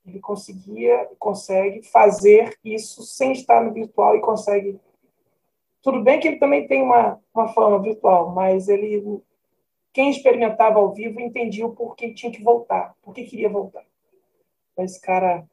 Ele 0.06 0.20
conseguia, 0.20 1.10
consegue 1.18 1.82
fazer 1.82 2.56
isso 2.64 3.02
sem 3.02 3.32
estar 3.32 3.60
no 3.60 3.72
virtual 3.72 4.14
e 4.14 4.20
consegue. 4.20 4.80
Tudo 5.82 6.04
bem 6.04 6.20
que 6.20 6.28
ele 6.28 6.38
também 6.38 6.68
tem 6.68 6.82
uma, 6.82 7.20
uma 7.34 7.48
fama 7.48 7.82
virtual, 7.82 8.30
mas 8.30 8.68
ele, 8.68 9.20
quem 9.92 10.08
experimentava 10.08 10.78
ao 10.78 10.92
vivo 10.92 11.20
entendia 11.20 11.66
o 11.66 11.74
porquê 11.74 12.14
tinha 12.14 12.30
que 12.30 12.44
voltar, 12.44 12.94
porquê 13.02 13.24
queria 13.24 13.48
voltar. 13.48 13.84
Então, 14.72 14.84
esse 14.84 15.00
cara 15.00 15.44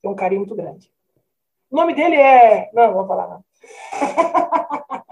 tem 0.00 0.08
um 0.08 0.14
carinho 0.14 0.42
muito 0.42 0.54
grande. 0.54 0.88
O 1.68 1.74
nome 1.74 1.92
dele 1.92 2.14
é. 2.14 2.70
Não, 2.72 2.86
não 2.86 2.94
vou 2.94 3.06
falar 3.08 3.28
não. 3.28 3.44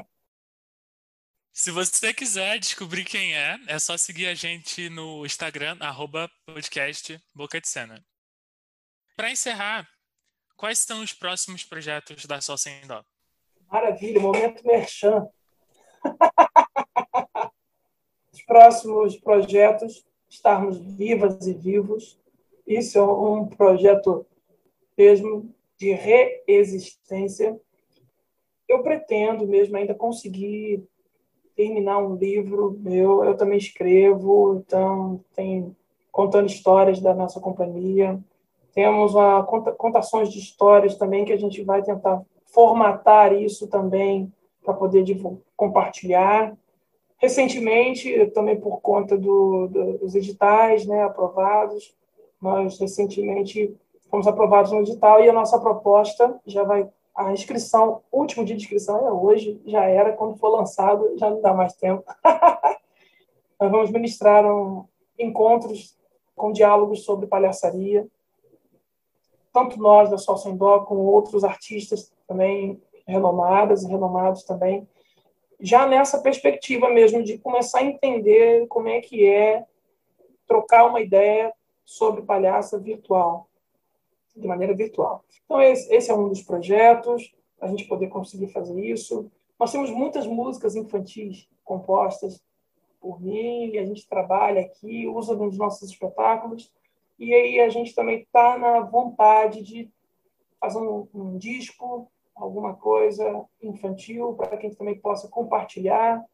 Se 1.55 1.71
você 1.71 2.15
quiser 2.15 2.59
descobrir 2.59 3.05
quem 3.05 3.37
é, 3.37 3.59
é 3.69 3.79
só 3.79 3.95
seguir 3.99 4.27
a 4.27 4.35
gente 4.35 4.89
no 4.89 5.25
Instagram, 5.27 5.77
arroba 5.81 6.31
podcast 6.47 7.23
Boca 7.35 7.61
de 7.61 7.69
Cena. 7.69 8.03
Para 9.15 9.31
encerrar, 9.31 9.87
quais 10.57 10.79
são 10.79 11.03
os 11.03 11.13
próximos 11.13 11.63
projetos 11.63 12.25
da 12.25 12.41
Sol 12.41 12.57
Sem 12.57 12.87
Dó? 12.87 13.05
Maravilha, 13.71 14.19
momento 14.19 14.67
merchan. 14.67 15.29
Os 18.33 18.43
próximos 18.47 19.19
projetos, 19.19 20.07
estarmos 20.31 20.79
vivas 20.79 21.47
e 21.47 21.53
vivos. 21.53 22.19
Isso 22.67 22.99
é 22.99 23.03
um 23.03 23.47
projeto 23.47 24.27
mesmo 24.97 25.55
de 25.77 25.93
reexistência. 25.93 27.61
Eu 28.67 28.83
pretendo 28.83 29.47
mesmo 29.47 29.77
ainda 29.77 29.95
conseguir 29.95 30.83
terminar 31.57 31.99
um 31.99 32.17
livro 32.17 32.79
meu. 32.81 33.25
Eu 33.25 33.37
também 33.37 33.59
escrevo, 33.59 34.63
então 34.65 35.21
tem 35.35 35.75
contando 36.11 36.47
histórias 36.47 37.01
da 37.01 37.15
nossa 37.15 37.41
companhia. 37.41 38.19
Temos 38.75 39.15
uma 39.15 39.43
contações 39.45 40.31
de 40.31 40.39
histórias 40.39 40.97
também 40.97 41.25
que 41.25 41.33
a 41.33 41.39
gente 41.39 41.63
vai 41.63 41.83
tentar 41.83 42.23
formatar 42.47 43.33
isso 43.33 43.67
também 43.69 44.33
para 44.63 44.75
poder 44.75 45.05
compartilhar. 45.57 46.57
Recentemente, 47.19 48.27
também 48.35 48.59
por 48.59 48.81
conta 48.81 49.17
do, 49.17 49.69
do, 49.69 49.99
dos 49.99 50.15
editais 50.15 50.87
né, 50.87 51.03
aprovados, 51.03 51.95
nós 52.41 52.79
recentemente 52.79 53.75
fomos 54.11 54.27
aprovados 54.27 54.73
no 54.73 54.81
edital 54.81 55.23
e 55.23 55.29
a 55.29 55.33
nossa 55.33 55.59
proposta 55.59 56.39
já 56.45 56.65
vai 56.65 56.89
a 57.15 57.33
inscrição, 57.33 58.03
último 58.11 58.45
dia 58.45 58.57
de 58.57 58.63
inscrição 58.63 59.07
é 59.07 59.13
hoje, 59.13 59.61
já 59.67 59.85
era, 59.85 60.13
quando 60.13 60.39
for 60.39 60.49
lançado, 60.49 61.17
já 61.19 61.29
não 61.29 61.41
dá 61.41 61.53
mais 61.53 61.75
tempo. 61.75 62.05
Nós 63.61 63.71
vamos 63.71 63.91
ministrar 63.91 64.45
um, 64.45 64.87
encontros 65.19 65.97
com 66.35 66.53
diálogos 66.53 67.05
sobre 67.05 67.27
palhaçaria, 67.27 68.07
tanto 69.53 69.79
nós 69.79 70.11
da 70.11 70.17
Sol 70.17 70.39
Sem 70.39 70.57
como 70.57 71.03
outros 71.03 71.45
artistas 71.45 72.11
também 72.27 72.83
renomadas 73.07 73.83
e 73.83 73.89
renomados 73.89 74.45
também, 74.45 74.89
já 75.61 75.87
nessa 75.87 76.21
perspectiva 76.21 76.89
mesmo 76.89 77.23
de 77.23 77.39
começar 77.39 77.81
a 77.81 77.85
entender 77.85 78.67
como 78.67 78.89
é 78.89 79.01
que 79.01 79.25
é 79.27 79.65
trocar 80.47 80.87
uma 80.87 81.01
ideia 81.01 81.53
sobre 81.85 82.23
palhaça 82.23 82.79
virtual, 82.79 83.47
de 84.35 84.49
maneira 84.49 84.75
virtual. 84.75 85.25
Então, 85.45 85.61
esse, 85.61 86.11
é 86.11 86.15
um 86.15 86.29
dos 86.29 86.43
projetos, 86.43 87.35
a 87.61 87.67
gente 87.69 87.87
poder 87.87 88.09
conseguir 88.09 88.49
fazer 88.49 88.79
isso. 88.81 89.31
Nós 89.59 89.71
temos 89.71 89.91
muitas 89.91 90.27
músicas 90.27 90.75
infantis 90.75 91.49
compostas 91.65 92.43
por 93.01 93.21
mim, 93.21 93.77
a 93.79 93.85
gente 93.85 94.09
trabalha 94.09 94.61
aqui, 94.61 95.09
usa 95.09 95.35
nos 95.35 95.59
nossos 95.59 95.91
espetáculos, 95.91 96.73
e 97.19 97.35
aí 97.35 97.61
a 97.61 97.69
gente 97.69 97.95
também 97.95 98.21
está 98.21 98.57
na 98.57 98.81
vontade 98.81 99.63
de 99.63 99.91
fazer 100.61 100.79
um, 100.79 101.09
um 101.13 101.37
disco, 101.37 102.09
alguma 102.35 102.75
coisa 102.75 103.45
infantil, 103.61 104.35
para 104.35 104.57
que 104.57 104.67
a 104.67 104.69
gente 104.69 104.79
também 104.79 104.99
possa 104.99 105.29
compartilhar 105.29 106.25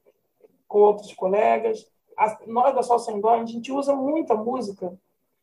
com 0.67 0.81
outros 0.81 1.13
colegas. 1.15 1.91
A, 2.17 2.39
nós 2.47 2.75
da 2.75 2.83
Sol 2.83 2.99
Sem 2.99 3.21
Dó, 3.21 3.31
a 3.31 3.45
gente 3.45 3.73
usa 3.73 3.97
muita 3.97 4.35
música. 4.35 4.99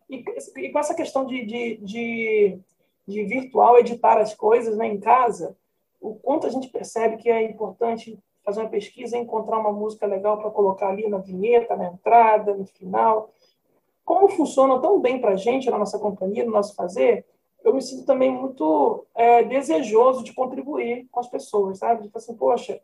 E, 0.10 0.24
e 0.58 0.72
com 0.72 0.80
essa 0.80 0.94
questão 0.94 1.26
de, 1.26 1.46
de, 1.46 1.78
de, 1.78 2.60
de, 3.08 3.24
virtual 3.24 3.80
editar 3.80 4.18
as 4.18 4.34
coisas 4.34 4.78
né, 4.78 4.88
em 4.88 5.00
casa, 5.00 5.58
o 6.00 6.16
quanto 6.16 6.46
a 6.46 6.50
gente 6.50 6.70
percebe 6.70 7.18
que 7.18 7.30
é 7.30 7.42
importante 7.44 8.20
fazer 8.44 8.60
uma 8.62 8.70
pesquisa 8.70 9.18
e 9.18 9.22
encontrar 9.22 9.58
uma 9.58 9.72
música 9.72 10.06
legal 10.06 10.38
para 10.38 10.52
colocar 10.52 10.90
ali 10.90 11.10
na 11.10 11.18
vinheta, 11.18 11.76
na 11.76 11.88
entrada, 11.88 12.54
no 12.54 12.66
final 12.66 13.32
como 14.06 14.30
funciona 14.30 14.80
tão 14.80 15.02
bem 15.02 15.20
para 15.20 15.32
a 15.32 15.36
gente, 15.36 15.70
na 15.70 15.80
nossa 15.80 15.98
companhia, 15.98 16.46
no 16.46 16.52
nosso 16.52 16.76
fazer, 16.76 17.26
eu 17.64 17.74
me 17.74 17.82
sinto 17.82 18.06
também 18.06 18.32
muito 18.32 19.04
é, 19.16 19.44
desejoso 19.44 20.24
de 20.24 20.32
contribuir 20.32 21.08
com 21.12 21.20
as 21.20 21.28
pessoas, 21.28 21.80
sabe? 21.80 22.08
Falar 22.10 22.24
assim, 22.24 22.36
poxa, 22.36 22.80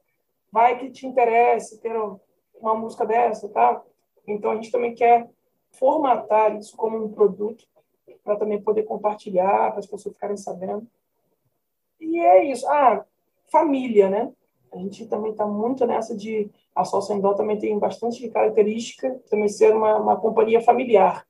vai 0.52 0.80
que 0.80 0.90
te 0.90 1.06
interesse 1.06 1.80
ter 1.80 1.96
uma 2.60 2.74
música 2.74 3.06
dessa, 3.06 3.48
tá? 3.48 3.84
Então 4.28 4.52
a 4.52 4.56
gente 4.56 4.72
também 4.72 4.96
quer 4.96 5.30
formatar 5.72 6.56
isso 6.58 6.76
como 6.76 7.04
um 7.04 7.12
produto 7.12 7.66
para 8.24 8.36
também 8.36 8.62
poder 8.62 8.84
compartilhar, 8.84 9.72
para 9.72 9.80
as 9.80 9.88
pessoas 9.88 10.16
ficarem 10.16 10.38
sabendo. 10.38 10.88
E 12.00 12.20
é 12.20 12.46
isso. 12.46 12.68
Ah, 12.68 13.06
família, 13.52 14.10
né? 14.10 14.32
A 14.72 14.78
gente 14.78 15.06
também 15.08 15.32
está 15.32 15.46
muito 15.46 15.86
nessa 15.86 16.16
de. 16.16 16.50
A 16.74 16.86
Sol 16.86 17.02
também 17.36 17.58
tem 17.58 17.78
bastante 17.78 18.28
característica 18.30 19.20
também 19.30 19.50
ser 19.50 19.76
uma, 19.76 19.98
uma 19.98 20.16
companhia 20.16 20.62
familiar. 20.62 21.28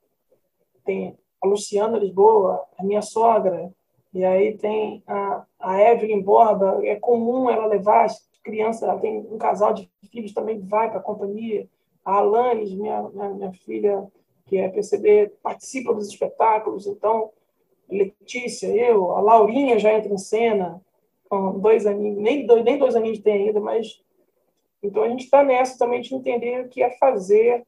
Tem 0.85 1.17
a 1.41 1.47
Luciana 1.47 1.97
Lisboa, 1.97 2.63
a 2.77 2.83
minha 2.83 3.01
sogra, 3.01 3.73
e 4.13 4.23
aí 4.23 4.55
tem 4.55 5.03
a, 5.07 5.43
a 5.59 5.81
Evelyn 5.81 6.21
Borba. 6.21 6.79
É 6.85 6.95
comum 6.95 7.49
ela 7.49 7.65
levar 7.65 8.05
as 8.05 8.21
crianças, 8.43 8.83
ela 8.83 8.99
tem 8.99 9.17
um 9.31 9.37
casal 9.37 9.73
de 9.73 9.89
filhos 10.11 10.33
também 10.33 10.59
vai 10.59 10.89
para 10.89 10.99
a 10.99 11.03
companhia. 11.03 11.67
A 12.05 12.17
Alanis, 12.17 12.71
minha, 12.71 13.01
minha, 13.09 13.29
minha 13.29 13.53
filha, 13.53 14.07
que 14.45 14.57
é 14.57 14.69
PCB, 14.69 15.33
participa 15.41 15.93
dos 15.93 16.07
espetáculos. 16.07 16.87
Então, 16.87 17.31
Letícia, 17.89 18.67
eu, 18.67 19.15
a 19.15 19.21
Laurinha 19.21 19.77
já 19.77 19.93
entra 19.93 20.13
em 20.13 20.17
cena 20.17 20.81
com 21.29 21.59
dois 21.59 21.85
aninhos, 21.85 22.21
nem 22.21 22.45
dois, 22.45 22.63
nem 22.63 22.77
dois 22.77 22.95
aninhos 22.95 23.19
tem 23.19 23.47
ainda, 23.47 23.59
mas. 23.59 24.01
Então 24.83 25.03
a 25.03 25.09
gente 25.09 25.25
está 25.25 25.43
nessa 25.43 25.77
também 25.77 26.01
de 26.01 26.13
entender 26.15 26.65
o 26.65 26.69
que 26.69 26.81
é 26.81 26.89
fazer 26.97 27.65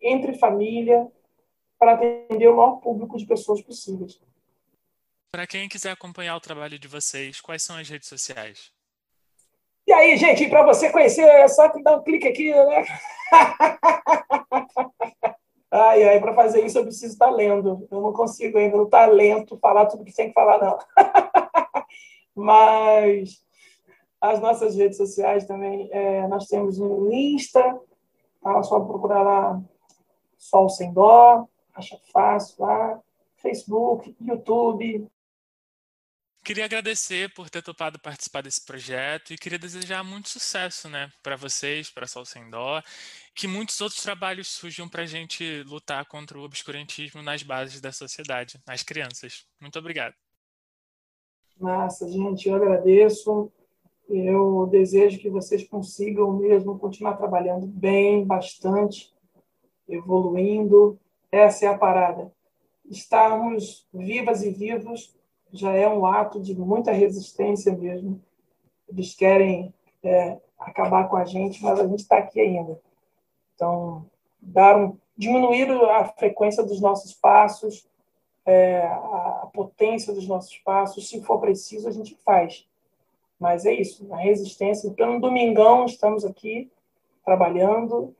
entre 0.00 0.38
família 0.38 1.10
para 1.78 1.94
atender 1.94 2.48
o 2.48 2.56
maior 2.56 2.76
público 2.76 3.18
de 3.18 3.26
pessoas 3.26 3.60
possíveis. 3.60 4.20
Para 5.30 5.46
quem 5.46 5.68
quiser 5.68 5.90
acompanhar 5.90 6.36
o 6.36 6.40
trabalho 6.40 6.78
de 6.78 6.88
vocês, 6.88 7.40
quais 7.40 7.62
são 7.62 7.76
as 7.76 7.88
redes 7.88 8.08
sociais? 8.08 8.72
E 9.86 9.92
aí, 9.92 10.16
gente, 10.16 10.48
para 10.48 10.64
você 10.64 10.90
conhecer, 10.90 11.22
é 11.22 11.46
só 11.46 11.68
dar 11.68 11.98
um 11.98 12.02
clique 12.02 12.26
aqui, 12.26 12.50
né? 12.50 12.84
ai, 15.70 16.02
ai, 16.04 16.20
para 16.20 16.34
fazer 16.34 16.64
isso 16.64 16.78
eu 16.78 16.84
preciso 16.84 17.12
estar 17.12 17.30
lendo. 17.30 17.86
Eu 17.90 18.00
não 18.00 18.12
consigo 18.12 18.58
ainda, 18.58 18.76
no 18.76 18.88
talento, 18.88 19.58
falar 19.58 19.86
tudo 19.86 20.04
que 20.04 20.14
tem 20.14 20.28
que 20.28 20.34
falar, 20.34 20.58
não. 20.62 20.78
Mas 22.34 23.44
as 24.20 24.40
nossas 24.40 24.76
redes 24.76 24.96
sociais 24.96 25.46
também, 25.46 25.88
é, 25.92 26.26
nós 26.28 26.46
temos 26.46 26.78
no 26.78 27.12
Insta, 27.12 27.80
tá? 28.42 28.62
só 28.62 28.80
procurar 28.80 29.22
lá 29.22 29.62
Sol 30.36 30.68
Sem 30.68 30.92
Dó, 30.92 31.46
acha 31.74 31.98
fácil 32.12 32.64
lá, 32.64 33.00
Facebook, 33.36 34.16
YouTube. 34.20 35.06
Queria 36.46 36.64
agradecer 36.64 37.34
por 37.34 37.50
ter 37.50 37.60
topado 37.60 37.98
participar 37.98 38.40
desse 38.40 38.64
projeto 38.64 39.32
e 39.32 39.36
queria 39.36 39.58
desejar 39.58 40.04
muito 40.04 40.28
sucesso 40.28 40.88
né, 40.88 41.10
para 41.20 41.34
vocês, 41.34 41.90
para 41.90 42.06
Sol 42.06 42.24
Sem 42.24 42.48
Dó, 42.48 42.80
que 43.34 43.48
muitos 43.48 43.80
outros 43.80 44.00
trabalhos 44.00 44.46
surjam 44.46 44.88
para 44.88 45.02
a 45.02 45.06
gente 45.06 45.64
lutar 45.64 46.06
contra 46.06 46.38
o 46.38 46.44
obscurantismo 46.44 47.20
nas 47.20 47.42
bases 47.42 47.80
da 47.80 47.90
sociedade, 47.90 48.60
nas 48.64 48.84
crianças. 48.84 49.44
Muito 49.60 49.76
obrigado. 49.76 50.14
Massa, 51.58 52.08
gente, 52.08 52.48
eu 52.48 52.54
agradeço. 52.54 53.50
Eu 54.08 54.68
desejo 54.70 55.18
que 55.18 55.28
vocês 55.28 55.68
consigam 55.68 56.32
mesmo 56.38 56.78
continuar 56.78 57.16
trabalhando 57.16 57.66
bem, 57.66 58.24
bastante, 58.24 59.12
evoluindo. 59.88 60.96
Essa 61.32 61.64
é 61.64 61.68
a 61.68 61.76
parada. 61.76 62.32
Estarmos 62.88 63.84
vivas 63.92 64.44
e 64.44 64.52
vivos 64.52 65.15
já 65.52 65.72
é 65.72 65.88
um 65.88 66.06
ato 66.06 66.40
de 66.40 66.54
muita 66.54 66.92
resistência 66.92 67.76
mesmo. 67.76 68.20
Eles 68.88 69.14
querem 69.14 69.72
é, 70.02 70.38
acabar 70.58 71.08
com 71.08 71.16
a 71.16 71.24
gente, 71.24 71.62
mas 71.62 71.78
a 71.78 71.86
gente 71.86 72.00
está 72.00 72.18
aqui 72.18 72.40
ainda. 72.40 72.80
Então, 73.54 74.06
dar 74.40 74.76
um, 74.76 74.96
diminuir 75.16 75.70
a 75.90 76.04
frequência 76.04 76.62
dos 76.62 76.80
nossos 76.80 77.14
passos, 77.14 77.88
é, 78.44 78.86
a 78.86 79.48
potência 79.52 80.12
dos 80.12 80.28
nossos 80.28 80.56
passos. 80.58 81.08
Se 81.08 81.22
for 81.22 81.40
preciso, 81.40 81.88
a 81.88 81.92
gente 81.92 82.16
faz. 82.24 82.66
Mas 83.38 83.66
é 83.66 83.72
isso, 83.72 84.06
a 84.12 84.16
resistência. 84.16 84.88
Então, 84.88 85.14
no 85.14 85.20
domingão, 85.20 85.84
estamos 85.84 86.24
aqui 86.24 86.70
trabalhando, 87.24 88.14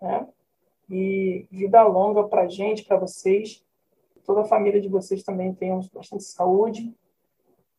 né? 0.00 0.26
E 0.90 1.46
vida 1.50 1.82
longa 1.84 2.24
para 2.24 2.42
a 2.42 2.48
gente, 2.48 2.84
para 2.84 2.98
vocês. 2.98 3.64
Toda 4.24 4.42
a 4.42 4.44
família 4.44 4.80
de 4.80 4.88
vocês 4.88 5.22
também 5.22 5.52
tenham 5.54 5.80
bastante 5.92 6.24
saúde. 6.24 6.94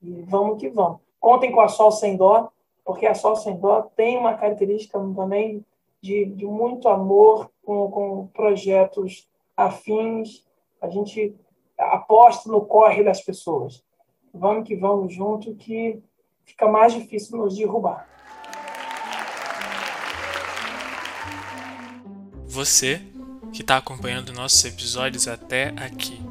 E 0.01 0.21
vamos 0.23 0.59
que 0.59 0.69
vamos. 0.69 0.99
Contem 1.19 1.51
com 1.51 1.61
a 1.61 1.67
Sol 1.67 1.91
Sem 1.91 2.17
Dó, 2.17 2.49
porque 2.83 3.05
a 3.05 3.15
Sol 3.15 3.35
Sem 3.35 3.57
Dó 3.57 3.83
tem 3.95 4.17
uma 4.17 4.33
característica 4.33 4.99
também 5.15 5.65
de, 6.01 6.25
de 6.25 6.45
muito 6.45 6.89
amor 6.89 7.49
com, 7.63 7.89
com 7.89 8.27
projetos 8.27 9.29
afins. 9.55 10.45
A 10.81 10.89
gente 10.89 11.33
aposta 11.77 12.51
no 12.51 12.65
corre 12.65 13.03
das 13.03 13.21
pessoas. 13.21 13.83
Vamos 14.33 14.67
que 14.67 14.75
vamos 14.75 15.13
junto, 15.13 15.55
que 15.55 16.01
fica 16.43 16.67
mais 16.67 16.93
difícil 16.93 17.37
nos 17.37 17.55
derrubar. 17.55 18.09
Você 22.45 23.01
que 23.53 23.61
está 23.61 23.77
acompanhando 23.77 24.33
nossos 24.33 24.63
episódios 24.65 25.27
até 25.27 25.69
aqui, 25.69 26.21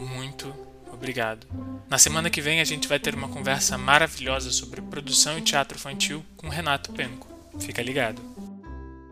muito 0.00 0.54
obrigado. 0.92 1.46
Na 1.88 1.98
semana 1.98 2.30
que 2.30 2.40
vem 2.40 2.60
a 2.60 2.64
gente 2.64 2.88
vai 2.88 2.98
ter 2.98 3.14
uma 3.14 3.28
conversa 3.28 3.76
maravilhosa 3.76 4.50
sobre 4.50 4.80
produção 4.80 5.38
e 5.38 5.42
teatro 5.42 5.76
infantil 5.76 6.24
com 6.36 6.48
Renato 6.48 6.92
Penco. 6.92 7.28
Fica 7.60 7.82
ligado. 7.82 8.20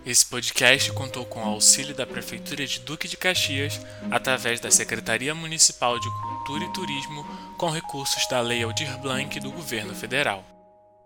Esse 0.04 0.26
podcast 0.26 0.92
contou 0.92 1.24
com 1.24 1.40
o 1.40 1.48
auxílio 1.48 1.94
da 1.94 2.04
Prefeitura 2.04 2.66
de 2.66 2.80
Duque 2.80 3.06
de 3.06 3.16
Caxias 3.16 3.80
através 4.10 4.58
da 4.58 4.70
Secretaria 4.70 5.32
Municipal 5.32 5.98
de 5.98 6.10
Cultura 6.10 6.64
e 6.64 6.72
Turismo 6.72 7.24
com 7.56 7.70
recursos 7.70 8.26
da 8.26 8.40
Lei 8.40 8.64
Aldir 8.64 8.98
Blanc 8.98 9.38
do 9.38 9.52
Governo 9.52 9.94
Federal. 9.94 10.51